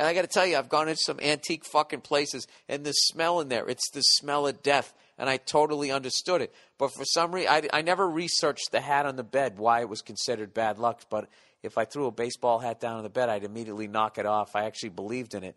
and 0.00 0.08
I 0.08 0.14
got 0.14 0.22
to 0.22 0.28
tell 0.28 0.46
you, 0.46 0.56
I've 0.56 0.70
gone 0.70 0.88
into 0.88 1.02
some 1.04 1.20
antique 1.20 1.66
fucking 1.66 2.00
places, 2.00 2.46
and 2.70 2.84
the 2.84 2.92
smell 2.92 3.38
in 3.40 3.50
there, 3.50 3.68
it's 3.68 3.90
the 3.90 4.00
smell 4.00 4.46
of 4.46 4.62
death. 4.62 4.94
And 5.18 5.28
I 5.28 5.36
totally 5.36 5.90
understood 5.90 6.40
it. 6.40 6.54
But 6.78 6.94
for 6.94 7.04
some 7.04 7.34
reason, 7.34 7.52
I, 7.52 7.68
I 7.70 7.82
never 7.82 8.08
researched 8.08 8.72
the 8.72 8.80
hat 8.80 9.04
on 9.04 9.16
the 9.16 9.22
bed, 9.22 9.58
why 9.58 9.80
it 9.80 9.90
was 9.90 10.00
considered 10.00 10.54
bad 10.54 10.78
luck. 10.78 11.02
But 11.10 11.28
if 11.62 11.76
I 11.76 11.84
threw 11.84 12.06
a 12.06 12.10
baseball 12.10 12.60
hat 12.60 12.80
down 12.80 12.96
on 12.96 13.02
the 13.02 13.10
bed, 13.10 13.28
I'd 13.28 13.44
immediately 13.44 13.88
knock 13.88 14.16
it 14.16 14.24
off. 14.24 14.56
I 14.56 14.64
actually 14.64 14.88
believed 14.88 15.34
in 15.34 15.44
it. 15.44 15.56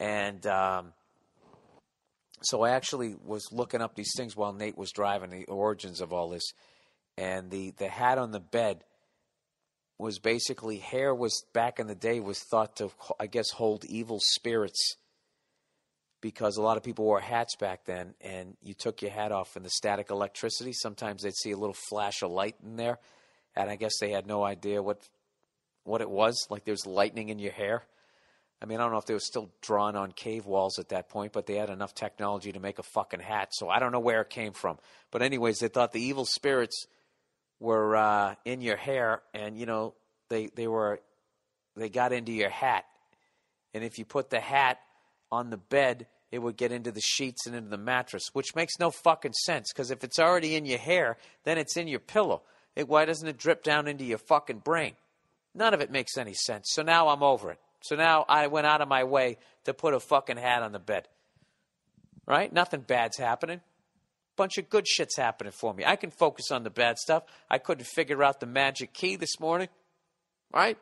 And, 0.00 0.44
um, 0.48 0.92
so 2.42 2.62
I 2.62 2.70
actually 2.70 3.14
was 3.24 3.52
looking 3.52 3.80
up 3.80 3.94
these 3.94 4.12
things 4.16 4.34
while 4.34 4.52
Nate 4.52 4.76
was 4.76 4.90
driving 4.90 5.30
the 5.30 5.44
origins 5.44 6.00
of 6.00 6.12
all 6.12 6.28
this, 6.28 6.52
and 7.16 7.52
the 7.52 7.70
the 7.78 7.88
hat 7.88 8.18
on 8.18 8.32
the 8.32 8.40
bed 8.40 8.82
was 9.98 10.18
basically 10.18 10.78
hair 10.78 11.14
was 11.14 11.44
back 11.52 11.78
in 11.78 11.86
the 11.86 11.94
day 11.94 12.20
was 12.20 12.38
thought 12.38 12.76
to 12.76 12.90
I 13.18 13.26
guess 13.26 13.50
hold 13.50 13.84
evil 13.84 14.20
spirits 14.20 14.96
because 16.20 16.56
a 16.56 16.62
lot 16.62 16.76
of 16.76 16.82
people 16.82 17.04
wore 17.04 17.20
hats 17.20 17.56
back 17.56 17.84
then 17.84 18.14
and 18.20 18.56
you 18.62 18.74
took 18.74 19.02
your 19.02 19.10
hat 19.10 19.32
off 19.32 19.56
and 19.56 19.64
the 19.64 19.70
static 19.70 20.10
electricity 20.10 20.72
sometimes 20.72 21.22
they'd 21.22 21.34
see 21.34 21.52
a 21.52 21.56
little 21.56 21.76
flash 21.88 22.22
of 22.22 22.30
light 22.30 22.56
in 22.62 22.76
there 22.76 22.98
and 23.54 23.70
I 23.70 23.76
guess 23.76 23.98
they 24.00 24.10
had 24.10 24.26
no 24.26 24.44
idea 24.44 24.82
what 24.82 25.00
what 25.84 26.00
it 26.00 26.10
was 26.10 26.46
like 26.50 26.64
there's 26.64 26.86
lightning 26.86 27.28
in 27.28 27.38
your 27.38 27.52
hair 27.52 27.84
I 28.60 28.64
mean, 28.64 28.80
I 28.80 28.84
don't 28.84 28.92
know 28.92 28.98
if 28.98 29.06
they 29.06 29.14
were 29.14 29.20
still 29.20 29.50
drawn 29.60 29.96
on 29.96 30.12
cave 30.12 30.46
walls 30.46 30.78
at 30.78 30.88
that 30.88 31.08
point, 31.10 31.32
but 31.32 31.46
they 31.46 31.56
had 31.56 31.68
enough 31.68 31.94
technology 31.94 32.52
to 32.52 32.60
make 32.60 32.78
a 32.78 32.82
fucking 32.82 33.20
hat. 33.20 33.50
So 33.52 33.68
I 33.68 33.78
don't 33.78 33.92
know 33.92 34.00
where 34.00 34.22
it 34.22 34.30
came 34.30 34.52
from. 34.52 34.78
But 35.10 35.20
anyways, 35.20 35.58
they 35.58 35.68
thought 35.68 35.92
the 35.92 36.00
evil 36.00 36.24
spirits 36.24 36.86
were 37.60 37.96
uh, 37.96 38.34
in 38.44 38.60
your 38.60 38.76
hair, 38.76 39.22
and 39.34 39.58
you 39.58 39.66
know 39.66 39.94
they 40.28 40.48
they 40.54 40.66
were 40.66 41.00
they 41.76 41.88
got 41.88 42.12
into 42.12 42.32
your 42.32 42.50
hat, 42.50 42.84
and 43.74 43.84
if 43.84 43.98
you 43.98 44.04
put 44.04 44.30
the 44.30 44.40
hat 44.40 44.78
on 45.30 45.50
the 45.50 45.56
bed, 45.56 46.06
it 46.30 46.38
would 46.38 46.56
get 46.56 46.72
into 46.72 46.92
the 46.92 47.00
sheets 47.00 47.46
and 47.46 47.54
into 47.54 47.70
the 47.70 47.78
mattress, 47.78 48.30
which 48.32 48.54
makes 48.54 48.78
no 48.78 48.90
fucking 48.90 49.32
sense. 49.32 49.72
Because 49.72 49.90
if 49.90 50.04
it's 50.04 50.18
already 50.18 50.54
in 50.54 50.66
your 50.66 50.78
hair, 50.78 51.16
then 51.44 51.58
it's 51.58 51.76
in 51.76 51.88
your 51.88 52.00
pillow. 52.00 52.42
It, 52.74 52.88
why 52.88 53.04
doesn't 53.04 53.26
it 53.26 53.38
drip 53.38 53.62
down 53.62 53.88
into 53.88 54.04
your 54.04 54.18
fucking 54.18 54.58
brain? 54.58 54.94
None 55.54 55.72
of 55.72 55.80
it 55.80 55.90
makes 55.90 56.18
any 56.18 56.34
sense. 56.34 56.68
So 56.72 56.82
now 56.82 57.08
I'm 57.08 57.22
over 57.22 57.50
it. 57.50 57.58
So 57.80 57.96
now 57.96 58.24
I 58.28 58.48
went 58.48 58.66
out 58.66 58.82
of 58.82 58.88
my 58.88 59.04
way 59.04 59.38
to 59.64 59.72
put 59.72 59.94
a 59.94 60.00
fucking 60.00 60.36
hat 60.36 60.62
on 60.62 60.72
the 60.72 60.78
bed. 60.78 61.08
Right? 62.26 62.52
Nothing 62.52 62.80
bad's 62.80 63.16
happening. 63.16 63.60
Bunch 64.36 64.58
of 64.58 64.68
good 64.68 64.86
shit's 64.86 65.16
happening 65.16 65.52
for 65.52 65.72
me. 65.72 65.84
I 65.84 65.96
can 65.96 66.10
focus 66.10 66.50
on 66.50 66.62
the 66.62 66.70
bad 66.70 66.98
stuff. 66.98 67.24
I 67.50 67.58
couldn't 67.58 67.86
figure 67.86 68.22
out 68.22 68.40
the 68.40 68.46
magic 68.46 68.92
key 68.92 69.16
this 69.16 69.40
morning. 69.40 69.68
Right? 70.52 70.78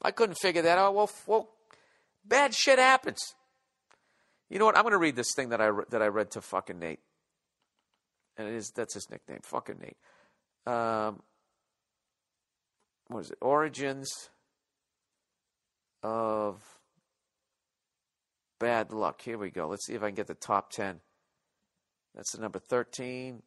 I 0.00 0.10
couldn't 0.10 0.36
figure 0.36 0.62
that 0.62 0.78
out. 0.78 0.94
Well, 0.94 1.10
well 1.26 1.50
bad 2.24 2.54
shit 2.54 2.78
happens. 2.78 3.34
You 4.48 4.58
know 4.58 4.66
what? 4.66 4.76
I'm 4.76 4.82
going 4.82 4.92
to 4.92 4.98
read 4.98 5.16
this 5.16 5.32
thing 5.34 5.50
that 5.50 5.60
I 5.60 5.70
that 5.90 6.02
I 6.02 6.08
read 6.08 6.32
to 6.32 6.40
fucking 6.40 6.78
Nate, 6.78 7.00
and 8.36 8.48
it 8.48 8.54
is 8.54 8.70
that's 8.74 8.94
his 8.94 9.08
nickname, 9.10 9.40
fucking 9.42 9.78
Nate. 9.80 9.96
Um, 10.66 11.22
what 13.08 13.20
is 13.20 13.30
it? 13.30 13.38
Origins 13.40 14.10
of 16.02 16.60
bad 18.58 18.92
luck. 18.92 19.22
Here 19.22 19.38
we 19.38 19.50
go. 19.50 19.68
Let's 19.68 19.86
see 19.86 19.94
if 19.94 20.02
I 20.02 20.06
can 20.06 20.14
get 20.14 20.26
the 20.26 20.34
top 20.34 20.70
10. 20.70 21.00
That's 22.14 22.32
the 22.32 22.40
number 22.40 22.58
13. 22.58 23.42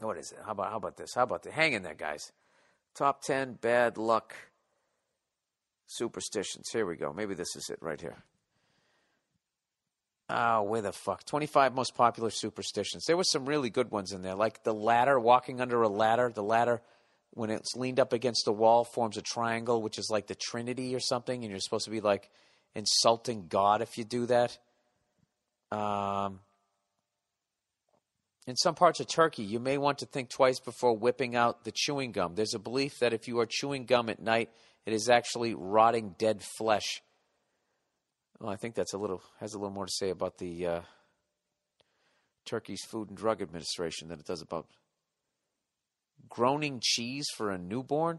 What 0.00 0.16
is 0.16 0.32
it? 0.32 0.38
How 0.44 0.52
about 0.52 0.70
how 0.70 0.76
about 0.76 0.96
this? 0.96 1.14
How 1.14 1.24
about 1.24 1.42
the 1.42 1.50
hang 1.50 1.72
in 1.72 1.82
there, 1.82 1.94
guys? 1.94 2.32
Top 2.94 3.22
10 3.22 3.54
bad 3.54 3.96
luck 3.98 4.34
superstitions. 5.86 6.68
Here 6.72 6.86
we 6.86 6.96
go. 6.96 7.12
Maybe 7.12 7.34
this 7.34 7.56
is 7.56 7.68
it 7.70 7.78
right 7.80 8.00
here. 8.00 8.16
Oh, 10.30 10.62
where 10.62 10.82
the 10.82 10.92
fuck? 10.92 11.24
25 11.24 11.74
most 11.74 11.94
popular 11.94 12.30
superstitions. 12.30 13.04
There 13.06 13.16
were 13.16 13.24
some 13.24 13.46
really 13.46 13.70
good 13.70 13.90
ones 13.90 14.12
in 14.12 14.20
there, 14.22 14.34
like 14.34 14.62
the 14.62 14.74
ladder, 14.74 15.18
walking 15.18 15.60
under 15.60 15.80
a 15.82 15.88
ladder. 15.88 16.30
The 16.30 16.42
ladder, 16.42 16.82
when 17.30 17.50
it's 17.50 17.74
leaned 17.74 17.98
up 17.98 18.12
against 18.12 18.44
the 18.44 18.52
wall, 18.52 18.84
forms 18.84 19.16
a 19.16 19.22
triangle, 19.22 19.80
which 19.80 19.98
is 19.98 20.10
like 20.10 20.26
the 20.26 20.34
Trinity 20.34 20.94
or 20.94 21.00
something, 21.00 21.42
and 21.42 21.50
you're 21.50 21.60
supposed 21.60 21.86
to 21.86 21.90
be 21.90 22.02
like 22.02 22.30
insulting 22.74 23.46
God 23.48 23.80
if 23.80 23.96
you 23.96 24.04
do 24.04 24.26
that. 24.26 24.58
Um, 25.72 26.40
in 28.48 28.56
some 28.56 28.74
parts 28.74 28.98
of 28.98 29.06
Turkey, 29.06 29.42
you 29.42 29.60
may 29.60 29.76
want 29.76 29.98
to 29.98 30.06
think 30.06 30.30
twice 30.30 30.58
before 30.58 30.96
whipping 30.96 31.36
out 31.36 31.64
the 31.64 31.72
chewing 31.72 32.12
gum. 32.12 32.34
There's 32.34 32.54
a 32.54 32.58
belief 32.58 32.98
that 33.00 33.12
if 33.12 33.28
you 33.28 33.38
are 33.40 33.46
chewing 33.46 33.84
gum 33.84 34.08
at 34.08 34.22
night, 34.22 34.48
it 34.86 34.94
is 34.94 35.10
actually 35.10 35.52
rotting 35.52 36.14
dead 36.16 36.42
flesh. 36.56 37.02
Well, 38.40 38.50
I 38.50 38.56
think 38.56 38.74
that's 38.74 38.94
a 38.94 38.98
little 38.98 39.20
has 39.40 39.52
a 39.52 39.58
little 39.58 39.74
more 39.74 39.84
to 39.84 39.92
say 39.92 40.08
about 40.08 40.38
the 40.38 40.66
uh, 40.66 40.80
Turkey's 42.46 42.82
Food 42.88 43.10
and 43.10 43.18
Drug 43.18 43.42
Administration 43.42 44.08
than 44.08 44.18
it 44.18 44.24
does 44.24 44.40
about 44.40 44.66
groaning 46.30 46.80
cheese 46.82 47.26
for 47.36 47.50
a 47.50 47.58
newborn. 47.58 48.18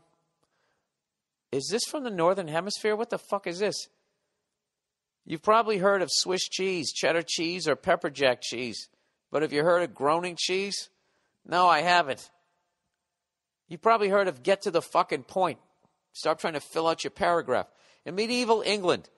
Is 1.52 1.70
this 1.72 1.86
from 1.86 2.04
the 2.04 2.12
Northern 2.12 2.48
Hemisphere? 2.48 2.96
What 2.96 3.10
the 3.10 3.18
fuck 3.18 3.48
is 3.48 3.58
this? 3.58 3.88
You've 5.26 5.42
probably 5.42 5.80
heard 5.80 6.04
of 6.04 6.10
Swiss 6.12 6.48
cheese, 6.48 6.94
cheddar 6.94 7.24
cheese, 7.26 7.68
or 7.68 7.76
pepper 7.76 8.12
jack 8.12 8.42
cheese, 8.42 8.90
but 9.32 9.42
have 9.42 9.54
you 9.54 9.64
heard 9.64 9.84
of 9.84 9.94
groaning 9.94 10.36
cheese? 10.38 10.90
No, 11.46 11.68
I 11.68 11.82
haven't. 11.82 12.30
You've 13.68 13.82
probably 13.82 14.10
heard 14.10 14.28
of 14.28 14.44
get 14.44 14.64
to 14.64 14.72
the 14.72 14.82
fucking 14.82 15.24
point. 15.24 15.60
Stop 16.14 16.40
trying 16.40 16.54
to 16.54 16.60
fill 16.60 16.88
out 16.88 17.04
your 17.04 17.12
paragraph. 17.12 17.68
In 18.06 18.16
medieval 18.16 18.64
England, 18.66 19.10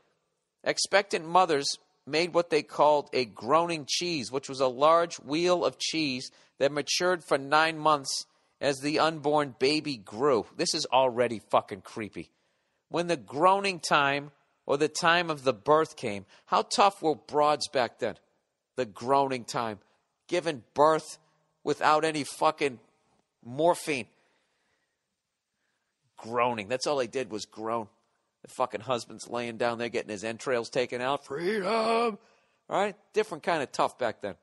expectant 0.64 1.26
mothers 1.26 1.78
made 2.05 2.34
what 2.34 2.49
they 2.49 2.64
called 2.64 3.09
a 3.14 3.26
groaning 3.26 3.86
cheese, 3.88 4.32
which 4.32 4.49
was 4.49 4.59
a 4.59 4.68
large 4.68 5.16
wheel 5.18 5.64
of 5.64 5.78
cheese 5.78 6.32
that 6.59 6.72
matured 6.72 7.24
for 7.24 7.38
nine 7.38 7.78
months 7.78 8.26
as 8.59 8.80
the 8.80 8.99
unborn 8.99 9.55
baby 9.59 9.97
grew. 9.97 10.45
This 10.57 10.74
is 10.74 10.86
already 10.91 11.39
fucking 11.49 11.82
creepy. 11.82 12.32
When 12.89 13.07
the 13.07 13.18
groaning 13.18 13.80
time 13.80 14.32
or 14.66 14.78
the 14.78 14.89
time 14.89 15.30
of 15.30 15.43
the 15.43 15.53
birth 15.53 15.95
came, 15.95 16.26
how 16.45 16.64
tough 16.64 17.01
were 17.01 17.16
broads 17.16 17.68
back 17.70 17.99
then? 17.99 18.16
The 18.76 18.86
groaning 18.86 19.45
time. 19.45 19.80
Giving 20.32 20.64
birth 20.74 21.18
without 21.62 22.06
any 22.06 22.24
fucking 22.24 22.80
morphine 23.44 24.08
groaning. 26.16 26.70
That's 26.70 26.88
all 26.88 26.96
they 26.96 27.08
did 27.08 27.30
was 27.30 27.44
groan. 27.44 27.88
The 28.44 28.48
fucking 28.48 28.80
husband's 28.80 29.28
laying 29.28 29.58
down 29.58 29.78
there 29.78 29.90
getting 29.90 30.10
his 30.10 30.24
entrails 30.24 30.70
taken 30.70 31.02
out. 31.02 31.26
Freedom! 31.26 32.18
All 32.70 32.80
right? 32.80 32.96
Different 33.12 33.44
kind 33.44 33.62
of 33.62 33.74
tough 33.74 34.00
back 34.00 34.22
then. 34.22 34.36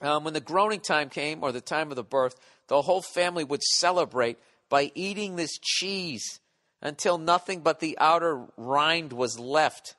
Um, 0.00 0.22
when 0.22 0.34
the 0.34 0.40
groaning 0.40 0.78
time 0.78 1.08
came, 1.08 1.42
or 1.42 1.50
the 1.50 1.60
time 1.60 1.90
of 1.90 1.96
the 1.96 2.04
birth, 2.04 2.36
the 2.68 2.80
whole 2.82 3.02
family 3.02 3.42
would 3.42 3.64
celebrate 3.64 4.38
by 4.68 4.92
eating 4.94 5.34
this 5.34 5.58
cheese 5.60 6.38
until 6.80 7.18
nothing 7.18 7.60
but 7.60 7.80
the 7.80 7.98
outer 8.00 8.44
rind 8.56 9.12
was 9.12 9.36
left. 9.36 9.96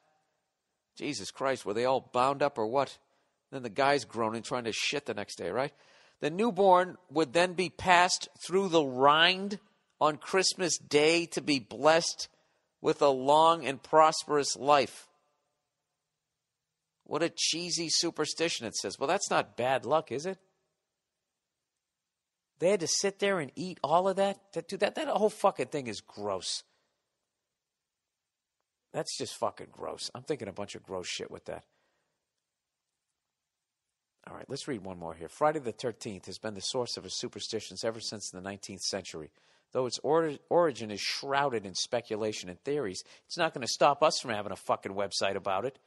Jesus 0.95 1.29
Christ, 1.29 1.65
were 1.65 1.73
they 1.73 1.83
all 1.83 2.09
bound 2.13 2.41
up 2.41 2.57
or 2.57 2.67
what? 2.67 2.97
Then 3.51 3.63
the 3.63 3.69
guy's 3.69 4.05
groaning, 4.05 4.43
trying 4.43 4.65
to 4.65 4.73
shit 4.73 5.05
the 5.05 5.13
next 5.13 5.37
day, 5.37 5.49
right? 5.49 5.71
The 6.19 6.29
newborn 6.29 6.97
would 7.11 7.33
then 7.33 7.53
be 7.53 7.69
passed 7.69 8.27
through 8.45 8.69
the 8.69 8.83
rind 8.83 9.59
on 10.01 10.17
Christmas 10.17 10.77
Day 10.77 11.25
to 11.27 11.41
be 11.41 11.59
blessed 11.59 12.27
with 12.81 13.01
a 13.01 13.09
long 13.09 13.65
and 13.65 13.81
prosperous 13.81 14.55
life. 14.55 15.07
What 17.05 17.23
a 17.23 17.31
cheesy 17.33 17.87
superstition 17.89 18.67
it 18.67 18.75
says. 18.75 18.99
Well, 18.99 19.07
that's 19.07 19.29
not 19.29 19.55
bad 19.55 19.85
luck, 19.85 20.11
is 20.11 20.25
it? 20.25 20.37
They 22.59 22.71
had 22.71 22.79
to 22.81 22.87
sit 22.87 23.19
there 23.19 23.39
and 23.39 23.51
eat 23.55 23.79
all 23.83 24.07
of 24.07 24.17
that? 24.17 24.39
That, 24.53 24.67
dude, 24.67 24.81
that, 24.81 24.95
that 24.95 25.07
whole 25.07 25.29
fucking 25.29 25.67
thing 25.67 25.87
is 25.87 26.01
gross. 26.01 26.63
That's 28.93 29.15
just 29.17 29.35
fucking 29.35 29.67
gross. 29.71 30.09
I'm 30.15 30.23
thinking 30.23 30.47
a 30.47 30.53
bunch 30.53 30.75
of 30.75 30.83
gross 30.83 31.07
shit 31.07 31.29
with 31.29 31.45
that. 31.45 31.63
All 34.29 34.35
right, 34.35 34.49
let's 34.49 34.67
read 34.67 34.83
one 34.83 34.99
more 34.99 35.13
here. 35.13 35.29
Friday 35.29 35.59
the 35.59 35.71
13th 35.71 36.25
has 36.25 36.37
been 36.37 36.53
the 36.53 36.61
source 36.61 36.97
of 36.97 37.05
superstitions 37.09 37.83
ever 37.83 37.99
since 37.99 38.29
the 38.29 38.41
19th 38.41 38.81
century. 38.81 39.29
Though 39.71 39.85
its 39.85 39.99
or- 39.99 40.37
origin 40.49 40.91
is 40.91 40.99
shrouded 40.99 41.65
in 41.65 41.75
speculation 41.75 42.49
and 42.49 42.59
theories, 42.63 43.03
it's 43.25 43.37
not 43.37 43.53
going 43.53 43.65
to 43.65 43.71
stop 43.71 44.03
us 44.03 44.19
from 44.21 44.31
having 44.31 44.51
a 44.51 44.57
fucking 44.57 44.93
website 44.93 45.35
about 45.35 45.65
it. 45.65 45.77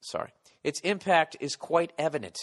Sorry. 0.00 0.30
Its 0.64 0.80
impact 0.80 1.36
is 1.40 1.56
quite 1.56 1.92
evident. 1.98 2.36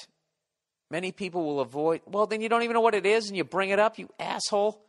Many 0.89 1.11
people 1.11 1.45
will 1.45 1.59
avoid, 1.59 2.01
well, 2.05 2.27
then 2.27 2.41
you 2.41 2.49
don't 2.49 2.63
even 2.63 2.75
know 2.75 2.81
what 2.81 2.95
it 2.95 3.05
is 3.05 3.27
and 3.27 3.35
you 3.35 3.43
bring 3.43 3.71
it 3.71 3.79
up, 3.79 3.97
you 3.97 4.09
asshole. 4.19 4.81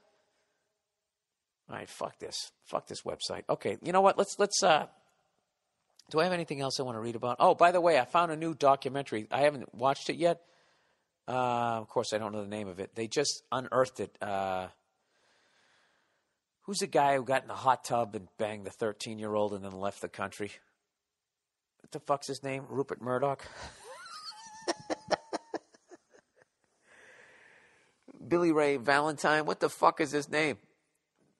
All 1.68 1.76
right, 1.76 1.88
fuck 1.88 2.18
this. 2.18 2.52
Fuck 2.64 2.86
this 2.86 3.02
website. 3.02 3.44
Okay, 3.48 3.78
you 3.82 3.92
know 3.92 4.02
what? 4.02 4.18
Let's, 4.18 4.38
let's, 4.38 4.62
uh, 4.62 4.86
do 6.10 6.20
I 6.20 6.24
have 6.24 6.32
anything 6.32 6.60
else 6.60 6.78
I 6.78 6.82
want 6.82 6.96
to 6.96 7.00
read 7.00 7.16
about? 7.16 7.36
Oh, 7.40 7.54
by 7.54 7.72
the 7.72 7.80
way, 7.80 7.98
I 7.98 8.04
found 8.04 8.32
a 8.32 8.36
new 8.36 8.54
documentary. 8.54 9.26
I 9.30 9.40
haven't 9.40 9.74
watched 9.74 10.10
it 10.10 10.16
yet. 10.16 10.40
Uh, 11.26 11.78
of 11.80 11.88
course, 11.88 12.12
I 12.12 12.18
don't 12.18 12.32
know 12.32 12.42
the 12.42 12.48
name 12.48 12.68
of 12.68 12.78
it. 12.80 12.94
They 12.94 13.08
just 13.08 13.42
unearthed 13.50 14.00
it. 14.00 14.16
Uh, 14.20 14.68
Who's 16.64 16.78
the 16.78 16.86
guy 16.86 17.16
who 17.16 17.24
got 17.24 17.42
in 17.42 17.48
the 17.48 17.54
hot 17.54 17.84
tub 17.84 18.14
and 18.14 18.26
banged 18.38 18.64
the 18.64 18.70
13 18.70 19.18
year 19.18 19.34
old 19.34 19.52
and 19.52 19.62
then 19.62 19.72
left 19.72 20.00
the 20.00 20.08
country? 20.08 20.50
What 21.80 21.92
the 21.92 22.00
fuck's 22.00 22.26
his 22.26 22.42
name? 22.42 22.64
Rupert 22.70 23.02
Murdoch? 23.02 23.46
Billy 28.26 28.50
Ray 28.50 28.78
Valentine. 28.78 29.44
What 29.44 29.60
the 29.60 29.68
fuck 29.68 30.00
is 30.00 30.10
his 30.10 30.30
name? 30.30 30.56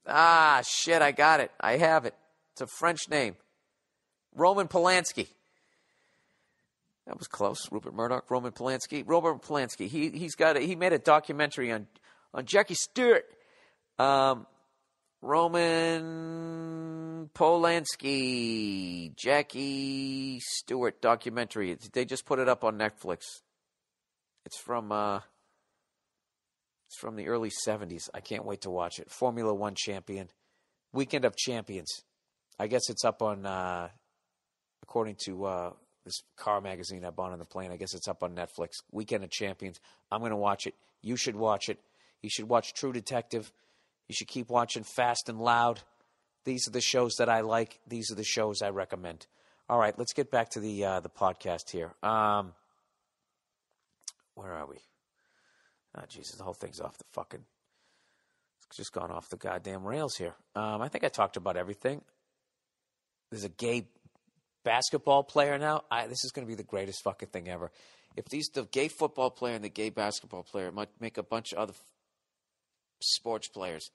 Ah, 0.06 0.60
shit, 0.62 1.00
I 1.00 1.12
got 1.12 1.40
it. 1.40 1.50
I 1.58 1.78
have 1.78 2.04
it. 2.04 2.14
It's 2.52 2.60
a 2.60 2.66
French 2.66 3.08
name. 3.08 3.36
Roman 4.34 4.68
Polanski. 4.68 5.28
That 7.06 7.18
was 7.18 7.28
close. 7.28 7.70
Rupert 7.70 7.94
Murdoch, 7.94 8.30
Roman 8.30 8.52
Polanski. 8.52 9.04
Roman 9.06 9.38
Polanski. 9.38 9.88
He 9.88 10.10
he's 10.10 10.34
got 10.34 10.56
a, 10.56 10.60
he 10.60 10.74
made 10.74 10.92
a 10.92 10.98
documentary 10.98 11.72
on 11.72 11.86
on 12.32 12.46
Jackie 12.46 12.74
Stewart. 12.74 13.24
Um, 13.98 14.46
Roman 15.22 17.30
Polanski, 17.34 19.14
Jackie 19.16 20.40
Stewart 20.40 21.00
documentary. 21.00 21.76
They 21.92 22.04
just 22.04 22.26
put 22.26 22.38
it 22.38 22.48
up 22.48 22.64
on 22.64 22.78
Netflix. 22.78 23.20
It's 24.44 24.58
from 24.58 24.92
uh, 24.92 25.20
it's 26.88 26.98
from 26.98 27.16
the 27.16 27.28
early 27.28 27.50
'70s. 27.66 28.08
I 28.12 28.20
can't 28.20 28.44
wait 28.44 28.62
to 28.62 28.70
watch 28.70 28.98
it. 28.98 29.10
Formula 29.10 29.54
One 29.54 29.74
champion, 29.74 30.28
Weekend 30.92 31.24
of 31.24 31.36
Champions. 31.36 32.02
I 32.58 32.66
guess 32.66 32.88
it's 32.88 33.04
up 33.04 33.20
on, 33.20 33.46
uh, 33.46 33.88
according 34.84 35.16
to 35.24 35.46
uh, 35.46 35.70
this 36.04 36.22
car 36.36 36.60
magazine 36.60 37.06
I 37.06 37.10
bought 37.10 37.32
on 37.32 37.38
the 37.38 37.46
plane. 37.46 37.72
I 37.72 37.78
guess 37.78 37.94
it's 37.94 38.06
up 38.06 38.22
on 38.22 38.34
Netflix. 38.34 38.82
Weekend 38.92 39.24
of 39.24 39.30
Champions. 39.30 39.80
I'm 40.12 40.20
going 40.20 40.30
to 40.30 40.36
watch 40.36 40.66
it. 40.66 40.74
You 41.02 41.16
should 41.16 41.36
watch 41.36 41.70
it. 41.70 41.78
You 42.22 42.28
should 42.28 42.48
watch 42.48 42.74
True 42.74 42.92
Detective. 42.92 43.50
You 44.08 44.14
should 44.14 44.28
keep 44.28 44.50
watching 44.50 44.84
Fast 44.84 45.30
and 45.30 45.40
Loud. 45.40 45.80
These 46.44 46.68
are 46.68 46.70
the 46.70 46.82
shows 46.82 47.14
that 47.18 47.30
I 47.30 47.40
like. 47.40 47.80
These 47.88 48.12
are 48.12 48.14
the 48.14 48.24
shows 48.24 48.60
I 48.60 48.68
recommend. 48.68 49.26
All 49.70 49.78
right, 49.78 49.98
let's 49.98 50.12
get 50.12 50.30
back 50.30 50.50
to 50.50 50.60
the 50.60 50.84
uh, 50.84 51.00
the 51.00 51.08
podcast 51.08 51.70
here. 51.70 51.94
Um, 52.02 52.52
where 54.34 54.52
are 54.52 54.66
we? 54.66 54.76
Oh, 55.96 56.02
Jesus, 56.06 56.36
the 56.36 56.44
whole 56.44 56.52
thing's 56.52 56.80
off 56.80 56.98
the 56.98 57.04
fucking. 57.12 57.44
It's 58.68 58.76
just 58.76 58.92
gone 58.92 59.10
off 59.10 59.30
the 59.30 59.38
goddamn 59.38 59.84
rails 59.84 60.16
here. 60.16 60.34
Um, 60.54 60.82
I 60.82 60.88
think 60.88 61.04
I 61.04 61.08
talked 61.08 61.38
about 61.38 61.56
everything. 61.56 62.02
There's 63.30 63.44
a 63.44 63.48
gay 63.48 63.86
basketball 64.64 65.22
player 65.22 65.58
now. 65.58 65.82
I, 65.90 66.06
this 66.06 66.24
is 66.24 66.32
going 66.32 66.46
to 66.46 66.50
be 66.50 66.56
the 66.56 66.62
greatest 66.62 67.02
fucking 67.04 67.28
thing 67.28 67.48
ever. 67.48 67.70
If 68.16 68.26
these 68.26 68.48
the 68.48 68.64
gay 68.64 68.88
football 68.88 69.30
player 69.30 69.54
and 69.54 69.64
the 69.64 69.68
gay 69.68 69.90
basketball 69.90 70.42
player 70.42 70.70
might 70.72 70.88
make 71.00 71.18
a 71.18 71.22
bunch 71.22 71.52
of 71.52 71.58
other 71.58 71.74
sports 73.00 73.48
players, 73.48 73.90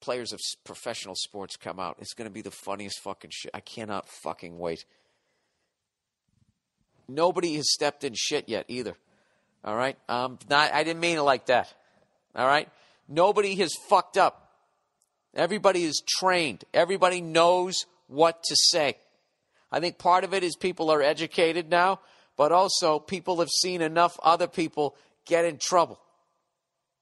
players 0.00 0.32
of 0.32 0.40
professional 0.64 1.14
sports 1.14 1.56
come 1.56 1.80
out. 1.80 1.96
It's 1.98 2.14
going 2.14 2.28
to 2.28 2.32
be 2.32 2.42
the 2.42 2.50
funniest 2.50 3.00
fucking 3.02 3.30
shit. 3.32 3.50
I 3.54 3.60
cannot 3.60 4.08
fucking 4.08 4.58
wait. 4.58 4.84
Nobody 7.08 7.56
has 7.56 7.72
stepped 7.72 8.04
in 8.04 8.14
shit 8.14 8.48
yet 8.48 8.66
either. 8.68 8.94
All 9.64 9.76
right? 9.76 9.96
Um, 10.08 10.38
not, 10.48 10.72
I 10.72 10.84
didn't 10.84 11.00
mean 11.00 11.18
it 11.18 11.22
like 11.22 11.46
that. 11.46 11.72
All 12.34 12.46
right? 12.46 12.68
Nobody 13.08 13.54
has 13.56 13.74
fucked 13.88 14.16
up. 14.16 14.40
Everybody 15.34 15.84
is 15.84 16.02
trained. 16.06 16.64
Everybody 16.72 17.20
knows 17.20 17.86
what 18.06 18.42
to 18.44 18.56
say. 18.56 18.96
I 19.70 19.80
think 19.80 19.98
part 19.98 20.24
of 20.24 20.34
it 20.34 20.42
is 20.42 20.56
people 20.56 20.90
are 20.90 21.02
educated 21.02 21.70
now, 21.70 22.00
but 22.36 22.52
also 22.52 22.98
people 22.98 23.40
have 23.40 23.50
seen 23.50 23.82
enough 23.82 24.18
other 24.22 24.46
people 24.46 24.96
get 25.26 25.44
in 25.44 25.58
trouble. 25.60 26.00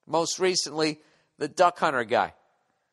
Most 0.06 0.38
recently, 0.38 1.00
the 1.38 1.48
duck 1.48 1.78
hunter 1.78 2.04
guy. 2.04 2.34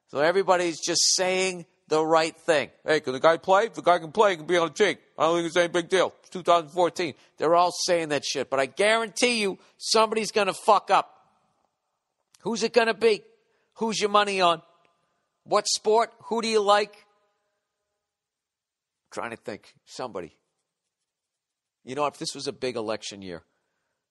So 0.09 0.19
everybody's 0.19 0.79
just 0.79 1.15
saying 1.15 1.65
the 1.87 2.05
right 2.05 2.35
thing. 2.35 2.69
Hey, 2.85 2.99
can 2.99 3.13
the 3.13 3.19
guy 3.19 3.37
play? 3.37 3.65
If 3.65 3.73
the 3.73 3.81
guy 3.81 3.99
can 3.99 4.11
play, 4.11 4.31
he 4.31 4.37
can 4.37 4.45
be 4.45 4.57
on 4.57 4.67
the 4.67 4.73
team. 4.73 4.97
I 5.17 5.23
don't 5.23 5.37
think 5.37 5.47
it's 5.47 5.57
any 5.57 5.67
big 5.67 5.89
deal. 5.89 6.13
It's 6.21 6.29
2014. 6.29 7.13
They're 7.37 7.55
all 7.55 7.71
saying 7.71 8.09
that 8.09 8.23
shit. 8.23 8.49
But 8.49 8.59
I 8.59 8.67
guarantee 8.67 9.41
you, 9.41 9.57
somebody's 9.77 10.31
going 10.31 10.47
to 10.47 10.53
fuck 10.53 10.91
up. 10.91 11.15
Who's 12.41 12.63
it 12.63 12.73
going 12.73 12.87
to 12.87 12.93
be? 12.93 13.23
Who's 13.75 13.99
your 13.99 14.09
money 14.09 14.39
on? 14.39 14.61
What 15.43 15.67
sport? 15.67 16.11
Who 16.25 16.41
do 16.41 16.47
you 16.47 16.61
like? 16.61 16.93
Trying 19.11 19.31
to 19.31 19.37
think. 19.37 19.73
Somebody. 19.85 20.35
You 21.83 21.95
know, 21.95 22.05
if 22.05 22.17
this 22.17 22.35
was 22.35 22.47
a 22.47 22.53
big 22.53 22.75
election 22.75 23.21
year, 23.21 23.43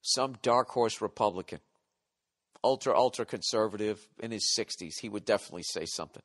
some 0.01 0.36
dark 0.42 0.68
horse 0.68 1.01
Republican, 1.01 1.61
ultra, 2.64 2.96
ultra 2.96 3.24
conservative 3.24 4.09
in 4.20 4.30
his 4.30 4.55
60s, 4.59 4.94
he 5.01 5.09
would 5.09 5.24
definitely 5.24 5.64
say 5.64 5.84
something. 5.84 6.22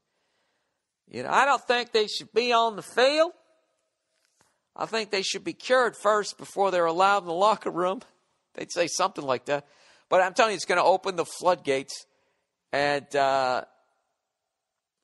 You 1.09 1.24
know, 1.24 1.30
I 1.30 1.45
don't 1.45 1.61
think 1.61 1.91
they 1.91 2.07
should 2.07 2.32
be 2.34 2.53
on 2.53 2.76
the 2.76 2.82
field. 2.82 3.32
I 4.76 4.86
think 4.86 5.11
they 5.11 5.21
should 5.21 5.43
be 5.43 5.53
cured 5.53 5.95
first 5.95 6.38
before 6.38 6.71
they're 6.71 6.86
allowed 6.86 7.19
in 7.19 7.28
the 7.28 7.34
locker 7.34 7.69
room. 7.69 8.01
They'd 8.55 8.71
say 8.71 8.88
something 8.88 9.24
like 9.24 9.45
that. 9.45 9.67
But 10.09 10.21
I'm 10.21 10.34
telling 10.34 10.51
you, 10.51 10.55
it's 10.55 10.65
going 10.65 10.80
to 10.80 10.84
open 10.84 11.15
the 11.15 11.26
floodgates. 11.26 12.05
And 12.71 13.15
uh, 13.15 13.65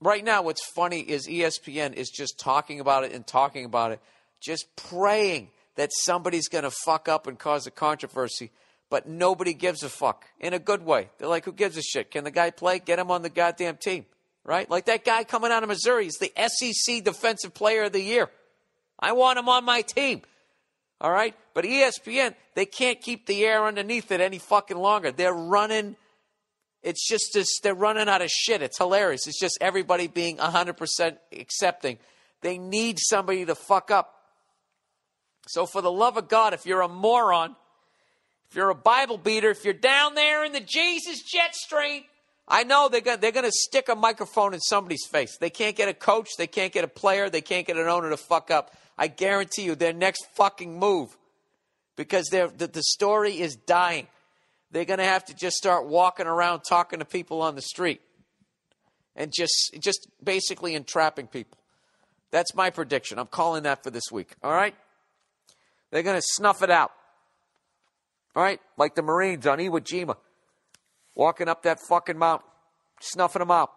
right 0.01 0.23
now, 0.23 0.41
what's 0.41 0.65
funny 0.73 0.99
is 1.01 1.27
ESPN 1.27 1.93
is 1.93 2.09
just 2.09 2.39
talking 2.39 2.79
about 2.79 3.03
it 3.03 3.13
and 3.13 3.25
talking 3.25 3.65
about 3.65 3.91
it, 3.91 3.99
just 4.39 4.65
praying 4.75 5.49
that 5.75 5.91
somebody's 5.93 6.47
going 6.47 6.63
to 6.63 6.71
fuck 6.71 7.07
up 7.07 7.27
and 7.27 7.37
cause 7.37 7.67
a 7.67 7.71
controversy. 7.71 8.51
But 8.89 9.07
nobody 9.07 9.53
gives 9.53 9.83
a 9.83 9.89
fuck 9.89 10.25
in 10.39 10.53
a 10.53 10.59
good 10.59 10.83
way. 10.83 11.09
They're 11.17 11.27
like, 11.27 11.45
who 11.45 11.53
gives 11.53 11.77
a 11.77 11.81
shit? 11.81 12.09
Can 12.11 12.23
the 12.23 12.31
guy 12.31 12.49
play? 12.49 12.79
Get 12.79 12.97
him 12.99 13.11
on 13.11 13.21
the 13.21 13.29
goddamn 13.29 13.77
team 13.77 14.05
right? 14.49 14.69
Like 14.69 14.85
that 14.85 15.05
guy 15.05 15.23
coming 15.23 15.51
out 15.51 15.61
of 15.61 15.69
Missouri 15.69 16.07
is 16.07 16.17
the 16.17 16.31
SEC 16.47 17.03
Defensive 17.03 17.53
Player 17.53 17.83
of 17.83 17.91
the 17.91 18.01
Year. 18.01 18.29
I 18.99 19.11
want 19.13 19.37
him 19.37 19.47
on 19.47 19.63
my 19.63 19.83
team. 19.83 20.23
All 20.99 21.11
right? 21.11 21.35
But 21.53 21.65
ESPN, 21.65 22.33
they 22.55 22.65
can't 22.65 22.99
keep 22.99 23.27
the 23.27 23.45
air 23.45 23.65
underneath 23.65 24.11
it 24.11 24.21
any 24.21 24.39
fucking 24.39 24.77
longer. 24.77 25.11
They're 25.11 25.33
running. 25.33 25.95
It's 26.81 27.07
just 27.07 27.31
this, 27.33 27.59
they're 27.61 27.73
running 27.73 28.07
out 28.07 28.21
of 28.21 28.29
shit. 28.29 28.61
It's 28.61 28.77
hilarious. 28.77 29.27
It's 29.27 29.39
just 29.39 29.57
everybody 29.59 30.07
being 30.07 30.37
100% 30.37 31.17
accepting. 31.33 31.97
They 32.41 32.57
need 32.57 32.97
somebody 32.99 33.45
to 33.45 33.55
fuck 33.55 33.91
up. 33.91 34.15
So, 35.47 35.65
for 35.65 35.81
the 35.81 35.91
love 35.91 36.15
of 36.15 36.29
God, 36.29 36.53
if 36.53 36.65
you're 36.65 36.81
a 36.81 36.87
moron, 36.87 37.55
if 38.49 38.55
you're 38.55 38.69
a 38.69 38.75
Bible 38.75 39.17
beater, 39.17 39.49
if 39.49 39.65
you're 39.65 39.73
down 39.73 40.15
there 40.15 40.45
in 40.45 40.53
the 40.53 40.59
Jesus 40.59 41.21
jet 41.23 41.55
stream, 41.55 42.03
I 42.47 42.63
know 42.63 42.89
they're 42.89 43.01
going 43.01 43.19
to 43.19 43.51
stick 43.51 43.89
a 43.89 43.95
microphone 43.95 44.55
in 44.55 44.59
somebody's 44.59 45.05
face. 45.05 45.37
They 45.37 45.51
can't 45.51 45.75
get 45.75 45.87
a 45.87 45.93
coach, 45.93 46.29
they 46.37 46.47
can't 46.47 46.73
get 46.73 46.83
a 46.83 46.87
player, 46.87 47.29
they 47.29 47.41
can't 47.41 47.67
get 47.67 47.77
an 47.77 47.87
owner 47.87 48.09
to 48.09 48.17
fuck 48.17 48.49
up. 48.49 48.75
I 48.97 49.07
guarantee 49.07 49.63
you, 49.63 49.75
their 49.75 49.93
next 49.93 50.25
fucking 50.33 50.77
move, 50.77 51.15
because 51.95 52.25
the, 52.27 52.51
the 52.57 52.83
story 52.83 53.39
is 53.39 53.55
dying, 53.55 54.07
they're 54.71 54.85
going 54.85 54.99
to 54.99 55.05
have 55.05 55.25
to 55.25 55.33
just 55.33 55.55
start 55.55 55.87
walking 55.87 56.27
around 56.27 56.61
talking 56.61 56.99
to 56.99 57.05
people 57.05 57.41
on 57.41 57.55
the 57.55 57.61
street 57.61 58.01
and 59.15 59.31
just, 59.35 59.75
just 59.79 60.07
basically 60.23 60.75
entrapping 60.75 61.27
people. 61.27 61.57
That's 62.31 62.53
my 62.53 62.69
prediction. 62.69 63.17
I'm 63.17 63.27
calling 63.27 63.63
that 63.63 63.83
for 63.83 63.89
this 63.89 64.11
week. 64.11 64.35
All 64.43 64.51
right? 64.51 64.75
They're 65.91 66.03
going 66.03 66.17
to 66.17 66.25
snuff 66.25 66.61
it 66.61 66.69
out. 66.69 66.91
All 68.35 68.43
right? 68.43 68.61
Like 68.77 68.95
the 68.95 69.01
Marines 69.01 69.47
on 69.47 69.57
Iwo 69.57 69.79
Jima 69.79 70.15
walking 71.15 71.49
up 71.49 71.63
that 71.63 71.79
fucking 71.81 72.17
mountain, 72.17 72.47
snuffing 73.01 73.39
them 73.39 73.51
out. 73.51 73.71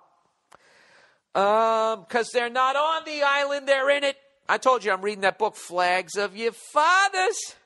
Um, 1.35 2.05
because 2.07 2.31
they're 2.31 2.51
not 2.51 2.77
on 2.77 3.05
the 3.07 3.23
island, 3.23 3.67
they're 3.67 3.89
in 3.91 4.05
it. 4.05 4.17
I 4.49 4.59
told 4.59 4.85
you 4.85 4.93
I'm 4.93 5.01
reading 5.01 5.23
that 5.23 5.39
book, 5.39 5.57
Flags 5.57 6.17
of 6.17 6.37
Your 6.37 6.53
Fathers. 6.53 7.57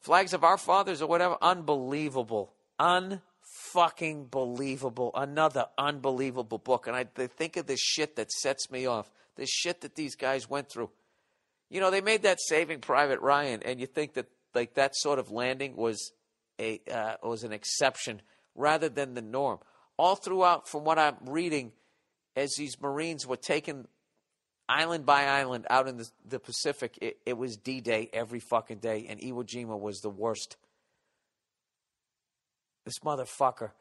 Flags 0.00 0.32
of 0.32 0.44
Our 0.44 0.56
Fathers 0.56 1.02
or 1.02 1.06
whatever. 1.06 1.36
Unbelievable. 1.40 2.52
Unfucking 2.80 4.30
believable. 4.30 5.10
Another 5.14 5.66
unbelievable 5.78 6.58
book. 6.58 6.86
And 6.86 6.96
I 6.96 7.04
think 7.04 7.56
of 7.56 7.66
this 7.66 7.80
shit 7.80 8.16
that 8.16 8.32
sets 8.32 8.70
me 8.70 8.86
off. 8.86 9.10
This 9.36 9.50
shit 9.50 9.82
that 9.82 9.94
these 9.94 10.16
guys 10.16 10.48
went 10.48 10.70
through. 10.70 10.90
You 11.68 11.80
know, 11.80 11.90
they 11.90 12.00
made 12.00 12.22
that 12.22 12.40
Saving 12.40 12.80
Private 12.80 13.20
Ryan, 13.20 13.62
and 13.64 13.80
you 13.80 13.86
think 13.86 14.14
that 14.14 14.26
like 14.54 14.74
that 14.74 14.96
sort 14.96 15.20
of 15.20 15.30
landing 15.30 15.76
was 15.76 16.12
a 16.58 16.80
uh, 16.92 17.14
was 17.22 17.44
an 17.44 17.52
exception 17.52 18.22
rather 18.56 18.88
than 18.88 19.14
the 19.14 19.22
norm. 19.22 19.60
All 19.96 20.16
throughout, 20.16 20.68
from 20.68 20.84
what 20.84 20.98
I'm 20.98 21.16
reading, 21.26 21.72
as 22.34 22.54
these 22.58 22.80
Marines 22.80 23.26
were 23.26 23.36
taken 23.36 23.86
island 24.70 25.04
by 25.06 25.24
island 25.24 25.66
out 25.68 25.88
in 25.88 25.96
the, 25.96 26.08
the 26.26 26.38
Pacific, 26.38 26.98
it, 27.00 27.18
it 27.26 27.36
was 27.36 27.56
D 27.56 27.80
Day 27.80 28.08
every 28.12 28.40
fucking 28.40 28.78
day, 28.78 29.06
and 29.08 29.20
Iwo 29.20 29.44
Jima 29.44 29.78
was 29.78 30.00
the 30.00 30.10
worst. 30.10 30.56
This 32.84 32.98
motherfucker, 33.00 33.72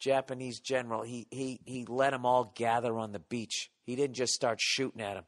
Japanese 0.00 0.60
general, 0.60 1.02
he, 1.02 1.26
he, 1.30 1.60
he 1.64 1.84
let 1.86 2.10
them 2.10 2.26
all 2.26 2.52
gather 2.54 2.98
on 2.98 3.12
the 3.12 3.18
beach. 3.18 3.70
He 3.84 3.94
didn't 3.96 4.16
just 4.16 4.32
start 4.32 4.58
shooting 4.60 5.00
at 5.00 5.14
them. 5.14 5.24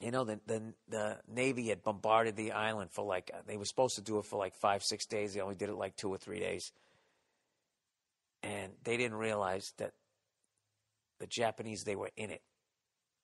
You 0.00 0.10
know, 0.10 0.24
the, 0.24 0.40
the, 0.46 0.72
the 0.88 1.18
Navy 1.28 1.68
had 1.68 1.82
bombarded 1.82 2.36
the 2.36 2.52
island 2.52 2.90
for 2.92 3.04
like, 3.04 3.30
they 3.46 3.58
were 3.58 3.66
supposed 3.66 3.96
to 3.96 4.02
do 4.02 4.18
it 4.18 4.24
for 4.24 4.38
like 4.38 4.54
five, 4.54 4.82
six 4.82 5.04
days. 5.06 5.34
They 5.34 5.40
only 5.40 5.56
did 5.56 5.68
it 5.68 5.74
like 5.74 5.96
two 5.96 6.08
or 6.08 6.16
three 6.16 6.40
days 6.40 6.72
and 8.42 8.72
they 8.84 8.96
didn't 8.96 9.18
realize 9.18 9.72
that 9.78 9.92
the 11.18 11.26
Japanese 11.26 11.84
they 11.84 11.96
were 11.96 12.10
in 12.16 12.30
it. 12.30 12.42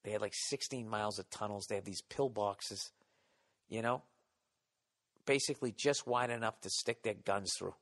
They 0.06 0.12
had 0.12 0.20
like 0.20 0.34
16 0.34 0.88
miles 0.88 1.18
of 1.18 1.28
tunnels. 1.30 1.66
They 1.66 1.74
had 1.74 1.84
these 1.84 2.00
pillboxes, 2.00 2.92
you 3.68 3.82
know, 3.82 4.02
basically 5.26 5.72
just 5.72 6.06
wide 6.06 6.30
enough 6.30 6.60
to 6.60 6.70
stick 6.70 7.02
their 7.02 7.14
guns 7.14 7.52
through. 7.58 7.74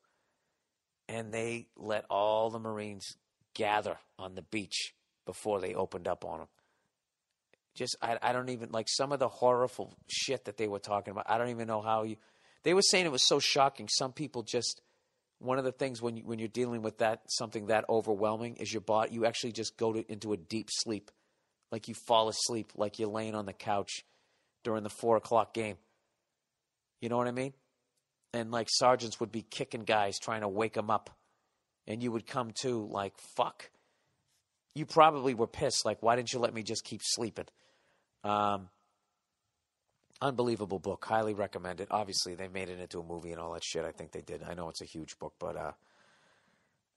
And 1.06 1.34
they 1.34 1.66
let 1.76 2.06
all 2.08 2.48
the 2.48 2.58
Marines 2.58 3.18
gather 3.52 3.98
on 4.18 4.36
the 4.36 4.42
beach 4.42 4.94
before 5.26 5.60
they 5.60 5.74
opened 5.74 6.08
up 6.08 6.24
on 6.24 6.38
them. 6.38 6.48
Just, 7.74 7.94
I, 8.00 8.16
I 8.22 8.32
don't 8.32 8.48
even, 8.48 8.70
like 8.70 8.88
some 8.88 9.12
of 9.12 9.18
the 9.18 9.28
horrible 9.28 9.92
shit 10.08 10.46
that 10.46 10.56
they 10.56 10.66
were 10.66 10.78
talking 10.78 11.10
about. 11.10 11.28
I 11.28 11.36
don't 11.36 11.50
even 11.50 11.66
know 11.68 11.82
how 11.82 12.04
you, 12.04 12.16
they 12.62 12.72
were 12.72 12.80
saying 12.80 13.04
it 13.04 13.12
was 13.12 13.28
so 13.28 13.38
shocking. 13.38 13.86
Some 13.86 14.12
people 14.12 14.42
just, 14.42 14.80
one 15.40 15.58
of 15.58 15.64
the 15.64 15.72
things 15.72 16.00
when 16.00 16.16
you, 16.16 16.22
when 16.24 16.38
you're 16.38 16.48
dealing 16.48 16.80
with 16.80 16.98
that 16.98 17.20
something 17.28 17.66
that 17.66 17.84
overwhelming 17.90 18.56
is 18.56 18.72
your 18.72 18.80
body. 18.80 19.12
You 19.12 19.26
actually 19.26 19.52
just 19.52 19.76
go 19.76 19.92
to, 19.92 20.10
into 20.10 20.32
a 20.32 20.38
deep 20.38 20.70
sleep, 20.72 21.10
like 21.74 21.88
you 21.88 21.94
fall 21.94 22.28
asleep, 22.28 22.70
like 22.76 23.00
you're 23.00 23.08
laying 23.08 23.34
on 23.34 23.46
the 23.46 23.52
couch 23.52 24.04
during 24.62 24.84
the 24.84 24.88
four 24.88 25.16
o'clock 25.16 25.52
game. 25.52 25.74
You 27.00 27.08
know 27.08 27.16
what 27.16 27.26
I 27.26 27.32
mean? 27.32 27.52
And 28.32 28.52
like 28.52 28.68
sergeants 28.70 29.18
would 29.18 29.32
be 29.32 29.42
kicking 29.42 29.82
guys 29.82 30.20
trying 30.20 30.42
to 30.42 30.48
wake 30.48 30.74
them 30.74 30.88
up, 30.88 31.10
and 31.88 32.00
you 32.00 32.12
would 32.12 32.28
come 32.28 32.52
to 32.62 32.86
like 32.86 33.14
fuck. 33.36 33.70
You 34.76 34.86
probably 34.86 35.34
were 35.34 35.48
pissed. 35.48 35.84
Like, 35.84 36.00
why 36.00 36.14
didn't 36.14 36.32
you 36.32 36.38
let 36.38 36.54
me 36.54 36.62
just 36.62 36.84
keep 36.84 37.00
sleeping? 37.02 37.46
Um, 38.22 38.68
unbelievable 40.22 40.78
book. 40.78 41.04
Highly 41.04 41.34
recommend 41.34 41.80
it. 41.80 41.88
Obviously, 41.90 42.36
they 42.36 42.46
made 42.46 42.68
it 42.68 42.78
into 42.78 43.00
a 43.00 43.04
movie 43.04 43.32
and 43.32 43.40
all 43.40 43.52
that 43.54 43.64
shit. 43.64 43.84
I 43.84 43.90
think 43.90 44.12
they 44.12 44.20
did. 44.20 44.44
I 44.44 44.54
know 44.54 44.68
it's 44.68 44.80
a 44.80 44.84
huge 44.86 45.18
book, 45.18 45.34
but 45.40 45.56
uh, 45.56 45.72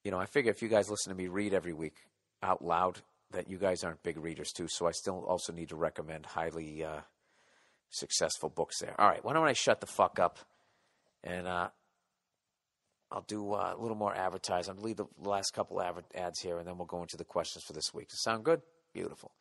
you 0.04 0.12
know, 0.12 0.20
I 0.20 0.28
figure 0.28 0.52
if 0.52 0.62
you 0.62 0.68
guys 0.68 0.88
listen 0.88 1.12
to 1.12 1.18
me 1.18 1.30
read 1.30 1.56
every 1.56 1.74
week 1.74 1.96
out 2.44 2.64
loud, 2.64 3.02
that 3.32 3.50
you 3.50 3.58
guys 3.58 3.84
aren't 3.84 4.04
big 4.04 4.18
readers 4.18 4.52
too. 4.52 4.68
So 4.70 4.88
I 4.88 4.92
still 4.92 5.26
also 5.28 5.54
need 5.54 5.70
to 5.70 5.76
recommend 5.76 6.26
highly 6.26 6.84
uh, 6.84 7.02
successful 7.90 8.50
books 8.50 8.80
there. 8.80 8.96
All 9.00 9.08
right, 9.08 9.24
why 9.24 9.34
don't 9.34 9.48
I 9.48 9.54
shut 9.54 9.82
the 9.82 9.88
fuck 9.88 10.20
up 10.20 10.40
and 11.24 11.48
uh, 11.48 11.70
I'll 13.12 13.26
do 13.28 13.54
uh, 13.54 13.74
a 13.78 13.82
little 13.82 13.98
more 13.98 14.16
advertising. 14.16 14.76
I'll 14.78 14.84
leave 14.84 14.98
the 14.98 15.08
last 15.20 15.52
couple 15.54 15.82
ads 15.82 16.40
here, 16.40 16.58
and 16.58 16.68
then 16.68 16.78
we'll 16.78 16.86
go 16.86 17.02
into 17.02 17.18
the 17.18 17.24
questions 17.24 17.64
for 17.66 17.74
this 17.74 17.94
week. 17.94 18.10
Does 18.10 18.22
sound 18.22 18.44
good? 18.44 18.62
Beautiful. 18.94 19.32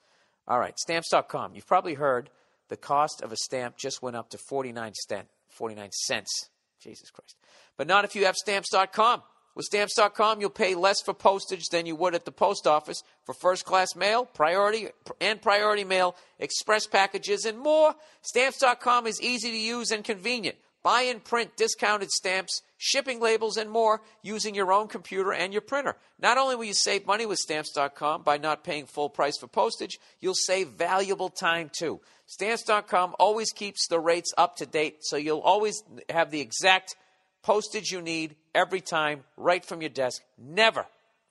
All 0.46 0.58
right, 0.58 0.78
stamps.com. 0.78 1.54
You've 1.54 1.66
probably 1.66 1.94
heard 1.94 2.30
the 2.68 2.76
cost 2.76 3.22
of 3.22 3.32
a 3.32 3.36
stamp 3.36 3.76
just 3.76 4.02
went 4.02 4.16
up 4.16 4.30
to 4.30 4.38
49, 4.38 4.94
cent, 4.94 5.28
49 5.48 5.90
cents. 5.92 6.50
Jesus 6.80 7.10
Christ. 7.10 7.36
But 7.76 7.86
not 7.86 8.04
if 8.04 8.14
you 8.14 8.26
have 8.26 8.36
stamps.com. 8.36 9.22
With 9.54 9.64
stamps.com, 9.64 10.40
you'll 10.40 10.50
pay 10.50 10.74
less 10.74 11.00
for 11.02 11.14
postage 11.14 11.68
than 11.70 11.86
you 11.86 11.96
would 11.96 12.14
at 12.14 12.26
the 12.26 12.32
post 12.32 12.66
office 12.66 13.02
for 13.26 13.34
first 13.34 13.64
class 13.64 13.94
mail, 13.94 14.24
priority 14.24 14.88
and 15.20 15.42
priority 15.42 15.84
mail, 15.84 16.16
express 16.38 16.86
packages, 16.86 17.44
and 17.44 17.58
more. 17.58 17.94
Stamps.com 18.22 19.06
is 19.06 19.20
easy 19.20 19.50
to 19.50 19.58
use 19.58 19.90
and 19.90 20.04
convenient. 20.04 20.56
Buy 20.84 21.02
and 21.02 21.22
print 21.22 21.56
discounted 21.56 22.12
stamps, 22.12 22.62
shipping 22.78 23.18
labels, 23.18 23.56
and 23.56 23.68
more 23.68 24.02
using 24.22 24.54
your 24.54 24.72
own 24.72 24.86
computer 24.86 25.32
and 25.32 25.52
your 25.52 25.60
printer. 25.60 25.96
Not 26.20 26.38
only 26.38 26.54
will 26.54 26.64
you 26.64 26.74
save 26.74 27.08
money 27.08 27.26
with 27.26 27.40
stamps.com 27.40 28.22
by 28.22 28.38
not 28.38 28.62
paying 28.62 28.86
full 28.86 29.10
price 29.10 29.36
for 29.36 29.48
postage, 29.48 29.98
you'll 30.20 30.34
save 30.34 30.68
valuable 30.68 31.28
time 31.28 31.72
too. 31.76 32.00
Stamps.com 32.26 33.16
always 33.18 33.50
keeps 33.50 33.88
the 33.88 33.98
rates 33.98 34.32
up 34.38 34.56
to 34.58 34.66
date, 34.66 34.98
so 35.00 35.16
you'll 35.16 35.40
always 35.40 35.82
have 36.08 36.30
the 36.30 36.40
exact 36.40 36.94
postage 37.42 37.90
you 37.90 38.00
need 38.00 38.36
every 38.54 38.80
time 38.80 39.24
right 39.36 39.64
from 39.64 39.80
your 39.80 39.90
desk. 39.90 40.22
Never, 40.38 40.86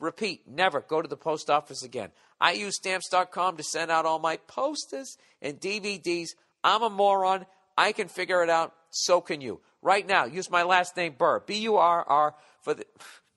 repeat, 0.06 0.48
never 0.48 0.82
go 0.82 1.02
to 1.02 1.08
the 1.08 1.18
post 1.18 1.50
office 1.50 1.84
again. 1.84 2.12
I 2.40 2.54
use 2.54 2.78
stamps.com 2.78 3.58
to 3.58 3.64
send 3.64 3.92
out 3.92 4.06
all 4.06 4.20
my 4.20 4.38
posters 4.38 5.18
and 5.42 5.60
DVDs. 5.60 6.30
I'm 6.64 6.84
a 6.84 6.90
moron. 6.90 7.46
I 7.78 7.92
can 7.92 8.08
figure 8.08 8.44
it 8.44 8.50
out. 8.50 8.74
So 8.90 9.20
can 9.20 9.42
you. 9.42 9.60
Right 9.82 10.08
now, 10.08 10.26
use 10.26 10.50
my 10.50 10.64
last 10.64 10.96
name 10.96 11.16
Burr, 11.18 11.42
B 11.42 11.56
U 11.60 11.76
R 11.76 12.04
R 12.04 12.36
for 12.62 12.74
the 12.74 12.86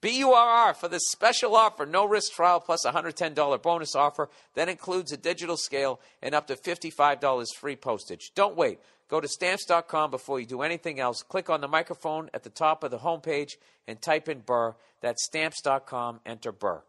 B 0.01 0.19
U 0.19 0.31
R 0.31 0.49
R 0.67 0.73
for 0.73 0.87
the 0.87 0.99
special 0.99 1.55
offer, 1.55 1.85
no 1.85 2.05
risk 2.05 2.31
trial 2.31 2.59
plus 2.59 2.85
a 2.85 2.91
$110 2.91 3.61
bonus 3.61 3.95
offer 3.95 4.29
that 4.55 4.69
includes 4.69 5.11
a 5.11 5.17
digital 5.17 5.57
scale 5.57 5.99
and 6.21 6.33
up 6.33 6.47
to 6.47 6.55
$55 6.55 7.47
free 7.59 7.75
postage. 7.75 8.31
Don't 8.35 8.55
wait. 8.55 8.79
Go 9.09 9.19
to 9.19 9.27
stamps.com 9.27 10.11
before 10.11 10.39
you 10.39 10.45
do 10.45 10.61
anything 10.61 10.99
else. 10.99 11.23
Click 11.23 11.49
on 11.49 11.61
the 11.61 11.67
microphone 11.67 12.29
at 12.33 12.43
the 12.43 12.49
top 12.51 12.83
of 12.83 12.91
the 12.91 12.99
homepage 12.99 13.53
and 13.87 13.99
type 13.99 14.29
in 14.29 14.39
Burr. 14.39 14.75
That's 15.01 15.25
stamps.com. 15.25 16.21
Enter 16.25 16.51
Burr. 16.51 16.83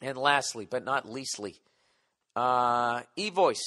And 0.00 0.16
lastly, 0.16 0.66
but 0.70 0.84
not 0.84 1.10
leastly, 1.10 1.56
uh, 2.36 3.02
eVoice. 3.18 3.58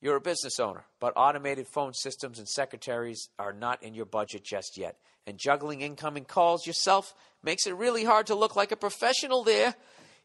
You're 0.00 0.16
a 0.16 0.20
business 0.20 0.58
owner, 0.58 0.84
but 0.98 1.12
automated 1.14 1.68
phone 1.68 1.94
systems 1.94 2.40
and 2.40 2.48
secretaries 2.48 3.28
are 3.38 3.52
not 3.52 3.84
in 3.84 3.94
your 3.94 4.04
budget 4.04 4.42
just 4.42 4.76
yet. 4.76 4.96
And 5.28 5.38
juggling 5.38 5.80
incoming 5.80 6.24
calls 6.24 6.66
yourself 6.66 7.14
makes 7.44 7.68
it 7.68 7.76
really 7.76 8.02
hard 8.02 8.26
to 8.26 8.34
look 8.34 8.56
like 8.56 8.72
a 8.72 8.76
professional 8.76 9.44
there. 9.44 9.76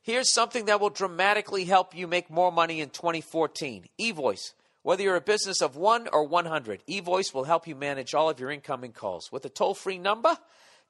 Here's 0.01 0.33
something 0.33 0.65
that 0.65 0.81
will 0.81 0.89
dramatically 0.89 1.65
help 1.65 1.95
you 1.95 2.07
make 2.07 2.31
more 2.31 2.51
money 2.51 2.81
in 2.81 2.89
2014 2.89 3.85
eVoice. 3.99 4.53
Whether 4.87 5.03
you're 5.03 5.17
a 5.17 5.21
business 5.21 5.61
of 5.61 5.75
1 5.75 6.07
or 6.13 6.23
100, 6.23 6.81
eVoice 6.87 7.33
will 7.33 7.43
help 7.43 7.67
you 7.67 7.75
manage 7.75 8.13
all 8.13 8.29
of 8.29 8.39
your 8.39 8.49
incoming 8.49 8.93
calls. 8.93 9.29
With 9.33 9.43
a 9.43 9.49
toll 9.49 9.73
free 9.73 9.97
number, 9.97 10.37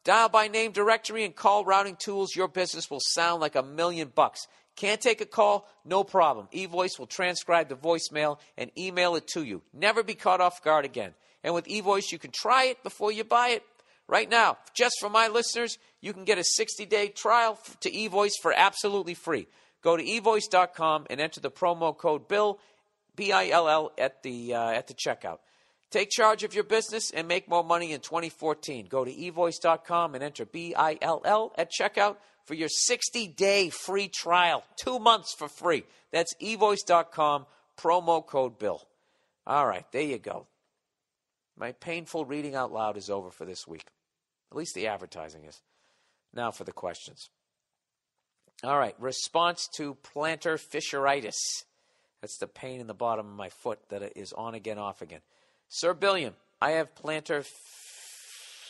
dial 0.04 0.30
by 0.30 0.50
name 0.50 0.72
directory, 0.72 1.26
and 1.26 1.36
call 1.36 1.66
routing 1.66 1.96
tools, 1.96 2.36
your 2.36 2.48
business 2.48 2.92
will 2.92 3.00
sound 3.02 3.42
like 3.42 3.56
a 3.56 3.64
million 3.64 4.12
bucks. 4.14 4.48
Can't 4.76 5.02
take 5.02 5.20
a 5.20 5.26
call? 5.26 5.68
No 5.84 6.04
problem. 6.04 6.48
eVoice 6.54 7.00
will 7.00 7.08
transcribe 7.08 7.70
the 7.70 7.76
voicemail 7.76 8.38
and 8.56 8.70
email 8.78 9.16
it 9.16 9.26
to 9.30 9.44
you. 9.44 9.64
Never 9.74 10.04
be 10.04 10.14
caught 10.14 10.42
off 10.42 10.64
guard 10.64 10.86
again. 10.86 11.16
And 11.44 11.56
with 11.56 11.66
eVoice, 11.66 12.12
you 12.12 12.20
can 12.20 12.30
try 12.32 12.66
it 12.66 12.84
before 12.84 13.12
you 13.12 13.24
buy 13.24 13.48
it. 13.48 13.64
Right 14.08 14.30
now, 14.30 14.60
just 14.76 14.98
for 15.00 15.10
my 15.10 15.28
listeners, 15.28 15.80
you 16.02 16.14
can 16.14 16.24
get 16.24 16.38
a 16.38 16.44
60 16.44 16.86
day 16.86 17.08
trial 17.08 17.58
to 17.80 17.90
eVoice 17.90 18.34
for 18.44 18.54
absolutely 18.56 19.16
free. 19.16 19.48
Go 19.82 19.98
to 19.98 20.04
eVoice.com 20.04 21.08
and 21.10 21.20
enter 21.20 21.40
the 21.40 21.50
promo 21.50 21.98
code 21.98 22.28
BILL, 22.28 22.60
B 23.18 23.34
I 23.34 23.50
L 23.50 23.68
L, 23.68 23.92
at 23.98 24.24
the, 24.24 24.54
uh, 24.54 24.70
at 24.70 24.88
the 24.88 24.94
checkout. 24.94 25.40
Take 25.90 26.10
charge 26.10 26.44
of 26.44 26.54
your 26.54 26.64
business 26.64 27.12
and 27.12 27.28
make 27.28 27.50
more 27.50 27.64
money 27.64 27.92
in 27.92 28.02
2014. 28.02 28.88
Go 28.88 29.04
to 29.06 29.14
eVoice.com 29.14 30.16
and 30.16 30.24
enter 30.24 30.46
B 30.46 30.74
I 30.76 30.98
L 31.02 31.22
L 31.26 31.54
at 31.58 31.72
checkout 31.72 32.18
for 32.46 32.54
your 32.54 32.70
60 32.70 33.28
day 33.28 33.70
free 33.70 34.08
trial. 34.08 34.64
Two 34.82 35.00
months 35.00 35.34
for 35.38 35.48
free. 35.48 35.84
That's 36.12 36.34
evoice.com, 36.42 37.46
promo 37.78 38.26
code 38.26 38.58
BILL. 38.60 38.88
All 39.46 39.68
right, 39.68 39.86
there 39.92 40.02
you 40.02 40.18
go. 40.18 40.48
My 41.58 41.72
painful 41.72 42.26
reading 42.26 42.56
out 42.56 42.72
loud 42.72 42.98
is 42.98 43.10
over 43.10 43.32
for 43.32 43.46
this 43.46 43.68
week. 43.68 43.88
At 44.52 44.58
least 44.58 44.76
the 44.76 44.88
advertising 44.88 45.46
is. 45.46 45.62
Now 46.34 46.52
for 46.52 46.64
the 46.64 46.72
questions. 46.72 47.30
All 48.64 48.78
right, 48.78 48.96
response 49.00 49.68
to 49.78 49.96
plantar 49.96 50.60
fasciitis. 50.60 51.36
That's 52.22 52.38
the 52.38 52.48
pain 52.48 52.80
in 52.80 52.88
the 52.88 52.94
bottom 52.94 53.28
of 53.28 53.36
my 53.36 53.50
foot 53.50 53.80
that 53.90 54.18
is 54.18 54.34
on 54.34 54.56
again, 54.56 54.78
off 54.78 55.02
again. 55.02 55.22
Sir 55.70 55.94
Billiam, 55.94 56.34
I 56.62 56.72
have 56.72 56.96
plantar 56.96 57.46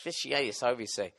fasciitis, 0.06 0.62
however 0.62 0.82
you 0.82 0.88
say. 0.88 1.14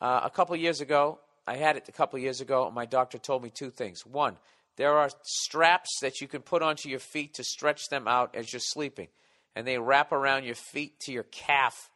Uh, 0.00 0.20
a 0.24 0.30
couple 0.30 0.54
years 0.56 0.80
ago, 0.80 1.18
I 1.46 1.56
had 1.56 1.76
it 1.76 1.88
a 1.88 1.92
couple 1.92 2.18
years 2.18 2.40
ago, 2.40 2.66
and 2.66 2.74
my 2.74 2.86
doctor 2.86 3.18
told 3.18 3.42
me 3.42 3.50
two 3.50 3.70
things. 3.70 4.06
One, 4.06 4.36
there 4.76 4.96
are 4.96 5.10
straps 5.22 5.98
that 6.00 6.20
you 6.20 6.28
can 6.28 6.42
put 6.42 6.62
onto 6.62 6.88
your 6.88 7.00
feet 7.00 7.34
to 7.34 7.44
stretch 7.44 7.88
them 7.88 8.06
out 8.06 8.34
as 8.34 8.52
you're 8.52 8.60
sleeping, 8.60 9.08
and 9.56 9.66
they 9.66 9.78
wrap 9.78 10.12
around 10.12 10.44
your 10.44 10.54
feet 10.54 10.98
to 11.00 11.12
your 11.12 11.24
calf. 11.24 11.90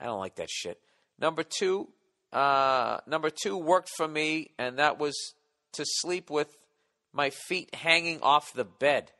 I 0.00 0.06
don't 0.06 0.18
like 0.18 0.36
that 0.36 0.50
shit. 0.50 0.80
Number 1.18 1.42
two, 1.42 1.88
uh, 2.32 2.98
number 3.06 3.30
two 3.30 3.56
worked 3.56 3.90
for 3.96 4.08
me, 4.08 4.50
and 4.58 4.78
that 4.78 4.98
was 4.98 5.14
to 5.72 5.84
sleep 5.86 6.30
with 6.30 6.56
my 7.12 7.30
feet 7.30 7.74
hanging 7.74 8.20
off 8.22 8.52
the 8.52 8.64
bed. 8.64 9.10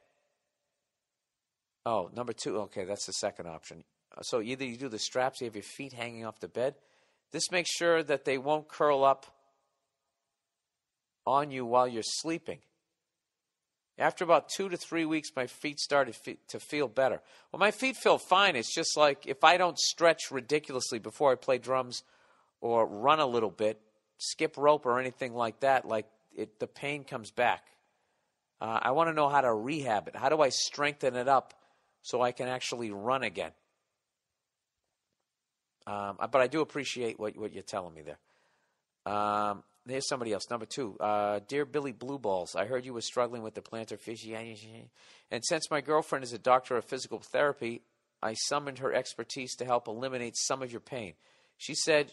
Oh, 1.89 2.11
number 2.15 2.35
two. 2.35 2.59
Okay, 2.59 2.85
that's 2.85 3.07
the 3.07 3.15
second 3.15 3.47
option. 3.47 3.83
So 4.21 4.43
either 4.43 4.63
you 4.63 4.77
do 4.77 4.91
the 4.91 4.99
straps, 4.99 5.41
you 5.41 5.47
have 5.47 5.55
your 5.55 5.63
feet 5.63 5.95
hanging 5.95 6.27
off 6.27 6.39
the 6.39 6.47
bed. 6.47 6.75
This 7.33 7.51
makes 7.51 7.71
sure 7.71 8.03
that 8.03 8.27
they 8.27 8.37
won't 8.37 8.69
curl 8.69 9.05
up 9.05 9.25
on 11.27 11.51
you 11.51 11.65
while 11.65 11.89
you're 11.89 12.03
sleeping. 12.05 12.59
After 13.97 14.23
about 14.23 14.51
two 14.51 14.69
to 14.69 14.77
three 14.77 15.07
weeks, 15.07 15.31
my 15.35 15.47
feet 15.47 15.81
started 15.81 16.15
to 16.49 16.61
feel 16.61 16.89
better. 16.89 17.23
Well, 17.53 17.59
my 17.59 17.71
feet 17.71 17.97
feel 17.97 18.19
fine. 18.19 18.55
It's 18.55 18.75
just 18.75 18.95
like 18.95 19.27
if 19.27 19.43
I 19.43 19.57
don't 19.57 19.79
stretch 19.79 20.31
ridiculously 20.31 20.99
before 20.99 21.33
I 21.33 21.37
play 21.37 21.57
drums 21.57 22.03
or 22.61 22.87
run 22.87 23.19
a 23.19 23.27
little 23.27 23.51
bit, 23.51 23.81
skip 24.19 24.59
rope 24.59 24.85
or 24.85 25.01
anything 25.01 25.33
like 25.33 25.61
that, 25.61 25.87
like 25.87 26.05
it, 26.37 26.61
the 26.61 26.67
pain 26.67 27.05
comes 27.05 27.31
back. 27.31 27.65
Uh, 28.61 28.79
I 28.83 28.91
want 28.91 29.09
to 29.09 29.15
know 29.15 29.31
how 29.31 29.41
to 29.41 29.55
rehab 29.55 30.07
it. 30.07 30.17
How 30.17 30.29
do 30.29 30.43
I 30.43 30.51
strengthen 30.51 31.17
it 31.17 31.29
up 31.29 31.55
so 32.09 32.23
I 32.23 32.33
can 32.33 32.49
actually 32.49 32.91
run 32.91 33.23
again? 33.23 33.53
Um, 35.87 36.17
but 36.31 36.41
I 36.41 36.47
do 36.47 36.63
appreciate 36.63 37.19
what, 37.19 37.37
what 37.37 37.53
you're 37.53 37.63
telling 37.63 37.95
me 37.95 38.03
there. 38.03 39.13
Um, 39.15 39.63
Here's 39.87 40.07
somebody 40.07 40.35
else. 40.35 40.51
Number 40.51 40.67
two, 40.67 40.99
uh, 41.01 41.41
dear 41.49 41.65
Billy 41.65 41.93
Blue 41.93 42.19
Balls, 42.19 42.55
I 42.55 42.67
heard 42.67 42.85
you 42.85 42.93
were 42.93 43.01
struggling 43.01 43.43
with 43.43 43.55
the 43.55 43.63
plantar 43.63 43.99
fasciitis, 43.99 44.89
and 45.31 45.43
since 45.43 45.71
my 45.71 45.81
girlfriend 45.81 46.25
is 46.25 46.35
a 46.35 46.39
doctor 46.39 46.77
of 46.77 46.85
physical 46.85 47.21
therapy, 47.21 47.81
I 48.23 48.35
summoned 48.35 48.81
her 48.81 48.93
expertise 48.93 49.55
to 49.57 49.65
help 49.65 49.89
eliminate 49.89 50.37
some 50.37 50.63
of 50.63 50.71
your 50.71 50.83
pain. 50.83 51.15
She 51.57 51.75
said 51.75 52.13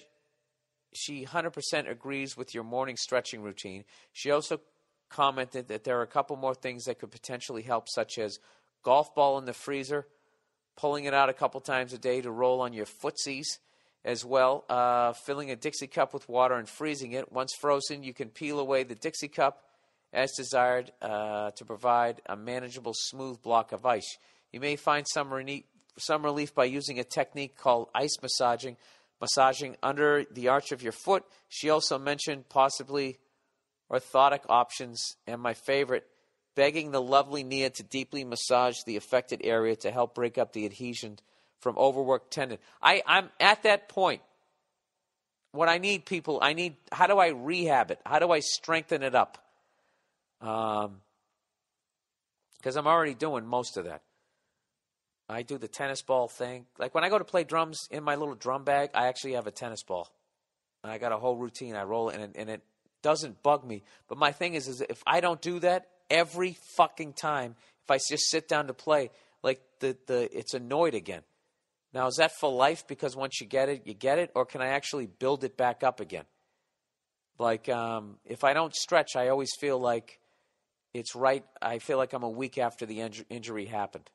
she 0.94 1.26
100% 1.26 1.90
agrees 1.90 2.38
with 2.38 2.54
your 2.54 2.64
morning 2.64 2.96
stretching 2.96 3.42
routine. 3.42 3.84
She 4.14 4.32
also 4.32 4.62
commented 5.10 5.68
that 5.68 5.84
there 5.84 6.00
are 6.00 6.04
a 6.04 6.08
couple 6.08 6.38
more 6.38 6.56
things 6.56 6.86
that 6.86 7.00
could 7.00 7.12
potentially 7.12 7.64
help, 7.64 7.90
such 7.90 8.18
as 8.18 8.40
golf 8.86 9.14
ball 9.16 9.40
in 9.40 9.46
the 9.46 9.54
freezer, 9.54 10.08
pulling 10.78 11.06
it 11.06 11.14
out 11.14 11.28
a 11.28 11.34
couple 11.34 11.60
times 11.60 11.92
a 11.92 11.98
day 11.98 12.22
to 12.22 12.32
roll 12.32 12.62
on 12.62 12.72
your 12.72 12.86
footsies 12.86 13.58
as 14.06 14.24
well, 14.24 14.64
uh, 14.70 15.12
filling 15.14 15.50
a 15.50 15.56
Dixie 15.56 15.88
cup 15.88 16.14
with 16.14 16.30
water 16.30 16.54
and 16.54 16.70
freezing 16.70 17.14
it. 17.14 17.32
Once 17.32 17.54
frozen, 17.60 18.04
you 18.04 18.14
can 18.14 18.30
peel 18.30 18.60
away 18.60 18.84
the 18.84 18.94
Dixie 18.94 19.28
cup 19.28 19.64
as 20.14 20.32
desired 20.38 20.92
uh, 21.02 21.50
to 21.52 21.66
provide 21.66 22.22
a 22.28 22.36
manageable, 22.36 22.94
smooth 22.96 23.42
block 23.42 23.72
of 23.72 23.86
ice. 23.86 24.18
You 24.54 24.60
may 24.60 24.76
find 24.76 25.06
some, 25.12 25.34
re- 25.34 25.66
some 25.98 26.24
relief 26.24 26.54
by 26.54 26.66
using 26.66 27.00
a 27.00 27.04
technique 27.04 27.58
called 27.58 27.90
ice 27.96 28.16
massaging, 28.22 28.78
massaging 29.20 29.76
under 29.82 30.24
the 30.32 30.50
arch 30.50 30.72
of 30.72 30.84
your 30.84 30.92
foot. 30.92 31.26
She 31.50 31.72
also 31.72 31.98
mentioned 31.98 32.48
possibly 32.48 33.18
orthotic 33.92 34.42
options, 34.48 35.16
and 35.26 35.42
my 35.42 35.56
favorite, 35.56 36.06
begging 36.56 36.92
the 36.92 37.02
lovely 37.02 37.44
Nia 37.44 37.70
to 37.70 37.84
deeply 37.84 38.24
massage 38.24 38.78
the 38.86 38.96
affected 38.96 39.42
area 39.44 39.76
to 39.78 39.92
help 39.92 40.16
break 40.16 40.38
up 40.38 40.54
the 40.54 40.66
adhesion 40.66 41.20
from 41.60 41.78
overworked 41.78 42.32
tendon. 42.32 42.58
I, 42.82 43.04
I'm 43.06 43.30
at 43.40 43.64
that 43.64 43.90
point. 43.90 44.22
What 45.52 45.70
I 45.70 45.78
need, 45.78 46.06
people, 46.06 46.40
I 46.42 46.54
need, 46.54 46.76
how 46.92 47.08
do 47.08 47.18
I 47.18 47.30
rehab 47.30 47.92
it? 47.92 48.00
How 48.06 48.20
do 48.20 48.32
I 48.32 48.40
strengthen 48.40 49.04
it 49.04 49.16
up? 49.16 49.38
Um, 50.42 50.98
because 52.58 52.76
I'm 52.76 52.88
already 52.88 53.14
doing 53.14 53.46
most 53.46 53.78
of 53.78 53.86
that. 53.86 54.02
I 55.30 55.44
do 55.44 55.58
the 55.58 55.68
tennis 55.68 56.02
ball 56.02 56.28
thing. 56.28 56.66
Like 56.78 56.94
when 56.94 57.04
I 57.04 57.10
go 57.10 57.18
to 57.18 57.24
play 57.24 57.44
drums 57.44 57.88
in 57.90 58.04
my 58.04 58.16
little 58.16 58.36
drum 58.36 58.64
bag, 58.64 58.92
I 58.94 59.08
actually 59.08 59.34
have 59.34 59.48
a 59.48 59.52
tennis 59.52 59.84
ball. 59.84 60.12
And 60.84 60.92
I 60.92 60.98
got 60.98 61.12
a 61.12 61.18
whole 61.18 61.36
routine. 61.36 61.76
I 61.76 61.84
roll 61.84 62.10
it 62.10 62.16
and, 62.16 62.24
it, 62.24 62.32
and 62.36 62.50
it 62.50 62.62
doesn't 63.02 63.42
bug 63.42 63.66
me. 63.66 63.84
But 64.08 64.18
my 64.18 64.32
thing 64.32 64.56
is, 64.56 64.68
is 64.68 64.82
if 64.82 65.02
I 65.08 65.20
don't 65.20 65.42
do 65.42 65.60
that 65.60 65.88
every 66.10 66.58
fucking 66.76 67.14
time, 67.14 67.56
if 67.84 67.92
I 67.92 67.98
just 67.98 68.30
sit 68.30 68.48
down 68.48 68.68
to 68.68 68.74
play, 68.74 69.12
like 69.44 69.62
the, 69.80 69.98
the 70.08 70.38
it's 70.38 70.54
annoyed 70.54 70.94
again. 70.94 71.22
Now, 71.94 72.08
is 72.08 72.16
that 72.16 72.32
for 72.40 72.52
life 72.52 72.86
because 72.88 73.16
once 73.16 73.40
you 73.40 73.48
get 73.48 73.70
it, 73.70 73.84
you 73.86 73.94
get 73.94 74.20
it? 74.20 74.32
Or 74.36 74.46
can 74.46 74.62
I 74.62 74.68
actually 74.68 75.08
build 75.08 75.44
it 75.44 75.56
back 75.56 75.84
up 75.84 76.00
again? 76.00 76.26
Like, 77.40 77.70
um, 77.70 78.18
if 78.26 78.44
I 78.44 78.54
don't 78.54 78.74
stretch, 78.76 79.16
I 79.16 79.30
always 79.30 79.52
feel 79.60 79.80
like 79.80 80.20
it's 80.94 81.16
right. 81.16 81.46
I 81.62 81.80
feel 81.80 81.98
like 81.98 82.14
I'm 82.14 82.24
a 82.24 82.30
week 82.30 82.58
after 82.58 82.86
the 82.86 83.02
injury 83.30 83.66
happened. 83.66 84.10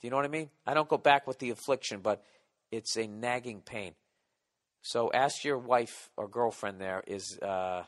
Do 0.00 0.06
you 0.06 0.10
know 0.10 0.16
what 0.16 0.26
I 0.26 0.28
mean? 0.28 0.50
I 0.66 0.74
don't 0.74 0.88
go 0.88 0.98
back 0.98 1.26
with 1.26 1.38
the 1.38 1.50
affliction, 1.50 2.00
but 2.00 2.22
it's 2.70 2.96
a 2.96 3.06
nagging 3.06 3.62
pain. 3.62 3.94
So 4.82 5.10
ask 5.12 5.44
your 5.44 5.58
wife 5.58 6.10
or 6.16 6.28
girlfriend 6.28 6.80
there 6.80 7.02
is 7.06 7.38
uh, 7.38 7.84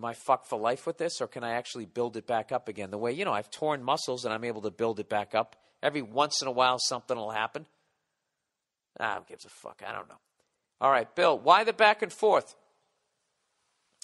am 0.00 0.04
I 0.06 0.14
fucked 0.14 0.46
for 0.46 0.58
life 0.58 0.86
with 0.86 0.96
this 0.96 1.20
or 1.20 1.26
can 1.26 1.44
I 1.44 1.52
actually 1.52 1.84
build 1.84 2.16
it 2.16 2.26
back 2.26 2.52
up 2.52 2.68
again? 2.68 2.90
The 2.90 2.96
way, 2.96 3.12
you 3.12 3.26
know, 3.26 3.34
I've 3.34 3.50
torn 3.50 3.82
muscles 3.82 4.24
and 4.24 4.32
I'm 4.32 4.44
able 4.44 4.62
to 4.62 4.70
build 4.70 4.98
it 4.98 5.10
back 5.10 5.34
up. 5.34 5.56
Every 5.82 6.00
once 6.00 6.40
in 6.40 6.48
a 6.48 6.52
while 6.52 6.78
something 6.78 7.16
will 7.16 7.30
happen. 7.30 7.66
Ah, 8.98 9.16
who 9.18 9.24
gives 9.28 9.44
a 9.44 9.50
fuck? 9.50 9.82
I 9.86 9.92
don't 9.92 10.08
know. 10.08 10.18
All 10.80 10.90
right, 10.90 11.14
Bill, 11.14 11.38
why 11.38 11.64
the 11.64 11.74
back 11.74 12.00
and 12.00 12.10
forth? 12.10 12.54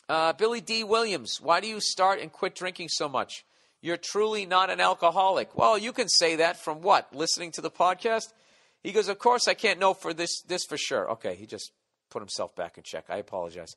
Uh, 0.07 0.35
Billy 0.35 0.61
D. 0.61 0.85
Williams, 0.85 1.39
why 1.41 1.61
do 1.61 1.67
you 1.67 1.81
start 1.81 2.21
and 2.21 2.31
quit 2.31 2.55
drinking 2.55 2.89
so 2.91 3.09
much? 3.09 3.45
You're 3.81 3.97
truly 3.97 4.45
not 4.45 4.69
an 4.69 4.81
alcoholic. 4.81 5.57
Well, 5.57 5.79
you 5.79 5.93
can 5.93 6.09
say 6.09 6.37
that 6.37 6.63
from 6.63 6.83
what? 6.83 7.15
Listening 7.15 7.53
to 7.53 7.63
the 7.63 7.71
podcast? 7.71 8.33
He 8.83 8.93
goes, 8.93 9.09
Of 9.09 9.19
course, 9.19 9.49
I 9.49 9.55
can't 9.55 9.81
know 9.81 9.95
for 9.95 10.13
this, 10.13 10.43
this 10.43 10.65
for 10.65 10.77
sure. 10.77 11.11
Okay, 11.13 11.35
he 11.35 11.47
just 11.47 11.73
put 12.11 12.21
himself 12.21 12.55
back 12.55 12.77
in 12.77 12.85
check. 12.85 13.07
I 13.09 13.17
apologize. 13.17 13.75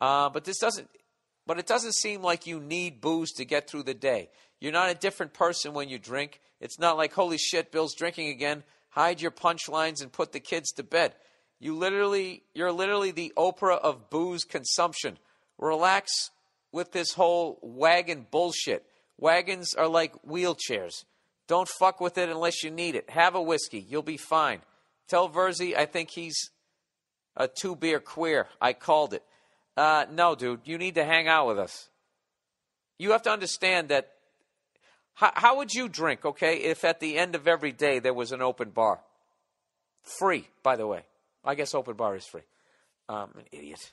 Uh, 0.00 0.28
but 0.28 0.44
this 0.44 0.58
doesn't, 0.58 0.88
but 1.46 1.58
it 1.58 1.66
doesn't 1.66 1.94
seem 1.94 2.22
like 2.22 2.46
you 2.46 2.60
need 2.60 3.00
booze 3.00 3.32
to 3.32 3.44
get 3.44 3.68
through 3.68 3.82
the 3.84 3.94
day. 3.94 4.30
You're 4.60 4.72
not 4.72 4.90
a 4.90 4.94
different 4.94 5.34
person 5.34 5.74
when 5.74 5.88
you 5.88 5.98
drink. 5.98 6.40
It's 6.60 6.78
not 6.78 6.96
like, 6.96 7.12
holy 7.12 7.38
shit, 7.38 7.70
Bill's 7.70 7.94
drinking 7.94 8.28
again. 8.28 8.62
Hide 8.90 9.20
your 9.20 9.30
punchlines 9.30 10.00
and 10.00 10.12
put 10.12 10.32
the 10.32 10.40
kids 10.40 10.72
to 10.72 10.82
bed. 10.82 11.14
You 11.60 11.76
literally, 11.76 12.42
you're 12.54 12.72
literally 12.72 13.10
the 13.10 13.32
Oprah 13.36 13.78
of 13.78 14.10
booze 14.10 14.44
consumption. 14.44 15.18
Relax 15.58 16.30
with 16.72 16.92
this 16.92 17.12
whole 17.12 17.58
wagon 17.62 18.26
bullshit. 18.30 18.84
Wagons 19.18 19.74
are 19.74 19.88
like 19.88 20.14
wheelchairs. 20.22 21.04
Don't 21.46 21.68
fuck 21.68 22.00
with 22.00 22.18
it 22.18 22.28
unless 22.28 22.62
you 22.62 22.70
need 22.70 22.94
it. 22.94 23.10
Have 23.10 23.34
a 23.34 23.42
whiskey. 23.42 23.84
You'll 23.86 24.02
be 24.02 24.16
fine. 24.16 24.60
Tell 25.08 25.28
Virzi 25.28 25.76
I 25.76 25.86
think 25.86 26.10
he's 26.10 26.50
a 27.36 27.48
two 27.48 27.76
beer 27.76 28.00
queer. 28.00 28.48
I 28.60 28.72
called 28.72 29.14
it. 29.14 29.22
Uh, 29.76 30.06
no, 30.12 30.34
dude, 30.34 30.60
you 30.64 30.78
need 30.78 30.94
to 30.94 31.04
hang 31.04 31.28
out 31.28 31.46
with 31.46 31.58
us. 31.58 31.88
You 32.98 33.12
have 33.12 33.22
to 33.22 33.30
understand 33.30 33.88
that. 33.88 34.10
How, 35.14 35.32
how 35.34 35.56
would 35.58 35.72
you 35.72 35.88
drink, 35.88 36.24
okay, 36.24 36.56
if 36.56 36.84
at 36.84 37.00
the 37.00 37.18
end 37.18 37.34
of 37.34 37.46
every 37.46 37.72
day 37.72 37.98
there 37.98 38.14
was 38.14 38.32
an 38.32 38.42
open 38.42 38.70
bar? 38.70 39.00
Free, 40.02 40.48
by 40.62 40.76
the 40.76 40.86
way. 40.86 41.02
I 41.44 41.54
guess 41.54 41.74
open 41.74 41.94
bar 41.94 42.16
is 42.16 42.26
free. 42.26 42.42
I'm 43.08 43.30
an 43.36 43.44
idiot. 43.52 43.92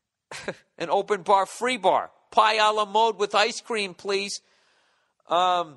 an 0.78 0.90
open 0.90 1.22
bar, 1.22 1.46
free 1.46 1.76
bar. 1.76 2.10
Pie 2.30 2.56
a 2.56 2.72
la 2.72 2.84
mode 2.84 3.18
with 3.18 3.34
ice 3.34 3.60
cream, 3.60 3.94
please. 3.94 4.40
Um, 5.28 5.76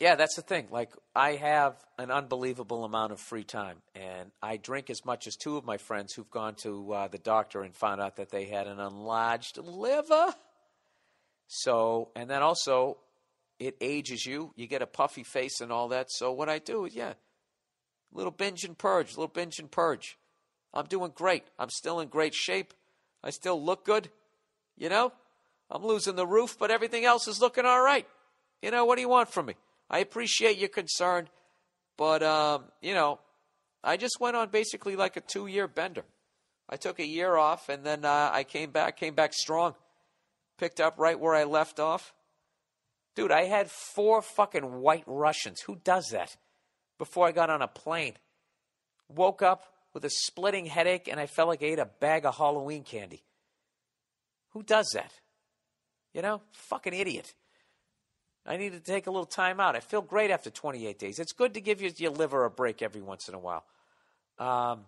yeah, 0.00 0.16
that's 0.16 0.36
the 0.36 0.42
thing. 0.42 0.66
Like, 0.70 0.90
I 1.14 1.32
have 1.36 1.76
an 1.98 2.10
unbelievable 2.10 2.84
amount 2.84 3.12
of 3.12 3.20
free 3.20 3.44
time, 3.44 3.76
and 3.94 4.30
I 4.42 4.56
drink 4.56 4.90
as 4.90 5.04
much 5.04 5.26
as 5.26 5.36
two 5.36 5.56
of 5.56 5.64
my 5.64 5.76
friends 5.76 6.12
who've 6.12 6.30
gone 6.30 6.56
to 6.62 6.92
uh, 6.92 7.08
the 7.08 7.18
doctor 7.18 7.62
and 7.62 7.74
found 7.74 8.00
out 8.00 8.16
that 8.16 8.30
they 8.30 8.46
had 8.46 8.66
an 8.66 8.80
enlarged 8.80 9.58
liver. 9.58 10.34
So, 11.46 12.10
and 12.16 12.28
then 12.28 12.42
also, 12.42 12.98
it 13.60 13.76
ages 13.80 14.26
you. 14.26 14.52
You 14.56 14.66
get 14.66 14.82
a 14.82 14.86
puffy 14.86 15.22
face 15.22 15.60
and 15.60 15.70
all 15.70 15.88
that. 15.88 16.10
So, 16.10 16.32
what 16.32 16.48
I 16.48 16.58
do 16.58 16.86
is, 16.86 16.96
yeah, 16.96 17.14
little 18.12 18.32
binge 18.32 18.64
and 18.64 18.76
purge, 18.76 19.10
little 19.10 19.28
binge 19.28 19.58
and 19.60 19.70
purge. 19.70 20.18
I'm 20.72 20.86
doing 20.86 21.12
great. 21.14 21.44
I'm 21.56 21.70
still 21.70 22.00
in 22.00 22.08
great 22.08 22.34
shape. 22.34 22.74
I 23.22 23.30
still 23.30 23.62
look 23.62 23.84
good. 23.84 24.10
You 24.76 24.88
know, 24.88 25.12
I'm 25.70 25.84
losing 25.84 26.16
the 26.16 26.26
roof, 26.26 26.56
but 26.58 26.72
everything 26.72 27.04
else 27.04 27.28
is 27.28 27.40
looking 27.40 27.64
all 27.64 27.80
right. 27.80 28.06
You 28.60 28.72
know, 28.72 28.84
what 28.84 28.96
do 28.96 29.02
you 29.02 29.08
want 29.08 29.28
from 29.28 29.46
me? 29.46 29.54
I 29.90 29.98
appreciate 29.98 30.58
your 30.58 30.68
concern, 30.68 31.28
but 31.96 32.22
um, 32.22 32.64
you 32.80 32.94
know, 32.94 33.20
I 33.82 33.96
just 33.96 34.18
went 34.20 34.36
on 34.36 34.48
basically 34.48 34.96
like 34.96 35.16
a 35.16 35.20
two-year 35.20 35.68
bender. 35.68 36.04
I 36.68 36.76
took 36.76 36.98
a 36.98 37.06
year 37.06 37.36
off, 37.36 37.68
and 37.68 37.84
then 37.84 38.04
uh, 38.04 38.30
I 38.32 38.44
came 38.44 38.70
back, 38.70 38.96
came 38.96 39.14
back 39.14 39.34
strong, 39.34 39.74
picked 40.58 40.80
up 40.80 40.94
right 40.98 41.18
where 41.18 41.34
I 41.34 41.44
left 41.44 41.78
off. 41.78 42.14
Dude, 43.14 43.30
I 43.30 43.44
had 43.44 43.70
four 43.70 44.22
fucking 44.22 44.80
white 44.80 45.04
Russians. 45.06 45.60
Who 45.60 45.76
does 45.76 46.08
that? 46.12 46.36
Before 46.98 47.26
I 47.26 47.32
got 47.32 47.50
on 47.50 47.60
a 47.60 47.68
plane, 47.68 48.14
woke 49.08 49.42
up 49.42 49.64
with 49.92 50.04
a 50.04 50.10
splitting 50.10 50.66
headache, 50.66 51.06
and 51.08 51.20
I 51.20 51.26
felt 51.26 51.48
like 51.48 51.62
I 51.62 51.66
ate 51.66 51.78
a 51.78 51.86
bag 51.86 52.24
of 52.24 52.36
Halloween 52.36 52.82
candy. 52.82 53.22
Who 54.50 54.62
does 54.62 54.90
that? 54.94 55.12
You 56.12 56.22
know, 56.22 56.40
fucking 56.52 56.94
idiot. 56.94 57.34
I 58.46 58.56
need 58.56 58.72
to 58.72 58.80
take 58.80 59.06
a 59.06 59.10
little 59.10 59.26
time 59.26 59.58
out. 59.58 59.74
I 59.74 59.80
feel 59.80 60.02
great 60.02 60.30
after 60.30 60.50
28 60.50 60.98
days. 60.98 61.18
It's 61.18 61.32
good 61.32 61.54
to 61.54 61.60
give 61.60 61.80
your, 61.80 61.90
your 61.96 62.10
liver 62.10 62.44
a 62.44 62.50
break 62.50 62.82
every 62.82 63.00
once 63.00 63.28
in 63.28 63.34
a 63.34 63.38
while. 63.38 63.64
Um, 64.38 64.80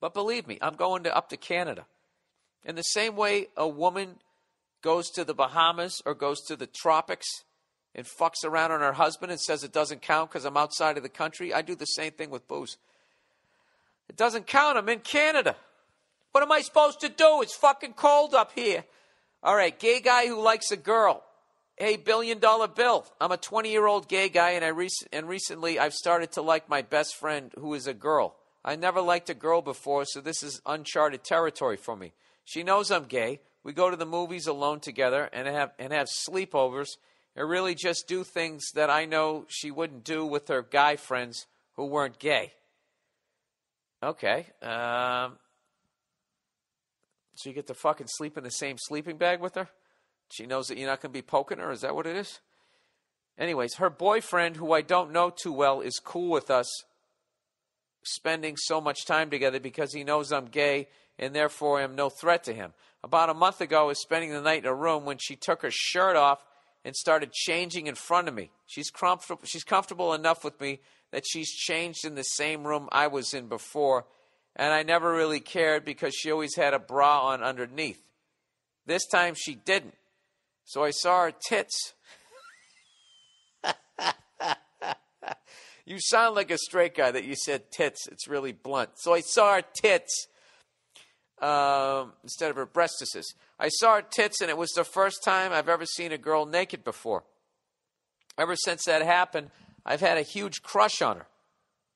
but 0.00 0.14
believe 0.14 0.46
me, 0.46 0.58
I'm 0.60 0.74
going 0.74 1.04
to, 1.04 1.16
up 1.16 1.28
to 1.30 1.36
Canada. 1.36 1.86
In 2.64 2.76
the 2.76 2.82
same 2.82 3.16
way 3.16 3.48
a 3.56 3.66
woman 3.66 4.16
goes 4.82 5.10
to 5.10 5.24
the 5.24 5.34
Bahamas 5.34 6.00
or 6.06 6.14
goes 6.14 6.40
to 6.42 6.56
the 6.56 6.66
tropics 6.66 7.26
and 7.94 8.06
fucks 8.06 8.44
around 8.44 8.70
on 8.70 8.80
her 8.80 8.92
husband 8.92 9.32
and 9.32 9.40
says 9.40 9.64
it 9.64 9.72
doesn't 9.72 10.02
count 10.02 10.30
because 10.30 10.44
I'm 10.44 10.56
outside 10.56 10.96
of 10.96 11.02
the 11.02 11.08
country, 11.08 11.52
I 11.52 11.62
do 11.62 11.74
the 11.74 11.86
same 11.86 12.12
thing 12.12 12.30
with 12.30 12.46
booze. 12.46 12.78
It 14.08 14.16
doesn't 14.16 14.46
count. 14.46 14.78
I'm 14.78 14.88
in 14.88 15.00
Canada. 15.00 15.56
What 16.32 16.42
am 16.42 16.52
I 16.52 16.60
supposed 16.60 17.00
to 17.00 17.08
do? 17.08 17.42
It's 17.42 17.54
fucking 17.54 17.94
cold 17.94 18.34
up 18.34 18.52
here. 18.54 18.84
All 19.42 19.56
right, 19.56 19.76
gay 19.76 20.00
guy 20.00 20.26
who 20.26 20.40
likes 20.40 20.70
a 20.70 20.76
girl. 20.76 21.22
Hey, 21.82 21.96
billion 21.96 22.38
dollar 22.38 22.68
bill. 22.68 23.04
I'm 23.20 23.32
a 23.32 23.36
20 23.36 23.72
year 23.72 23.88
old 23.88 24.06
gay 24.06 24.28
guy, 24.28 24.50
and 24.50 24.64
I 24.64 24.70
rec- 24.70 25.08
and 25.12 25.28
recently 25.28 25.80
I've 25.80 25.94
started 25.94 26.30
to 26.30 26.40
like 26.40 26.68
my 26.68 26.80
best 26.80 27.16
friend 27.16 27.50
who 27.58 27.74
is 27.74 27.88
a 27.88 27.92
girl. 27.92 28.36
I 28.64 28.76
never 28.76 29.00
liked 29.00 29.30
a 29.30 29.34
girl 29.34 29.62
before, 29.62 30.04
so 30.04 30.20
this 30.20 30.44
is 30.44 30.62
uncharted 30.64 31.24
territory 31.24 31.76
for 31.76 31.96
me. 31.96 32.12
She 32.44 32.62
knows 32.62 32.92
I'm 32.92 33.06
gay. 33.06 33.40
We 33.64 33.72
go 33.72 33.90
to 33.90 33.96
the 33.96 34.06
movies 34.06 34.46
alone 34.46 34.78
together 34.78 35.28
and 35.32 35.48
have 35.48 35.72
and 35.76 35.92
have 35.92 36.06
sleepovers 36.06 36.86
and 37.34 37.48
really 37.48 37.74
just 37.74 38.06
do 38.06 38.22
things 38.22 38.62
that 38.76 38.88
I 38.88 39.04
know 39.04 39.46
she 39.48 39.72
wouldn't 39.72 40.04
do 40.04 40.24
with 40.24 40.46
her 40.46 40.62
guy 40.62 40.94
friends 40.94 41.46
who 41.74 41.86
weren't 41.86 42.20
gay. 42.20 42.52
Okay. 44.00 44.46
Um, 44.62 45.36
so 47.34 47.50
you 47.50 47.54
get 47.54 47.66
to 47.66 47.74
fucking 47.74 48.06
sleep 48.08 48.38
in 48.38 48.44
the 48.44 48.52
same 48.52 48.76
sleeping 48.78 49.16
bag 49.16 49.40
with 49.40 49.56
her? 49.56 49.68
She 50.32 50.46
knows 50.46 50.68
that 50.68 50.78
you're 50.78 50.88
not 50.88 51.02
going 51.02 51.12
to 51.12 51.18
be 51.18 51.22
poking 51.22 51.58
her. 51.58 51.70
Is 51.70 51.82
that 51.82 51.94
what 51.94 52.06
it 52.06 52.16
is? 52.16 52.40
Anyways, 53.38 53.74
her 53.74 53.90
boyfriend, 53.90 54.56
who 54.56 54.72
I 54.72 54.80
don't 54.80 55.12
know 55.12 55.28
too 55.28 55.52
well, 55.52 55.82
is 55.82 56.00
cool 56.02 56.30
with 56.30 56.50
us 56.50 56.66
spending 58.02 58.56
so 58.56 58.80
much 58.80 59.04
time 59.04 59.28
together 59.28 59.60
because 59.60 59.92
he 59.92 60.04
knows 60.04 60.32
I'm 60.32 60.46
gay 60.46 60.88
and 61.18 61.34
therefore 61.34 61.80
am 61.80 61.94
no 61.94 62.08
threat 62.08 62.44
to 62.44 62.54
him. 62.54 62.72
About 63.04 63.28
a 63.28 63.34
month 63.34 63.60
ago, 63.60 63.82
I 63.82 63.86
was 63.88 64.00
spending 64.00 64.32
the 64.32 64.40
night 64.40 64.64
in 64.64 64.70
a 64.70 64.74
room 64.74 65.04
when 65.04 65.18
she 65.18 65.36
took 65.36 65.60
her 65.62 65.70
shirt 65.70 66.16
off 66.16 66.42
and 66.84 66.96
started 66.96 67.32
changing 67.32 67.86
in 67.86 67.94
front 67.94 68.26
of 68.26 68.34
me. 68.34 68.50
She's 68.66 68.90
comfortable, 68.90 69.42
she's 69.44 69.64
comfortable 69.64 70.14
enough 70.14 70.44
with 70.44 70.58
me 70.60 70.80
that 71.10 71.24
she's 71.26 71.52
changed 71.52 72.06
in 72.06 72.14
the 72.14 72.22
same 72.22 72.66
room 72.66 72.88
I 72.90 73.08
was 73.08 73.34
in 73.34 73.48
before, 73.48 74.06
and 74.56 74.72
I 74.72 74.82
never 74.82 75.12
really 75.12 75.40
cared 75.40 75.84
because 75.84 76.14
she 76.14 76.32
always 76.32 76.56
had 76.56 76.72
a 76.72 76.78
bra 76.78 77.28
on 77.28 77.42
underneath. 77.42 78.02
This 78.86 79.06
time 79.06 79.34
she 79.36 79.54
didn't. 79.54 79.94
So 80.64 80.82
I 80.84 80.90
saw 80.90 81.24
her 81.24 81.32
tits. 81.48 81.94
you 85.84 85.98
sound 85.98 86.34
like 86.34 86.50
a 86.50 86.58
straight 86.58 86.94
guy 86.94 87.10
that 87.10 87.24
you 87.24 87.34
said 87.36 87.70
tits. 87.70 88.06
It's 88.08 88.28
really 88.28 88.52
blunt. 88.52 88.90
So 88.96 89.14
I 89.14 89.20
saw 89.20 89.56
her 89.56 89.62
tits 89.74 90.28
um, 91.40 92.12
instead 92.22 92.50
of 92.50 92.56
her 92.56 92.66
breastises. 92.66 93.34
I 93.58 93.68
saw 93.68 93.96
her 93.96 94.02
tits, 94.02 94.40
and 94.40 94.48
it 94.48 94.56
was 94.56 94.70
the 94.70 94.84
first 94.84 95.22
time 95.24 95.52
I've 95.52 95.68
ever 95.68 95.84
seen 95.84 96.12
a 96.12 96.18
girl 96.18 96.46
naked 96.46 96.84
before. 96.84 97.24
Ever 98.38 98.56
since 98.56 98.84
that 98.84 99.02
happened, 99.02 99.50
I've 99.84 100.00
had 100.00 100.16
a 100.16 100.22
huge 100.22 100.62
crush 100.62 101.02
on 101.02 101.16
her, 101.16 101.26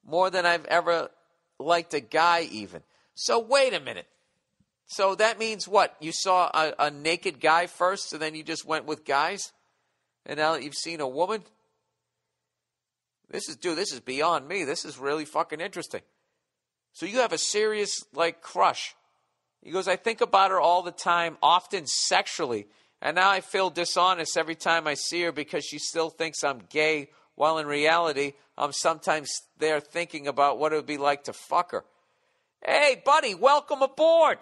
more 0.05 0.29
than 0.31 0.45
I've 0.45 0.67
ever 0.67 1.11
liked 1.59 1.95
a 1.95 2.01
guy, 2.01 2.43
even. 2.51 2.83
So 3.15 3.39
wait 3.39 3.73
a 3.73 3.81
minute. 3.81 4.07
So 4.87 5.15
that 5.17 5.39
means 5.39 5.67
what? 5.67 5.97
You 6.01 6.13
saw 6.13 6.51
a, 6.55 6.87
a 6.87 6.91
naked 6.91 7.41
guy 7.41 7.67
first, 7.67 8.13
and 8.13 8.23
then 8.23 8.35
you 8.35 8.43
just 8.43 8.65
went 8.65 8.85
with 8.85 9.05
guys, 9.05 9.53
and 10.25 10.39
now 10.39 10.53
that 10.53 10.63
you've 10.63 10.75
seen 10.75 11.01
a 11.01 11.09
woman. 11.09 11.43
This 13.29 13.49
is, 13.49 13.57
dude. 13.57 13.77
This 13.77 13.93
is 13.93 14.01
beyond 14.01 14.47
me. 14.47 14.65
This 14.65 14.85
is 14.85 14.99
really 14.99 15.25
fucking 15.25 15.61
interesting. 15.61 16.03
So 16.93 17.07
you 17.07 17.19
have 17.19 17.33
a 17.33 17.39
serious 17.39 18.05
like 18.15 18.41
crush. 18.41 18.95
He 19.63 19.73
goes, 19.73 19.89
I 19.89 19.97
think 19.97 20.21
about 20.21 20.53
her 20.53 20.61
all 20.61 20.83
the 20.83 20.93
time, 20.93 21.37
often 21.43 21.87
sexually, 21.87 22.69
and 23.03 23.17
now 23.17 23.29
I 23.29 23.41
feel 23.41 23.69
dishonest 23.69 24.39
every 24.39 24.55
time 24.55 24.87
I 24.87 24.95
see 24.95 25.23
her 25.23 25.33
because 25.33 25.65
she 25.65 25.79
still 25.79 26.09
thinks 26.09 26.45
I'm 26.45 26.63
gay, 26.71 27.11
while 27.35 27.59
in 27.59 27.67
reality, 27.67 28.35
I'm 28.57 28.73
sometimes 28.73 29.43
there 29.59 29.81
thinking 29.81 30.29
about 30.29 30.59
what 30.59 30.73
it 30.73 30.77
would 30.77 30.87
be 30.87 30.97
like 30.97 31.25
to 31.25 31.33
fuck 31.33 31.73
her. 31.73 31.85
Hey, 32.65 33.03
buddy, 33.05 33.35
welcome 33.35 33.83
aboard. 33.83 34.39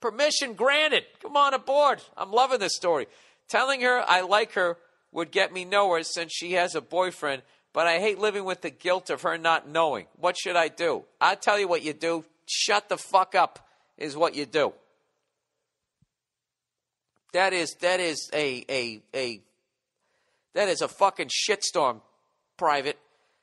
Permission 0.00 0.54
granted. 0.54 1.04
Come 1.22 1.36
on 1.36 1.54
aboard. 1.54 2.02
I'm 2.16 2.32
loving 2.32 2.60
this 2.60 2.76
story. 2.76 3.06
Telling 3.48 3.80
her 3.80 4.02
I 4.06 4.20
like 4.20 4.52
her 4.52 4.76
would 5.12 5.30
get 5.30 5.52
me 5.52 5.64
nowhere 5.64 6.02
since 6.02 6.32
she 6.32 6.52
has 6.52 6.74
a 6.74 6.80
boyfriend, 6.80 7.42
but 7.72 7.86
I 7.86 7.98
hate 7.98 8.18
living 8.18 8.44
with 8.44 8.60
the 8.60 8.70
guilt 8.70 9.10
of 9.10 9.22
her 9.22 9.38
not 9.38 9.68
knowing. 9.68 10.06
What 10.16 10.36
should 10.38 10.56
I 10.56 10.68
do? 10.68 11.04
i 11.20 11.34
tell 11.34 11.58
you 11.58 11.66
what 11.66 11.82
you 11.82 11.92
do. 11.92 12.24
Shut 12.46 12.88
the 12.88 12.96
fuck 12.96 13.34
up, 13.34 13.68
is 13.96 14.16
what 14.16 14.34
you 14.34 14.46
do. 14.46 14.72
That 17.32 17.52
is 17.52 17.74
that 17.80 18.00
is 18.00 18.30
a 18.32 18.64
a 18.70 19.02
a 19.14 19.40
that 20.54 20.68
is 20.68 20.80
a 20.80 20.88
fucking 20.88 21.28
shitstorm, 21.28 22.00
private. 22.56 22.98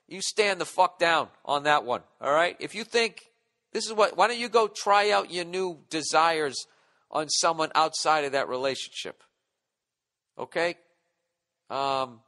You 0.08 0.22
stand 0.22 0.60
the 0.60 0.66
fuck 0.66 1.00
down 1.00 1.30
on 1.44 1.64
that 1.64 1.84
one. 1.84 2.02
All 2.20 2.34
right? 2.34 2.56
If 2.60 2.76
you 2.76 2.84
think 2.84 3.30
this 3.76 3.88
is 3.88 3.92
what 3.92 4.16
why 4.16 4.28
don't 4.28 4.40
you 4.40 4.48
go 4.48 4.70
try 4.70 5.12
out 5.12 5.34
your 5.34 5.44
new 5.44 5.80
desires 5.90 6.66
on 7.12 7.28
someone 7.28 7.72
outside 7.76 8.24
of 8.24 8.32
that 8.32 8.48
relationship? 8.48 9.22
Okay? 10.40 10.76
Um 11.70 12.22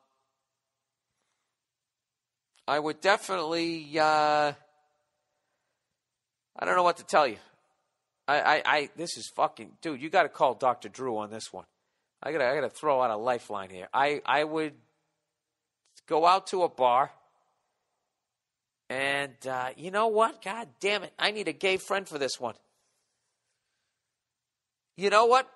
I 2.67 2.77
would 2.77 2.99
definitely 2.99 3.97
uh 3.97 4.51
I 6.59 6.65
don't 6.65 6.75
know 6.75 6.83
what 6.83 6.97
to 6.97 7.05
tell 7.05 7.25
you. 7.25 7.37
I, 8.27 8.41
I, 8.41 8.61
I 8.65 8.89
this 8.97 9.15
is 9.15 9.31
fucking 9.33 9.77
dude. 9.81 10.01
You 10.01 10.09
got 10.09 10.23
to 10.23 10.29
call 10.29 10.53
Doctor 10.53 10.89
Drew 10.89 11.17
on 11.17 11.29
this 11.29 11.53
one. 11.53 11.65
I 12.21 12.33
gotta, 12.33 12.45
I 12.45 12.55
gotta 12.55 12.69
throw 12.69 13.01
out 13.01 13.09
a 13.09 13.15
lifeline 13.15 13.69
here. 13.69 13.87
I, 13.93 14.21
I 14.25 14.43
would 14.43 14.73
go 16.09 16.25
out 16.25 16.47
to 16.47 16.63
a 16.63 16.69
bar, 16.69 17.11
and 18.89 19.35
uh, 19.47 19.69
you 19.75 19.91
know 19.91 20.07
what? 20.07 20.43
God 20.43 20.67
damn 20.79 21.03
it! 21.03 21.13
I 21.17 21.31
need 21.31 21.47
a 21.47 21.53
gay 21.53 21.77
friend 21.77 22.07
for 22.07 22.17
this 22.17 22.39
one. 22.39 22.55
You 24.95 25.09
know 25.09 25.25
what? 25.25 25.49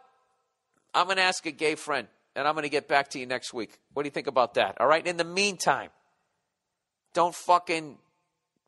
I'm 0.93 1.07
gonna 1.07 1.21
ask 1.21 1.45
a 1.45 1.51
gay 1.51 1.75
friend, 1.75 2.07
and 2.35 2.47
I'm 2.47 2.55
gonna 2.55 2.69
get 2.69 2.87
back 2.87 3.09
to 3.11 3.19
you 3.19 3.25
next 3.25 3.53
week. 3.53 3.79
What 3.93 4.03
do 4.03 4.07
you 4.07 4.11
think 4.11 4.27
about 4.27 4.55
that? 4.55 4.79
All 4.79 4.87
right. 4.87 5.05
In 5.05 5.17
the 5.17 5.23
meantime, 5.23 5.89
don't 7.13 7.35
fucking 7.35 7.97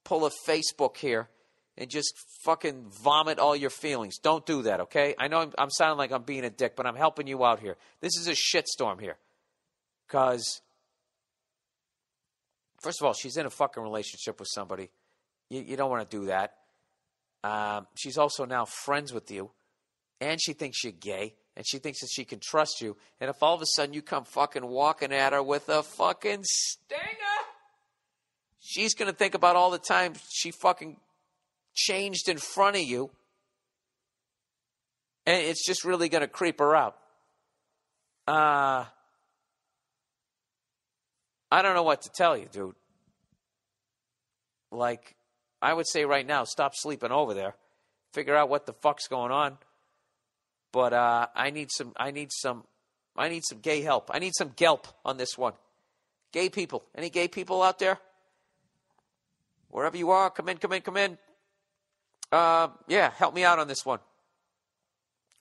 pull 0.03 0.25
a 0.25 0.31
Facebook 0.47 0.97
here 0.97 1.29
and 1.77 1.89
just 1.89 2.13
fucking 2.43 2.85
vomit 3.03 3.39
all 3.39 3.55
your 3.55 3.69
feelings. 3.69 4.17
Don't 4.19 4.45
do 4.45 4.63
that, 4.63 4.81
okay? 4.81 5.15
I 5.17 5.27
know 5.27 5.39
I'm, 5.39 5.51
I'm 5.57 5.69
sounding 5.71 5.97
like 5.97 6.11
I'm 6.11 6.23
being 6.23 6.45
a 6.45 6.49
dick, 6.49 6.75
but 6.75 6.85
I'm 6.85 6.95
helping 6.95 7.27
you 7.27 7.43
out 7.43 7.59
here. 7.59 7.77
This 7.99 8.15
is 8.17 8.27
a 8.27 8.31
shitstorm 8.33 9.01
here. 9.01 9.17
Because, 10.07 10.61
first 12.83 13.01
of 13.01 13.07
all, 13.07 13.13
she's 13.13 13.37
in 13.37 13.45
a 13.45 13.49
fucking 13.49 13.81
relationship 13.81 14.39
with 14.39 14.49
somebody. 14.51 14.89
You, 15.49 15.61
you 15.61 15.77
don't 15.77 15.89
want 15.89 16.09
to 16.09 16.17
do 16.17 16.25
that. 16.27 16.53
Um, 17.43 17.87
she's 17.95 18.17
also 18.17 18.45
now 18.45 18.65
friends 18.65 19.13
with 19.13 19.31
you, 19.31 19.51
and 20.21 20.39
she 20.41 20.53
thinks 20.53 20.83
you're 20.83 20.93
gay, 20.93 21.35
and 21.55 21.65
she 21.67 21.79
thinks 21.79 22.01
that 22.01 22.09
she 22.11 22.25
can 22.25 22.39
trust 22.39 22.81
you. 22.81 22.95
And 23.19 23.29
if 23.29 23.41
all 23.41 23.55
of 23.55 23.61
a 23.61 23.65
sudden 23.65 23.93
you 23.93 24.01
come 24.01 24.25
fucking 24.25 24.65
walking 24.65 25.11
at 25.11 25.33
her 25.33 25.41
with 25.41 25.67
a 25.69 25.83
fucking 25.83 26.43
stinger, 26.43 26.99
she's 28.59 28.93
going 28.93 29.11
to 29.11 29.17
think 29.17 29.33
about 29.33 29.55
all 29.55 29.71
the 29.71 29.79
time 29.79 30.13
she 30.29 30.51
fucking 30.51 30.97
changed 31.73 32.29
in 32.29 32.37
front 32.37 32.75
of 32.75 32.83
you, 32.83 33.09
and 35.25 35.41
it's 35.41 35.65
just 35.65 35.83
really 35.83 36.09
going 36.09 36.21
to 36.21 36.27
creep 36.27 36.59
her 36.59 36.75
out. 36.75 36.97
Uh, 38.27 38.85
I 41.53 41.61
don't 41.61 41.75
know 41.75 41.83
what 41.83 42.01
to 42.01 42.09
tell 42.09 42.35
you, 42.35 42.47
dude. 42.51 42.73
Like, 44.71 45.15
I 45.61 45.71
would 45.71 45.87
say 45.87 46.03
right 46.03 46.25
now, 46.25 46.45
stop 46.45 46.71
sleeping 46.73 47.11
over 47.11 47.35
there. 47.35 47.53
Figure 48.11 48.35
out 48.35 48.49
what 48.49 48.65
the 48.65 48.73
fuck's 48.73 49.07
going 49.07 49.31
on. 49.31 49.59
But 50.71 50.93
uh, 50.93 51.27
I 51.35 51.51
need 51.51 51.69
some. 51.71 51.93
I 51.95 52.09
need 52.09 52.31
some. 52.33 52.63
I 53.15 53.29
need 53.29 53.43
some 53.47 53.59
gay 53.59 53.81
help. 53.83 54.09
I 54.11 54.17
need 54.17 54.33
some 54.35 54.49
gelp 54.49 54.85
on 55.05 55.17
this 55.17 55.37
one. 55.37 55.53
Gay 56.31 56.49
people. 56.49 56.83
Any 56.95 57.11
gay 57.11 57.27
people 57.27 57.61
out 57.61 57.77
there? 57.77 57.99
Wherever 59.69 59.95
you 59.95 60.09
are, 60.09 60.31
come 60.31 60.49
in, 60.49 60.57
come 60.57 60.73
in, 60.73 60.81
come 60.81 60.97
in. 60.97 61.19
Uh, 62.31 62.69
yeah, 62.87 63.11
help 63.11 63.35
me 63.35 63.43
out 63.43 63.59
on 63.59 63.67
this 63.67 63.85
one. 63.85 63.99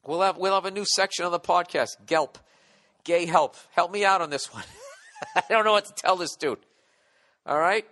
We'll 0.06 0.20
have 0.20 0.36
we'll 0.36 0.52
have 0.52 0.66
a 0.66 0.70
new 0.70 0.84
section 0.84 1.24
on 1.24 1.32
the 1.32 1.40
podcast. 1.40 1.92
Gelp, 2.04 2.34
gay 3.02 3.24
help. 3.24 3.56
Help 3.70 3.90
me 3.90 4.04
out 4.04 4.20
on 4.20 4.28
this 4.28 4.52
one. 4.52 4.64
I 5.36 5.42
don't 5.48 5.64
know 5.64 5.72
what 5.72 5.86
to 5.86 5.94
tell 5.94 6.16
this 6.16 6.36
dude. 6.36 6.58
All 7.46 7.58
right, 7.58 7.86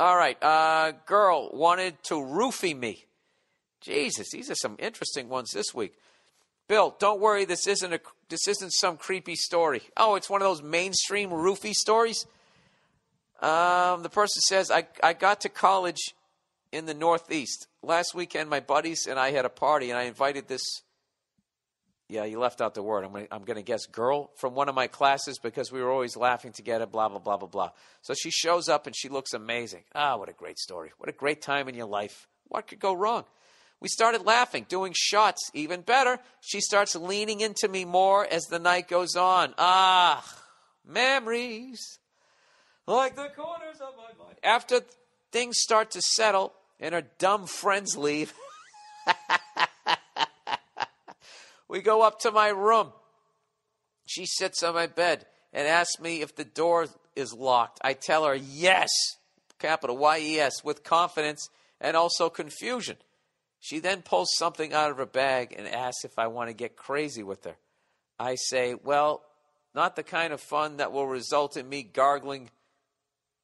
all 0.00 0.16
right. 0.16 0.42
Uh, 0.42 0.92
girl 1.06 1.50
wanted 1.52 2.02
to 2.04 2.14
roofie 2.14 2.76
me. 2.76 3.04
Jesus, 3.80 4.30
these 4.30 4.50
are 4.50 4.56
some 4.56 4.76
interesting 4.78 5.28
ones 5.28 5.50
this 5.52 5.74
week. 5.74 5.94
Bill, 6.66 6.96
don't 6.98 7.20
worry. 7.20 7.44
This 7.44 7.66
isn't 7.66 7.92
a 7.92 8.00
this 8.28 8.48
isn't 8.48 8.70
some 8.70 8.96
creepy 8.96 9.36
story. 9.36 9.82
Oh, 9.96 10.14
it's 10.14 10.30
one 10.30 10.40
of 10.40 10.48
those 10.48 10.62
mainstream 10.62 11.30
roofie 11.30 11.74
stories. 11.74 12.26
Um, 13.40 14.02
the 14.02 14.08
person 14.08 14.40
says, 14.40 14.70
I, 14.70 14.86
I 15.02 15.12
got 15.12 15.42
to 15.42 15.50
college 15.50 16.14
in 16.72 16.86
the 16.86 16.94
Northeast. 16.94 17.66
Last 17.82 18.14
weekend, 18.14 18.48
my 18.48 18.60
buddies 18.60 19.06
and 19.06 19.18
I 19.18 19.32
had 19.32 19.44
a 19.44 19.50
party, 19.50 19.90
and 19.90 19.98
I 19.98 20.04
invited 20.04 20.48
this. 20.48 20.62
Yeah, 22.08 22.24
you 22.24 22.38
left 22.38 22.60
out 22.60 22.74
the 22.74 22.82
word. 22.82 23.04
I'm 23.04 23.12
going 23.12 23.28
I'm 23.30 23.44
to 23.44 23.62
guess 23.62 23.86
girl 23.86 24.30
from 24.36 24.54
one 24.54 24.68
of 24.68 24.74
my 24.74 24.86
classes 24.88 25.38
because 25.38 25.72
we 25.72 25.82
were 25.82 25.90
always 25.90 26.16
laughing 26.16 26.52
together, 26.52 26.86
blah, 26.86 27.08
blah, 27.08 27.18
blah, 27.18 27.38
blah, 27.38 27.48
blah. 27.48 27.70
So 28.02 28.12
she 28.14 28.30
shows 28.30 28.68
up 28.68 28.86
and 28.86 28.94
she 28.94 29.08
looks 29.08 29.32
amazing. 29.32 29.84
Ah, 29.94 30.16
what 30.16 30.28
a 30.28 30.34
great 30.34 30.58
story. 30.58 30.92
What 30.98 31.08
a 31.08 31.12
great 31.12 31.40
time 31.40 31.68
in 31.68 31.74
your 31.74 31.86
life. 31.86 32.28
What 32.48 32.66
could 32.66 32.78
go 32.78 32.92
wrong? 32.92 33.24
We 33.80 33.88
started 33.88 34.24
laughing, 34.24 34.66
doing 34.68 34.92
shots. 34.94 35.50
Even 35.54 35.80
better, 35.80 36.18
she 36.40 36.60
starts 36.60 36.94
leaning 36.94 37.40
into 37.40 37.68
me 37.68 37.84
more 37.84 38.26
as 38.26 38.44
the 38.44 38.58
night 38.58 38.88
goes 38.88 39.16
on. 39.16 39.54
Ah, 39.56 40.24
memories 40.86 41.98
like 42.86 43.16
the 43.16 43.30
corners 43.34 43.80
of 43.80 43.94
my 43.96 44.24
mind. 44.24 44.36
After 44.42 44.80
things 45.32 45.58
start 45.58 45.90
to 45.92 46.02
settle, 46.02 46.52
and 46.80 46.94
her 46.94 47.02
dumb 47.18 47.46
friends 47.46 47.96
leave. 47.96 48.34
we 51.74 51.82
go 51.82 52.02
up 52.02 52.20
to 52.20 52.30
my 52.30 52.50
room. 52.50 52.92
She 54.06 54.26
sits 54.26 54.62
on 54.62 54.74
my 54.74 54.86
bed 54.86 55.26
and 55.52 55.66
asks 55.66 55.98
me 55.98 56.22
if 56.22 56.36
the 56.36 56.44
door 56.44 56.86
is 57.16 57.34
locked. 57.34 57.80
I 57.82 57.94
tell 57.94 58.24
her 58.26 58.36
yes, 58.36 58.88
capital 59.58 59.96
Y 59.96 60.18
E 60.20 60.38
S, 60.38 60.62
with 60.62 60.84
confidence 60.84 61.48
and 61.80 61.96
also 61.96 62.30
confusion. 62.30 62.96
She 63.58 63.80
then 63.80 64.02
pulls 64.02 64.28
something 64.36 64.72
out 64.72 64.92
of 64.92 64.98
her 64.98 65.04
bag 65.06 65.52
and 65.58 65.66
asks 65.66 66.04
if 66.04 66.16
I 66.16 66.28
want 66.28 66.48
to 66.48 66.54
get 66.54 66.76
crazy 66.76 67.24
with 67.24 67.42
her. 67.44 67.56
I 68.20 68.36
say, 68.36 68.74
well, 68.74 69.24
not 69.74 69.96
the 69.96 70.04
kind 70.04 70.32
of 70.32 70.40
fun 70.40 70.76
that 70.76 70.92
will 70.92 71.08
result 71.08 71.56
in 71.56 71.68
me 71.68 71.82
gargling 71.82 72.50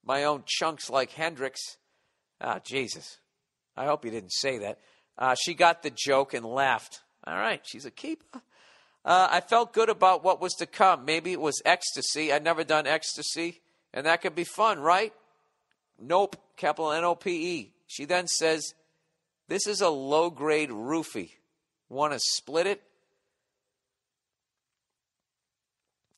my 0.05 0.22
own 0.22 0.45
chunks 0.47 0.89
like 0.89 1.11
Hendrix. 1.11 1.61
Ah, 2.41 2.61
Jesus. 2.62 3.18
I 3.76 3.87
hope 3.87 4.05
you 4.05 4.12
didn't 4.12 4.33
say 4.33 4.59
that. 4.59 4.78
Uh, 5.18 5.35
she 5.35 5.53
got 5.53 5.83
the 5.83 5.91
joke 5.91 6.33
and 6.33 6.47
laughed. 6.47 7.01
All 7.26 7.36
right, 7.36 7.60
she's 7.64 7.84
a 7.84 7.90
keeper. 7.90 8.40
Uh, 9.04 9.28
I 9.30 9.40
felt 9.40 9.72
good 9.72 9.88
about 9.88 10.22
what 10.24 10.40
was 10.40 10.54
to 10.54 10.66
come. 10.66 11.04
Maybe 11.04 11.32
it 11.32 11.40
was 11.40 11.60
ecstasy. 11.64 12.32
I'd 12.32 12.44
never 12.44 12.64
done 12.64 12.86
ecstasy, 12.86 13.60
and 13.94 14.06
that 14.06 14.22
could 14.22 14.34
be 14.34 14.44
fun, 14.44 14.80
right? 14.80 15.12
Nope, 15.98 16.36
capital 16.56 16.92
N 16.92 17.04
O 17.04 17.14
P 17.14 17.30
E. 17.30 17.72
She 17.86 18.04
then 18.04 18.26
says, 18.26 18.74
This 19.48 19.66
is 19.66 19.80
a 19.80 19.88
low 19.88 20.30
grade 20.30 20.70
roofie. 20.70 21.30
Want 21.88 22.12
to 22.12 22.20
split 22.20 22.66
it? 22.66 22.82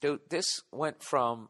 Dude, 0.00 0.20
this 0.28 0.62
went 0.72 1.02
from 1.02 1.48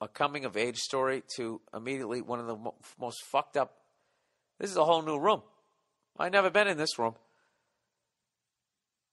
a 0.00 0.08
coming 0.08 0.44
of 0.44 0.56
age 0.56 0.78
story 0.78 1.22
to 1.36 1.60
immediately 1.74 2.22
one 2.22 2.40
of 2.40 2.46
the 2.46 2.56
mo- 2.56 2.74
most 2.98 3.22
fucked 3.24 3.56
up 3.56 3.76
this 4.58 4.70
is 4.70 4.76
a 4.76 4.84
whole 4.84 5.02
new 5.02 5.18
room. 5.18 5.42
I've 6.18 6.32
never 6.32 6.50
been 6.50 6.68
in 6.68 6.78
this 6.78 6.98
room. 6.98 7.14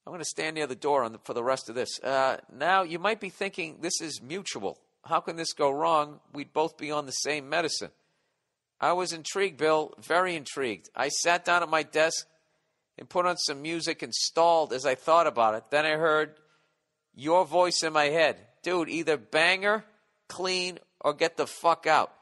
I'm 0.06 0.10
going 0.10 0.20
to 0.20 0.24
stand 0.24 0.54
near 0.54 0.66
the 0.66 0.74
door 0.74 1.08
the, 1.08 1.18
for 1.18 1.32
the 1.32 1.44
rest 1.44 1.68
of 1.68 1.74
this. 1.74 2.00
Uh, 2.00 2.38
now, 2.52 2.82
you 2.82 2.98
might 2.98 3.20
be 3.20 3.30
thinking 3.30 3.78
this 3.80 4.00
is 4.00 4.20
mutual. 4.20 4.78
How 5.04 5.20
can 5.20 5.36
this 5.36 5.52
go 5.52 5.70
wrong? 5.70 6.20
We'd 6.32 6.52
both 6.52 6.76
be 6.76 6.90
on 6.90 7.06
the 7.06 7.12
same 7.12 7.48
medicine. 7.48 7.90
I 8.80 8.94
was 8.94 9.12
intrigued, 9.12 9.58
Bill, 9.58 9.94
very 10.00 10.34
intrigued. 10.34 10.90
I 10.96 11.08
sat 11.08 11.44
down 11.44 11.62
at 11.62 11.68
my 11.68 11.84
desk 11.84 12.26
and 12.98 13.08
put 13.08 13.26
on 13.26 13.36
some 13.36 13.62
music 13.62 14.02
and 14.02 14.12
stalled 14.12 14.72
as 14.72 14.84
I 14.84 14.96
thought 14.96 15.28
about 15.28 15.54
it. 15.54 15.64
Then 15.70 15.86
I 15.86 15.92
heard 15.92 16.34
your 17.14 17.44
voice 17.44 17.82
in 17.84 17.92
my 17.92 18.06
head. 18.06 18.36
Dude, 18.62 18.88
either 18.88 19.16
banger, 19.16 19.84
clean, 20.28 20.78
or 21.00 21.12
get 21.14 21.36
the 21.36 21.46
fuck 21.46 21.86
out. 21.86 22.12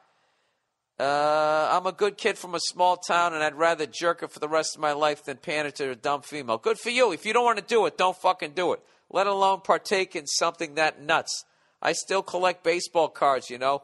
Uh, 1.01 1.67
I'm 1.71 1.87
a 1.87 1.91
good 1.91 2.15
kid 2.15 2.37
from 2.37 2.53
a 2.53 2.59
small 2.59 2.95
town, 2.95 3.33
and 3.33 3.43
I'd 3.43 3.55
rather 3.55 3.87
jerk 3.87 4.21
it 4.21 4.31
for 4.31 4.37
the 4.37 4.47
rest 4.47 4.75
of 4.75 4.81
my 4.81 4.91
life 4.91 5.25
than 5.25 5.37
pander 5.37 5.71
to 5.71 5.89
a 5.89 5.95
dumb 5.95 6.21
female. 6.21 6.59
Good 6.59 6.77
for 6.77 6.91
you. 6.91 7.11
If 7.11 7.25
you 7.25 7.33
don't 7.33 7.43
want 7.43 7.57
to 7.57 7.63
do 7.63 7.87
it, 7.87 7.97
don't 7.97 8.15
fucking 8.15 8.51
do 8.51 8.73
it. 8.73 8.81
Let 9.09 9.25
alone 9.25 9.61
partake 9.61 10.15
in 10.15 10.27
something 10.27 10.75
that 10.75 11.01
nuts. 11.01 11.43
I 11.81 11.93
still 11.93 12.21
collect 12.21 12.63
baseball 12.63 13.07
cards, 13.07 13.49
you 13.49 13.57
know. 13.57 13.81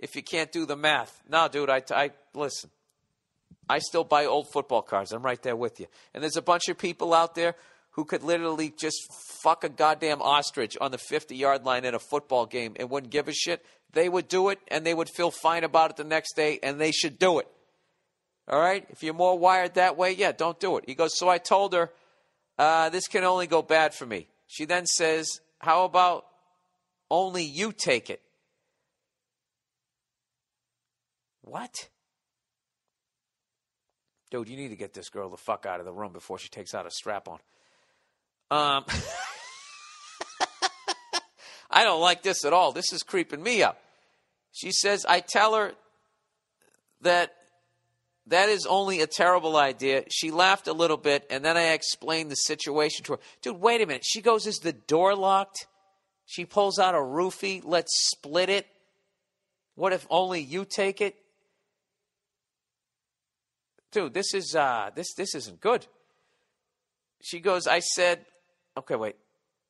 If 0.00 0.16
you 0.16 0.24
can't 0.24 0.50
do 0.50 0.66
the 0.66 0.74
math, 0.74 1.22
no, 1.28 1.46
dude. 1.46 1.70
I, 1.70 1.82
I 1.92 2.10
listen. 2.34 2.68
I 3.70 3.78
still 3.78 4.02
buy 4.02 4.26
old 4.26 4.50
football 4.52 4.82
cards. 4.82 5.12
I'm 5.12 5.22
right 5.22 5.40
there 5.40 5.54
with 5.54 5.78
you. 5.78 5.86
And 6.14 6.22
there's 6.22 6.36
a 6.36 6.42
bunch 6.42 6.68
of 6.68 6.78
people 6.78 7.14
out 7.14 7.36
there 7.36 7.54
who 7.96 8.04
could 8.04 8.22
literally 8.22 8.72
just 8.76 9.10
fuck 9.42 9.64
a 9.64 9.70
goddamn 9.70 10.20
ostrich 10.20 10.76
on 10.80 10.90
the 10.90 10.98
50 10.98 11.34
yard 11.34 11.64
line 11.64 11.84
in 11.86 11.94
a 11.94 11.98
football 11.98 12.44
game 12.44 12.74
and 12.78 12.90
wouldn't 12.90 13.10
give 13.10 13.26
a 13.26 13.32
shit, 13.32 13.64
they 13.92 14.08
would 14.08 14.28
do 14.28 14.50
it 14.50 14.58
and 14.68 14.84
they 14.84 14.92
would 14.92 15.08
feel 15.08 15.30
fine 15.30 15.64
about 15.64 15.90
it 15.90 15.96
the 15.96 16.04
next 16.04 16.36
day 16.36 16.60
and 16.62 16.78
they 16.78 16.92
should 16.92 17.18
do 17.18 17.38
it. 17.38 17.48
All 18.48 18.60
right? 18.60 18.86
If 18.90 19.02
you're 19.02 19.14
more 19.14 19.38
wired 19.38 19.74
that 19.74 19.96
way, 19.96 20.12
yeah, 20.12 20.32
don't 20.32 20.60
do 20.60 20.76
it. 20.76 20.84
He 20.86 20.94
goes, 20.94 21.16
So 21.16 21.28
I 21.28 21.38
told 21.38 21.72
her, 21.72 21.90
uh, 22.58 22.90
this 22.90 23.08
can 23.08 23.24
only 23.24 23.46
go 23.46 23.62
bad 23.62 23.94
for 23.94 24.04
me. 24.04 24.28
She 24.46 24.66
then 24.66 24.84
says, 24.86 25.40
How 25.60 25.84
about 25.84 26.26
only 27.10 27.44
you 27.44 27.72
take 27.72 28.10
it? 28.10 28.20
What? 31.40 31.88
Dude, 34.30 34.48
you 34.48 34.56
need 34.56 34.68
to 34.68 34.76
get 34.76 34.92
this 34.92 35.08
girl 35.08 35.30
the 35.30 35.36
fuck 35.36 35.64
out 35.64 35.80
of 35.80 35.86
the 35.86 35.92
room 35.92 36.12
before 36.12 36.38
she 36.38 36.48
takes 36.48 36.74
out 36.74 36.86
a 36.86 36.90
strap 36.90 37.26
on. 37.26 37.38
Um, 38.50 38.84
I 41.70 41.84
don't 41.84 42.00
like 42.00 42.22
this 42.22 42.44
at 42.44 42.52
all. 42.52 42.72
This 42.72 42.92
is 42.92 43.02
creeping 43.02 43.42
me 43.42 43.62
up. 43.62 43.78
She 44.52 44.72
says, 44.72 45.04
I 45.06 45.20
tell 45.20 45.54
her 45.54 45.72
that 47.02 47.34
that 48.28 48.48
is 48.48 48.66
only 48.66 49.00
a 49.00 49.06
terrible 49.06 49.56
idea. 49.56 50.04
She 50.10 50.30
laughed 50.30 50.66
a 50.68 50.72
little 50.72 50.96
bit, 50.96 51.26
and 51.30 51.44
then 51.44 51.56
I 51.56 51.72
explained 51.72 52.30
the 52.30 52.36
situation 52.36 53.04
to 53.04 53.12
her. 53.12 53.18
Dude, 53.42 53.60
wait 53.60 53.80
a 53.80 53.86
minute. 53.86 54.04
She 54.04 54.20
goes, 54.20 54.46
Is 54.46 54.58
the 54.58 54.72
door 54.72 55.14
locked? 55.14 55.66
She 56.24 56.44
pulls 56.44 56.78
out 56.78 56.94
a 56.94 56.98
roofie. 56.98 57.62
Let's 57.64 57.92
split 58.10 58.48
it. 58.48 58.66
What 59.76 59.92
if 59.92 60.06
only 60.10 60.40
you 60.40 60.64
take 60.64 61.00
it? 61.00 61.14
Dude, 63.92 64.12
this 64.12 64.34
is 64.34 64.56
uh 64.56 64.90
this 64.94 65.14
this 65.14 65.34
isn't 65.34 65.60
good. 65.60 65.86
She 67.22 67.40
goes, 67.40 67.66
I 67.66 67.78
said, 67.78 68.26
okay, 68.76 68.96
wait. 68.96 69.16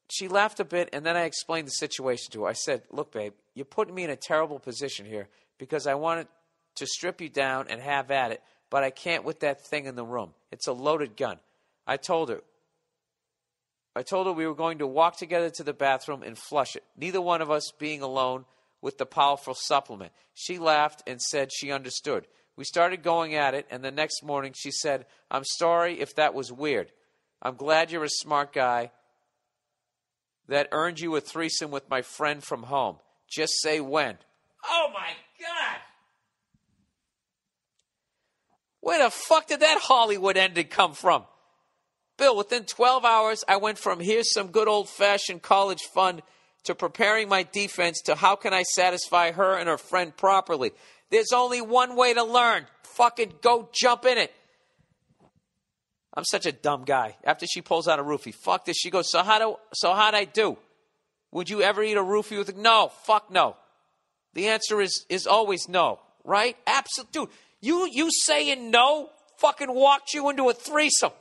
She 0.09 0.29
laughed 0.29 0.61
a 0.61 0.65
bit 0.65 0.91
and 0.93 1.05
then 1.05 1.17
I 1.17 1.25
explained 1.25 1.67
the 1.67 1.73
situation 1.73 2.31
to 2.33 2.43
her. 2.43 2.49
I 2.49 2.53
said, 2.53 2.83
Look, 2.91 3.13
babe, 3.13 3.33
you're 3.55 3.65
putting 3.65 3.95
me 3.95 4.05
in 4.05 4.11
a 4.11 4.17
terrible 4.17 4.59
position 4.59 5.07
here 5.07 5.29
because 5.59 5.87
I 5.87 5.95
wanted 5.95 6.29
to 6.77 6.87
strip 6.87 7.21
you 7.21 7.29
down 7.29 7.67
and 7.69 7.81
have 7.81 8.11
at 8.11 8.31
it, 8.31 8.43
but 8.71 8.85
I 8.85 8.91
can't 8.91 9.25
with 9.25 9.41
that 9.41 9.67
thing 9.67 9.87
in 9.87 9.97
the 9.97 10.05
room. 10.05 10.35
It's 10.53 10.67
a 10.67 10.73
loaded 10.73 11.17
gun. 11.17 11.39
I 11.87 11.97
told 11.97 12.29
her. 12.29 12.43
I 13.95 14.03
told 14.03 14.27
her 14.27 14.33
we 14.33 14.47
were 14.47 14.55
going 14.55 14.79
to 14.79 14.87
walk 14.87 15.17
together 15.17 15.49
to 15.51 15.65
the 15.65 15.73
bathroom 15.73 16.23
and 16.23 16.37
flush 16.37 16.77
it, 16.77 16.85
neither 16.97 17.21
one 17.21 17.41
of 17.41 17.51
us 17.51 17.73
being 17.79 18.03
alone 18.03 18.45
with 18.83 18.99
the 18.99 19.07
powerful 19.07 19.55
supplement. 19.55 20.13
She 20.35 20.59
laughed 20.59 21.03
and 21.07 21.21
said 21.21 21.51
she 21.51 21.73
understood. 21.73 22.27
We 22.57 22.65
started 22.65 23.03
going 23.03 23.35
at 23.35 23.55
it, 23.55 23.67
and 23.71 23.83
the 23.83 23.91
next 23.91 24.23
morning 24.23 24.53
she 24.55 24.71
said, 24.71 25.07
I'm 25.31 25.45
sorry 25.45 26.01
if 26.01 26.15
that 26.17 26.35
was 26.35 26.53
weird. 26.53 26.93
I'm 27.47 27.55
glad 27.55 27.93
you're 27.93 28.03
a 28.03 28.09
smart 28.09 28.53
guy 28.53 28.91
that 30.49 30.67
earned 30.73 30.99
you 30.99 31.15
a 31.15 31.21
threesome 31.21 31.71
with 31.71 31.89
my 31.89 32.03
friend 32.03 32.43
from 32.43 32.65
home. 32.65 32.97
Just 33.31 33.61
say 33.63 33.79
when. 33.79 34.19
Oh 34.69 34.89
my 34.93 35.11
God! 35.41 35.77
Where 38.81 39.05
the 39.05 39.11
fuck 39.11 39.47
did 39.47 39.61
that 39.61 39.79
Hollywood 39.81 40.37
ending 40.37 40.67
come 40.67 40.93
from? 40.93 41.23
Bill, 42.19 42.37
within 42.37 42.65
12 42.65 43.05
hours, 43.05 43.45
I 43.47 43.59
went 43.59 43.79
from 43.79 44.01
here's 44.01 44.33
some 44.33 44.49
good 44.49 44.67
old 44.67 44.89
fashioned 44.89 45.43
college 45.43 45.83
fun 45.95 46.23
to 46.65 46.75
preparing 46.75 47.29
my 47.29 47.45
defense 47.45 48.01
to 48.07 48.17
how 48.17 48.35
can 48.35 48.55
I 48.55 48.65
satisfy 48.65 49.31
her 49.31 49.57
and 49.57 49.69
her 49.69 49.79
friend 49.79 50.17
properly. 50.17 50.73
There's 51.11 51.31
only 51.33 51.61
one 51.61 51.95
way 51.95 52.13
to 52.13 52.25
learn. 52.25 52.67
Fucking 52.83 53.35
go 53.41 53.69
jump 53.73 54.05
in 54.05 54.19
it. 54.19 54.35
I'm 56.17 56.25
such 56.25 56.47
a 56.47 56.53
dumb 56.53 56.85
guy. 56.85 57.17
After 57.25 57.47
she 57.47 57.61
pulls 57.61 57.87
out 57.87 57.99
a 57.99 58.03
roofie, 58.03 58.35
fuck 58.35 58.65
this. 58.65 58.79
She 58.79 58.91
goes, 58.91 59.11
so 59.11 59.23
how 59.23 59.39
do 59.39 59.57
so 59.75 59.93
how'd 59.93 60.15
I 60.15 60.25
do? 60.25 60.57
Would 61.33 61.51
you 61.51 61.61
ever 61.61 61.83
eat 61.83 61.97
a 61.97 62.03
roofie 62.03 62.39
with 62.39 62.57
no? 62.57 62.91
Fuck 63.05 63.31
no. 63.31 63.57
The 64.33 64.49
answer 64.49 64.81
is 64.81 65.05
is 65.11 65.27
always 65.27 65.69
no, 65.69 66.01
right? 66.25 66.57
Absolute 66.67 67.13
dude. 67.13 67.29
You 67.61 67.87
you 67.91 68.11
saying 68.11 68.71
no 68.71 69.11
fucking 69.39 69.73
walked 69.73 70.15
you 70.15 70.31
into 70.31 70.49
a 70.49 70.55
threesome. 70.55 71.13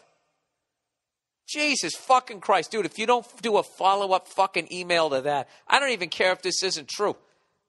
Jesus 1.47 1.93
fucking 1.95 2.39
Christ, 2.39 2.71
dude, 2.71 2.85
if 2.85 2.97
you 2.97 3.05
don't 3.05 3.25
do 3.41 3.57
a 3.57 3.63
follow 3.63 4.13
up 4.13 4.27
fucking 4.27 4.71
email 4.71 5.11
to 5.11 5.21
that, 5.21 5.47
I 5.67 5.79
don't 5.79 5.91
even 5.91 6.09
care 6.09 6.31
if 6.31 6.41
this 6.41 6.63
isn't 6.63 6.87
true. 6.87 7.15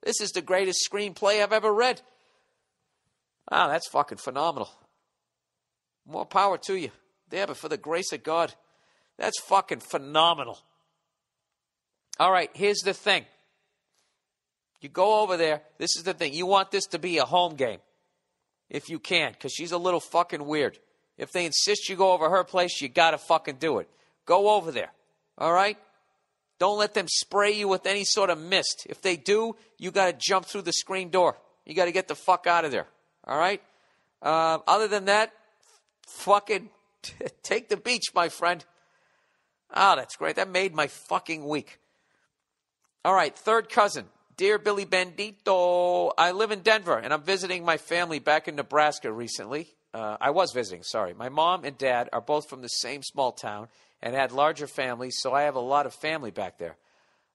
This 0.01 0.19
is 0.19 0.31
the 0.31 0.41
greatest 0.41 0.87
screenplay 0.89 1.43
I've 1.43 1.53
ever 1.53 1.71
read. 1.71 2.01
Wow, 3.51 3.67
that's 3.67 3.87
fucking 3.89 4.17
phenomenal. 4.17 4.69
More 6.07 6.25
power 6.25 6.57
to 6.59 6.75
you. 6.75 6.89
There, 7.29 7.47
but 7.47 7.57
for 7.57 7.69
the 7.69 7.77
grace 7.77 8.11
of 8.13 8.23
God, 8.23 8.53
that's 9.17 9.39
fucking 9.41 9.79
phenomenal. 9.79 10.59
All 12.19 12.31
right, 12.31 12.49
here's 12.53 12.79
the 12.79 12.93
thing. 12.93 13.25
You 14.81 14.89
go 14.89 15.21
over 15.21 15.37
there. 15.37 15.61
This 15.77 15.95
is 15.97 16.03
the 16.03 16.13
thing. 16.13 16.33
You 16.33 16.45
want 16.45 16.71
this 16.71 16.85
to 16.87 16.99
be 16.99 17.17
a 17.17 17.25
home 17.25 17.55
game 17.55 17.79
if 18.69 18.89
you 18.89 18.99
can, 18.99 19.31
because 19.31 19.53
she's 19.53 19.71
a 19.71 19.77
little 19.77 19.99
fucking 19.99 20.45
weird. 20.45 20.77
If 21.17 21.31
they 21.31 21.45
insist 21.45 21.89
you 21.89 21.95
go 21.95 22.11
over 22.11 22.29
her 22.29 22.43
place, 22.43 22.81
you 22.81 22.89
got 22.89 23.11
to 23.11 23.17
fucking 23.17 23.55
do 23.55 23.79
it. 23.79 23.89
Go 24.25 24.49
over 24.49 24.71
there. 24.71 24.91
All 25.37 25.53
right? 25.53 25.77
Don't 26.59 26.77
let 26.77 26.93
them 26.93 27.07
spray 27.07 27.51
you 27.51 27.67
with 27.67 27.85
any 27.85 28.03
sort 28.03 28.29
of 28.29 28.39
mist. 28.39 28.87
If 28.89 29.01
they 29.01 29.15
do, 29.15 29.55
you 29.77 29.91
got 29.91 30.07
to 30.07 30.13
jump 30.13 30.45
through 30.45 30.63
the 30.63 30.73
screen 30.73 31.09
door. 31.09 31.37
You 31.65 31.75
got 31.75 31.85
to 31.85 31.91
get 31.91 32.07
the 32.07 32.15
fuck 32.15 32.45
out 32.45 32.65
of 32.65 32.71
there. 32.71 32.87
All 33.25 33.37
right? 33.37 33.61
Uh, 34.21 34.59
other 34.67 34.87
than 34.87 35.05
that, 35.05 35.31
fucking 36.07 36.69
take 37.43 37.69
the 37.69 37.77
beach, 37.77 38.13
my 38.13 38.29
friend. 38.29 38.63
Oh, 39.73 39.95
that's 39.95 40.15
great. 40.15 40.37
That 40.37 40.49
made 40.49 40.73
my 40.73 40.87
fucking 40.87 41.45
week. 41.45 41.79
All 43.03 43.13
right, 43.13 43.35
third 43.37 43.69
cousin. 43.69 44.05
Dear 44.37 44.59
Billy 44.59 44.85
Bendito, 44.85 46.11
I 46.17 46.31
live 46.31 46.51
in 46.51 46.59
Denver 46.59 46.97
and 46.97 47.11
I'm 47.11 47.23
visiting 47.23 47.65
my 47.65 47.77
family 47.77 48.19
back 48.19 48.47
in 48.47 48.55
Nebraska 48.55 49.11
recently. 49.11 49.67
Uh, 49.93 50.17
I 50.21 50.29
was 50.29 50.51
visiting, 50.51 50.83
sorry. 50.83 51.13
My 51.15 51.29
mom 51.29 51.63
and 51.65 51.75
dad 51.75 52.09
are 52.13 52.21
both 52.21 52.47
from 52.47 52.61
the 52.61 52.67
same 52.67 53.01
small 53.01 53.31
town 53.31 53.67
and 54.01 54.13
had 54.13 54.31
larger 54.31 54.67
families, 54.67 55.17
so 55.19 55.33
I 55.33 55.43
have 55.43 55.55
a 55.55 55.59
lot 55.59 55.87
of 55.87 55.93
family 55.93 56.29
back 56.29 56.59
there. 56.59 56.77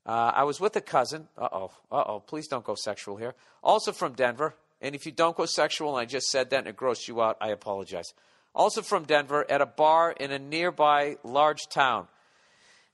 Uh, 0.06 0.32
I 0.34 0.44
was 0.44 0.60
with 0.60 0.76
a 0.76 0.80
cousin. 0.80 1.26
Uh 1.36 1.48
oh, 1.52 1.70
uh 1.90 2.04
oh, 2.06 2.20
please 2.20 2.46
don't 2.46 2.64
go 2.64 2.76
sexual 2.76 3.16
here. 3.16 3.34
Also 3.62 3.92
from 3.92 4.12
Denver. 4.12 4.54
And 4.80 4.94
if 4.96 5.06
you 5.06 5.12
don't 5.12 5.36
go 5.36 5.46
sexual 5.46 5.96
and 5.96 6.02
I 6.02 6.06
just 6.06 6.26
said 6.26 6.50
that 6.50 6.58
and 6.58 6.68
it 6.68 6.76
grossed 6.76 7.06
you 7.06 7.22
out, 7.22 7.36
I 7.40 7.50
apologize. 7.50 8.12
Also 8.55 8.82
from 8.82 9.05
Denver 9.05 9.46
at 9.50 9.61
a 9.61 9.66
bar 9.66 10.12
in 10.12 10.30
a 10.30 10.38
nearby 10.38 11.16
large 11.24 11.68
town. 11.68 12.09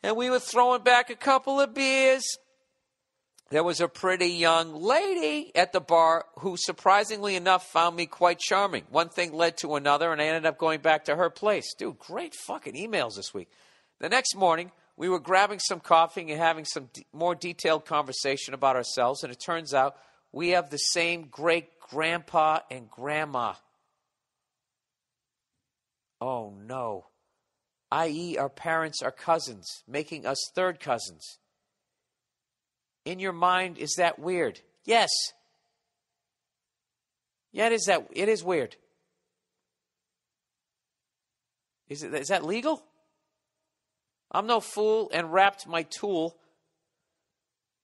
And 0.03 0.17
we 0.17 0.31
were 0.31 0.39
throwing 0.39 0.83
back 0.83 1.11
a 1.11 1.17
couple 1.17 1.61
of 1.61 1.75
beers 1.75 2.39
there 3.51 3.65
was 3.65 3.81
a 3.81 3.89
pretty 3.89 4.29
young 4.29 4.75
lady 4.75 5.51
at 5.55 5.73
the 5.73 5.81
bar 5.81 6.27
who, 6.41 6.59
surprisingly 6.59 7.35
enough, 7.35 7.67
found 7.67 7.97
me 7.97 8.05
quite 8.05 8.39
charming. 8.39 8.85
One 8.91 9.09
thing 9.09 9.33
led 9.33 9.57
to 9.59 9.77
another, 9.77 10.13
and 10.13 10.21
I 10.21 10.27
ended 10.27 10.45
up 10.45 10.59
going 10.59 10.81
back 10.81 11.07
to 11.07 11.17
her 11.17 11.31
place. 11.31 11.73
Dude, 11.73 11.99
great 11.99 12.35
fucking 12.35 12.75
emails 12.75 13.17
this 13.17 13.33
week. 13.33 13.49
The 14.01 14.11
next 14.11 14.37
morning, 14.37 14.71
we 14.99 15.09
were 15.09 15.19
grabbing 15.19 15.61
some 15.61 15.81
coffee 15.81 16.31
and 16.31 16.39
having 16.39 16.67
some 16.67 16.91
d- 16.93 17.07
more 17.15 17.35
detailed 17.35 17.87
conversation 17.87 18.53
about 18.53 18.77
ourselves, 18.77 19.23
and 19.23 19.33
it 19.33 19.41
turns 19.41 19.73
out 19.73 19.97
we 20.31 20.51
have 20.51 20.69
the 20.69 20.77
same 20.77 21.29
great 21.31 21.81
grandpa 21.81 22.59
and 22.71 22.91
grandma. 22.91 23.55
Oh 26.21 26.55
no. 26.67 27.07
I.e., 27.91 28.37
our 28.37 28.51
parents 28.51 29.03
are 29.03 29.11
cousins, 29.11 29.83
making 29.87 30.27
us 30.27 30.39
third 30.55 30.79
cousins 30.79 31.39
in 33.09 33.19
your 33.19 33.33
mind, 33.33 33.79
is 33.79 33.95
that 33.97 34.19
weird? 34.19 34.61
Yes. 34.85 35.09
Yeah, 37.53 37.67
it 37.67 37.73
is 37.73 37.85
that 37.87 38.07
it 38.13 38.29
is 38.29 38.45
weird. 38.45 38.77
Is 41.89 42.03
it 42.03 42.13
is 42.13 42.29
that 42.29 42.45
legal? 42.45 42.83
I'm 44.31 44.47
no 44.47 44.61
fool 44.61 45.11
and 45.15 45.33
wrapped 45.33 45.67
my 45.67 45.85
tool. 45.85 46.37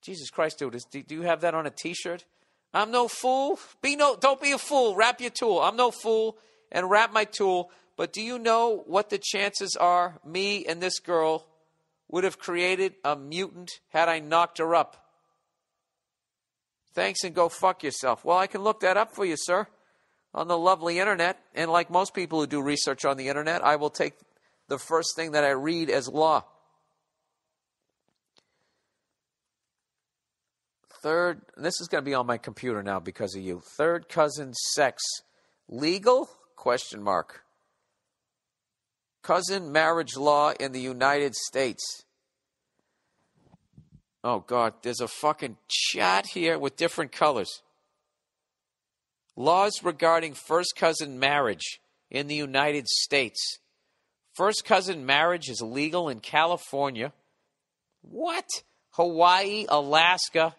Jesus 0.03 0.29
Christ, 0.29 0.59
dude, 0.59 0.75
is, 0.75 0.85
do, 0.85 1.03
do 1.03 1.15
you 1.15 1.23
have 1.23 1.41
that 1.41 1.55
on 1.55 1.65
a 1.65 1.71
T-shirt? 1.71 2.27
I'm 2.75 2.91
no 2.91 3.09
fool. 3.09 3.59
Be 3.81 3.97
no, 3.97 4.17
don't 4.17 4.43
be 4.43 4.53
a 4.53 4.59
fool. 4.59 4.95
Wrap 4.95 5.23
your 5.23 5.31
tool. 5.31 5.63
I'm 5.63 5.77
no 5.77 5.91
fool 5.91 6.37
and 6.71 6.91
wrap 6.91 7.15
my 7.15 7.25
tool. 7.25 7.71
But 7.97 8.13
do 8.13 8.21
you 8.21 8.39
know 8.39 8.83
what 8.87 9.11
the 9.11 9.21
chances 9.23 9.77
are? 9.77 10.21
Me 10.25 10.65
and 10.67 10.81
this 10.81 10.99
girl 10.99 11.47
would 12.09 12.25
have 12.25 12.39
created 12.39 12.95
a 13.05 13.17
mutant 13.17 13.71
had 13.89 14.09
I 14.09 14.19
knocked 14.19 14.59
her 14.59 14.75
up. 14.75 15.05
Thanks 16.95 17.25
and 17.25 17.35
go 17.35 17.49
fuck 17.49 17.83
yourself. 17.83 18.25
Well, 18.25 18.39
I 18.39 18.47
can 18.47 18.63
look 18.63 18.81
that 18.81 18.97
up 18.97 19.15
for 19.15 19.25
you, 19.25 19.37
sir, 19.37 19.67
on 20.33 20.49
the 20.49 20.59
lovely 20.59 20.99
internet. 20.99 21.39
And 21.55 21.71
like 21.71 21.91
most 21.91 22.15
people 22.15 22.41
who 22.41 22.47
do 22.47 22.63
research 22.63 23.05
on 23.05 23.17
the 23.17 23.29
internet, 23.29 23.65
I 23.65 23.77
will 23.77 23.91
take 23.91 24.15
the 24.69 24.79
first 24.79 25.15
thing 25.17 25.33
that 25.33 25.45
I 25.45 25.51
read 25.51 25.91
as 25.91 26.09
law. 26.09 26.45
Third, 31.03 31.43
this 31.57 31.81
is 31.81 31.89
going 31.89 32.03
to 32.03 32.09
be 32.09 32.15
on 32.15 32.27
my 32.27 32.39
computer 32.39 32.83
now 32.83 32.99
because 32.99 33.37
of 33.37 33.43
you. 33.43 33.61
Third 33.77 34.09
cousin 34.09 34.55
sex 34.55 35.03
legal? 35.69 36.31
Question 36.57 37.03
mark. 37.03 37.44
Cousin 39.25 39.73
marriage 39.73 40.17
law 40.19 40.53
in 40.61 40.73
the 40.73 40.81
United 40.81 41.35
States. 41.35 42.05
Oh, 44.23 44.41
God, 44.41 44.75
there's 44.83 45.01
a 45.01 45.09
fucking 45.09 45.57
chat 45.67 46.27
here 46.27 46.59
with 46.59 46.77
different 46.77 47.11
colors. 47.11 47.63
Laws 49.35 49.83
regarding 49.83 50.35
first 50.35 50.75
cousin 50.77 51.19
marriage 51.19 51.81
in 52.11 52.27
the 52.27 52.35
United 52.35 52.87
States. 52.87 53.41
First 54.35 54.67
cousin 54.67 55.07
marriage 55.07 55.49
is 55.49 55.63
legal 55.63 56.11
in 56.11 56.21
California. 56.21 57.11
What? 58.03 58.49
Hawaii, 58.91 59.65
Alaska, 59.71 60.55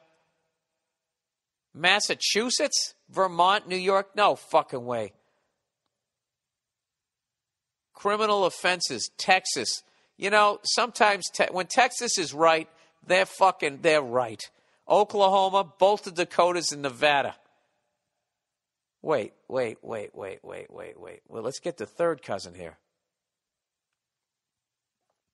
Massachusetts, 1.72 2.96
Vermont, 3.12 3.68
New 3.68 3.76
York? 3.76 4.16
No 4.16 4.36
fucking 4.36 4.86
way. 4.86 5.14
Criminal 7.96 8.46
offenses, 8.46 9.10
Texas. 9.18 9.82
You 10.18 10.30
know, 10.30 10.60
sometimes 10.64 11.30
te- 11.30 11.52
when 11.52 11.68
Texas 11.68 12.18
is 12.18 12.34
right, 12.34 12.70
they're 13.08 13.26
fucking, 13.26 13.80
they're 13.82 14.02
right. 14.02 14.42
Oklahoma, 14.88 15.66
both 15.80 16.04
the 16.04 16.12
Dakotas, 16.12 16.72
and 16.72 16.84
Nevada. 16.84 17.36
Wait, 19.02 19.34
wait, 19.48 19.78
wait, 19.82 20.16
wait, 20.16 20.40
wait, 20.44 20.72
wait, 20.72 21.00
wait. 21.00 21.22
Well, 21.28 21.44
let's 21.44 21.60
get 21.60 21.78
the 21.78 21.86
third 21.86 22.22
cousin 22.22 22.54
here. 22.54 22.78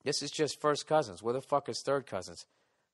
This 0.04 0.22
is 0.22 0.32
just 0.32 0.60
first 0.60 0.88
cousins. 0.88 1.22
Where 1.22 1.34
the 1.34 1.42
fuck 1.42 1.70
is 1.70 1.82
third 1.86 2.06
cousins? 2.06 2.46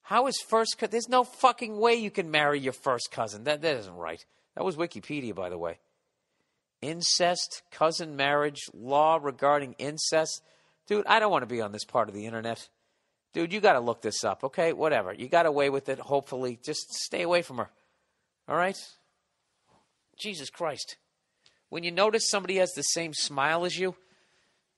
How 0.01 0.27
is 0.27 0.37
first 0.39 0.77
cousin? 0.77 0.91
There's 0.91 1.09
no 1.09 1.23
fucking 1.23 1.77
way 1.77 1.95
you 1.95 2.11
can 2.11 2.31
marry 2.31 2.59
your 2.59 2.73
first 2.73 3.11
cousin. 3.11 3.43
That, 3.45 3.61
that 3.61 3.77
isn't 3.77 3.95
right. 3.95 4.23
That 4.55 4.63
was 4.63 4.75
Wikipedia, 4.75 5.33
by 5.33 5.49
the 5.49 5.57
way. 5.57 5.79
Incest, 6.81 7.63
cousin 7.71 8.15
marriage, 8.15 8.61
law 8.73 9.19
regarding 9.21 9.73
incest. 9.79 10.43
Dude, 10.87 11.07
I 11.07 11.19
don't 11.19 11.31
want 11.31 11.41
to 11.41 11.53
be 11.53 11.61
on 11.61 11.71
this 11.71 11.85
part 11.85 12.07
of 12.07 12.15
the 12.15 12.25
internet. 12.25 12.69
Dude, 13.33 13.51
you 13.51 13.59
got 13.59 13.73
to 13.73 13.79
look 13.79 14.01
this 14.01 14.23
up, 14.23 14.43
okay? 14.43 14.73
Whatever. 14.73 15.13
You 15.13 15.27
got 15.27 15.45
away 15.45 15.69
with 15.69 15.89
it, 15.89 15.99
hopefully. 15.99 16.59
Just 16.63 16.93
stay 16.93 17.23
away 17.23 17.41
from 17.41 17.57
her. 17.57 17.69
All 18.47 18.55
right? 18.55 18.77
Jesus 20.17 20.49
Christ. 20.49 20.97
When 21.69 21.83
you 21.83 21.91
notice 21.91 22.29
somebody 22.29 22.57
has 22.57 22.71
the 22.73 22.81
same 22.81 23.13
smile 23.13 23.65
as 23.65 23.77
you, 23.77 23.95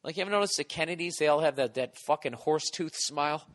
like 0.03 0.17
you 0.17 0.21
ever 0.21 0.31
notice 0.31 0.55
the 0.55 0.63
Kennedys, 0.63 1.17
they 1.17 1.27
all 1.27 1.41
have 1.41 1.57
that, 1.57 1.75
that 1.75 1.97
fucking 1.97 2.33
horse 2.33 2.69
tooth 2.69 2.95
smile? 2.95 3.45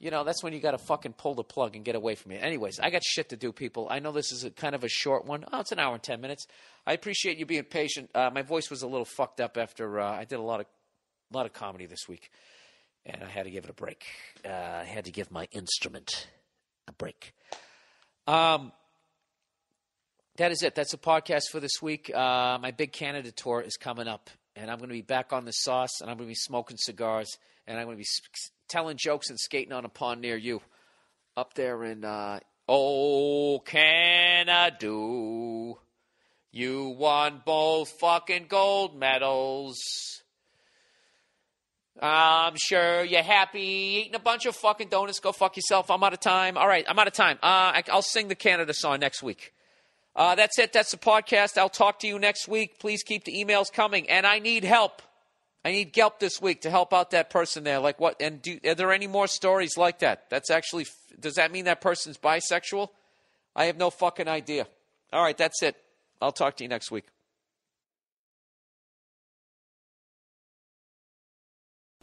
You 0.00 0.10
know, 0.10 0.24
that's 0.24 0.42
when 0.42 0.54
you 0.54 0.60
got 0.60 0.70
to 0.70 0.78
fucking 0.78 1.12
pull 1.12 1.34
the 1.34 1.44
plug 1.44 1.76
and 1.76 1.84
get 1.84 1.94
away 1.94 2.14
from 2.14 2.30
me. 2.30 2.38
Anyways, 2.38 2.80
I 2.80 2.88
got 2.88 3.04
shit 3.04 3.28
to 3.28 3.36
do, 3.36 3.52
people. 3.52 3.86
I 3.90 3.98
know 3.98 4.12
this 4.12 4.32
is 4.32 4.44
a 4.44 4.50
kind 4.50 4.74
of 4.74 4.82
a 4.82 4.88
short 4.88 5.26
one. 5.26 5.44
Oh, 5.52 5.60
it's 5.60 5.72
an 5.72 5.78
hour 5.78 5.92
and 5.92 6.02
10 6.02 6.22
minutes. 6.22 6.46
I 6.86 6.94
appreciate 6.94 7.36
you 7.36 7.44
being 7.44 7.64
patient. 7.64 8.10
Uh, 8.14 8.30
my 8.32 8.40
voice 8.40 8.70
was 8.70 8.80
a 8.80 8.86
little 8.86 9.04
fucked 9.04 9.42
up 9.42 9.58
after 9.58 10.00
uh, 10.00 10.10
I 10.10 10.24
did 10.24 10.38
a 10.38 10.42
lot 10.42 10.60
of, 10.60 10.66
a 11.30 11.36
lot 11.36 11.44
of 11.44 11.52
comedy 11.52 11.84
this 11.84 12.08
week, 12.08 12.30
and 13.04 13.22
I 13.22 13.28
had 13.28 13.44
to 13.44 13.50
give 13.50 13.64
it 13.64 13.70
a 13.70 13.74
break. 13.74 14.04
Uh, 14.42 14.48
I 14.48 14.84
had 14.84 15.04
to 15.04 15.12
give 15.12 15.30
my 15.30 15.46
instrument 15.52 16.28
a 16.88 16.92
break. 16.92 17.34
Um, 18.26 18.72
that 20.36 20.50
is 20.50 20.62
it. 20.62 20.74
That's 20.74 20.92
the 20.92 20.98
podcast 20.98 21.50
for 21.52 21.60
this 21.60 21.82
week. 21.82 22.10
Uh, 22.14 22.58
my 22.58 22.70
big 22.70 22.92
Canada 22.92 23.32
tour 23.32 23.60
is 23.60 23.76
coming 23.76 24.08
up, 24.08 24.30
and 24.60 24.70
I'm 24.70 24.78
going 24.78 24.90
to 24.90 24.94
be 24.94 25.02
back 25.02 25.32
on 25.32 25.46
the 25.46 25.52
sauce, 25.52 26.00
and 26.00 26.10
I'm 26.10 26.16
going 26.16 26.28
to 26.28 26.30
be 26.30 26.34
smoking 26.34 26.76
cigars, 26.76 27.38
and 27.66 27.78
I'm 27.78 27.86
going 27.86 27.96
to 27.96 28.02
be 28.02 28.08
telling 28.68 28.96
jokes 28.98 29.30
and 29.30 29.40
skating 29.40 29.72
on 29.72 29.84
a 29.84 29.88
pond 29.88 30.20
near 30.20 30.36
you, 30.36 30.60
up 31.36 31.54
there 31.54 31.82
in 31.84 32.04
uh, 32.04 32.40
Oh 32.68 33.60
Canada. 33.60 34.92
You 36.52 36.88
won 36.98 37.42
both 37.44 37.88
fucking 38.00 38.46
gold 38.48 38.98
medals. 38.98 39.78
I'm 42.00 42.54
sure 42.56 43.04
you're 43.04 43.22
happy 43.22 44.02
eating 44.02 44.14
a 44.14 44.20
bunch 44.20 44.46
of 44.46 44.56
fucking 44.56 44.88
donuts. 44.88 45.20
Go 45.20 45.32
fuck 45.32 45.56
yourself. 45.56 45.90
I'm 45.90 46.02
out 46.02 46.12
of 46.12 46.20
time. 46.20 46.56
All 46.56 46.66
right, 46.68 46.84
I'm 46.88 46.98
out 46.98 47.06
of 47.06 47.12
time. 47.12 47.38
Uh, 47.42 47.80
I, 47.80 47.84
will 47.92 48.02
sing 48.02 48.28
the 48.28 48.34
Canada 48.34 48.72
song 48.74 49.00
next 49.00 49.22
week. 49.22 49.52
Uh, 50.16 50.34
that's 50.34 50.58
it. 50.58 50.72
That's 50.72 50.90
the 50.90 50.96
podcast. 50.96 51.56
I'll 51.56 51.68
talk 51.68 52.00
to 52.00 52.06
you 52.06 52.18
next 52.18 52.48
week. 52.48 52.78
Please 52.78 53.02
keep 53.02 53.24
the 53.24 53.32
emails 53.32 53.72
coming. 53.72 54.08
And 54.10 54.26
I 54.26 54.38
need 54.38 54.64
help. 54.64 55.02
I 55.64 55.72
need 55.72 55.94
help 55.94 56.20
this 56.20 56.40
week 56.40 56.62
to 56.62 56.70
help 56.70 56.92
out 56.92 57.10
that 57.10 57.30
person 57.30 57.64
there. 57.64 57.78
Like 57.78 58.00
what? 58.00 58.20
And 58.20 58.40
do, 58.40 58.58
are 58.64 58.74
there 58.74 58.92
any 58.92 59.06
more 59.06 59.26
stories 59.26 59.76
like 59.76 60.00
that? 60.00 60.28
That's 60.30 60.50
actually. 60.50 60.86
Does 61.18 61.34
that 61.34 61.52
mean 61.52 61.66
that 61.66 61.80
person's 61.80 62.16
bisexual? 62.16 62.88
I 63.54 63.64
have 63.66 63.76
no 63.76 63.90
fucking 63.90 64.28
idea. 64.28 64.66
All 65.12 65.22
right, 65.22 65.36
that's 65.36 65.62
it. 65.62 65.76
I'll 66.20 66.32
talk 66.32 66.56
to 66.56 66.64
you 66.64 66.68
next 66.68 66.90
week. 66.90 67.04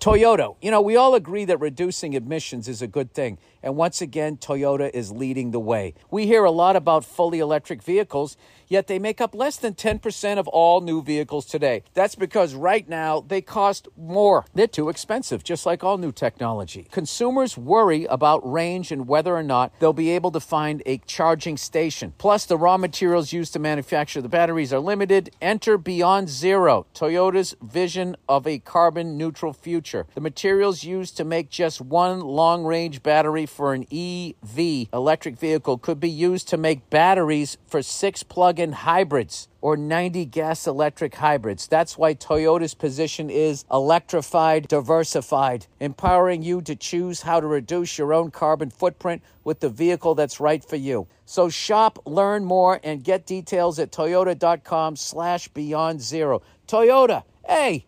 Toyota. 0.07 0.55
You 0.61 0.71
know, 0.71 0.79
we 0.79 0.95
all 0.95 1.15
agree 1.15 1.43
that 1.43 1.59
reducing 1.59 2.13
emissions 2.13 2.69
is 2.69 2.81
a 2.81 2.87
good 2.87 3.13
thing. 3.13 3.39
And 3.61 3.75
once 3.75 4.01
again, 4.01 4.37
Toyota 4.37 4.89
is 4.93 5.11
leading 5.11 5.51
the 5.51 5.59
way. 5.59 5.95
We 6.09 6.25
hear 6.27 6.45
a 6.45 6.51
lot 6.51 6.77
about 6.77 7.03
fully 7.03 7.39
electric 7.39 7.83
vehicles 7.83 8.37
yet 8.67 8.87
they 8.87 8.99
make 8.99 9.21
up 9.21 9.33
less 9.33 9.57
than 9.57 9.73
10% 9.73 10.37
of 10.37 10.47
all 10.47 10.81
new 10.81 11.01
vehicles 11.01 11.45
today. 11.45 11.83
That's 11.93 12.15
because 12.15 12.53
right 12.53 12.87
now 12.87 13.23
they 13.27 13.41
cost 13.41 13.87
more. 13.97 14.45
They're 14.53 14.67
too 14.67 14.89
expensive, 14.89 15.43
just 15.43 15.65
like 15.65 15.83
all 15.83 15.97
new 15.97 16.11
technology. 16.11 16.87
Consumers 16.91 17.57
worry 17.57 18.05
about 18.05 18.49
range 18.49 18.91
and 18.91 19.07
whether 19.07 19.35
or 19.35 19.43
not 19.43 19.73
they'll 19.79 19.93
be 19.93 20.11
able 20.11 20.31
to 20.31 20.39
find 20.39 20.83
a 20.85 20.97
charging 20.99 21.57
station. 21.57 22.13
Plus, 22.17 22.45
the 22.45 22.57
raw 22.57 22.77
materials 22.77 23.33
used 23.33 23.53
to 23.53 23.59
manufacture 23.59 24.21
the 24.21 24.29
batteries 24.29 24.73
are 24.73 24.79
limited. 24.79 25.29
Enter 25.41 25.77
Beyond 25.77 26.29
Zero, 26.29 26.85
Toyota's 26.93 27.55
vision 27.61 28.15
of 28.27 28.45
a 28.45 28.59
carbon 28.59 29.17
neutral 29.17 29.53
future. 29.53 29.96
The 30.13 30.21
materials 30.21 30.83
used 30.83 31.17
to 31.17 31.23
make 31.23 31.49
just 31.49 31.81
one 31.81 32.19
long 32.19 32.63
range 32.63 33.01
battery 33.01 33.45
for 33.45 33.73
an 33.73 33.85
EV 33.91 34.87
electric 34.93 35.37
vehicle 35.37 35.77
could 35.77 35.99
be 35.99 36.09
used 36.09 36.47
to 36.49 36.57
make 36.57 36.89
batteries 36.89 37.57
for 37.65 37.81
six 37.81 38.23
plug 38.23 38.59
in 38.59 38.73
hybrids 38.73 39.47
or 39.61 39.75
90 39.75 40.25
gas 40.25 40.67
electric 40.67 41.15
hybrids. 41.15 41.67
That's 41.67 41.97
why 41.97 42.13
Toyota's 42.13 42.73
position 42.73 43.29
is 43.29 43.65
electrified, 43.71 44.67
diversified, 44.67 45.67
empowering 45.79 46.43
you 46.43 46.61
to 46.61 46.75
choose 46.75 47.23
how 47.23 47.39
to 47.39 47.47
reduce 47.47 47.97
your 47.97 48.13
own 48.13 48.31
carbon 48.31 48.69
footprint 48.69 49.21
with 49.43 49.59
the 49.59 49.69
vehicle 49.69 50.15
that's 50.15 50.39
right 50.39 50.63
for 50.63 50.75
you. 50.75 51.07
So 51.25 51.49
shop, 51.49 51.99
learn 52.05 52.45
more, 52.45 52.79
and 52.83 53.03
get 53.03 53.25
details 53.25 53.79
at 53.79 53.91
toyota.com 53.91 54.95
slash 54.95 55.47
beyond 55.49 56.01
zero. 56.01 56.41
Toyota, 56.67 57.23
hey, 57.47 57.85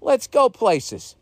let's 0.00 0.26
go 0.26 0.48
places. 0.48 1.16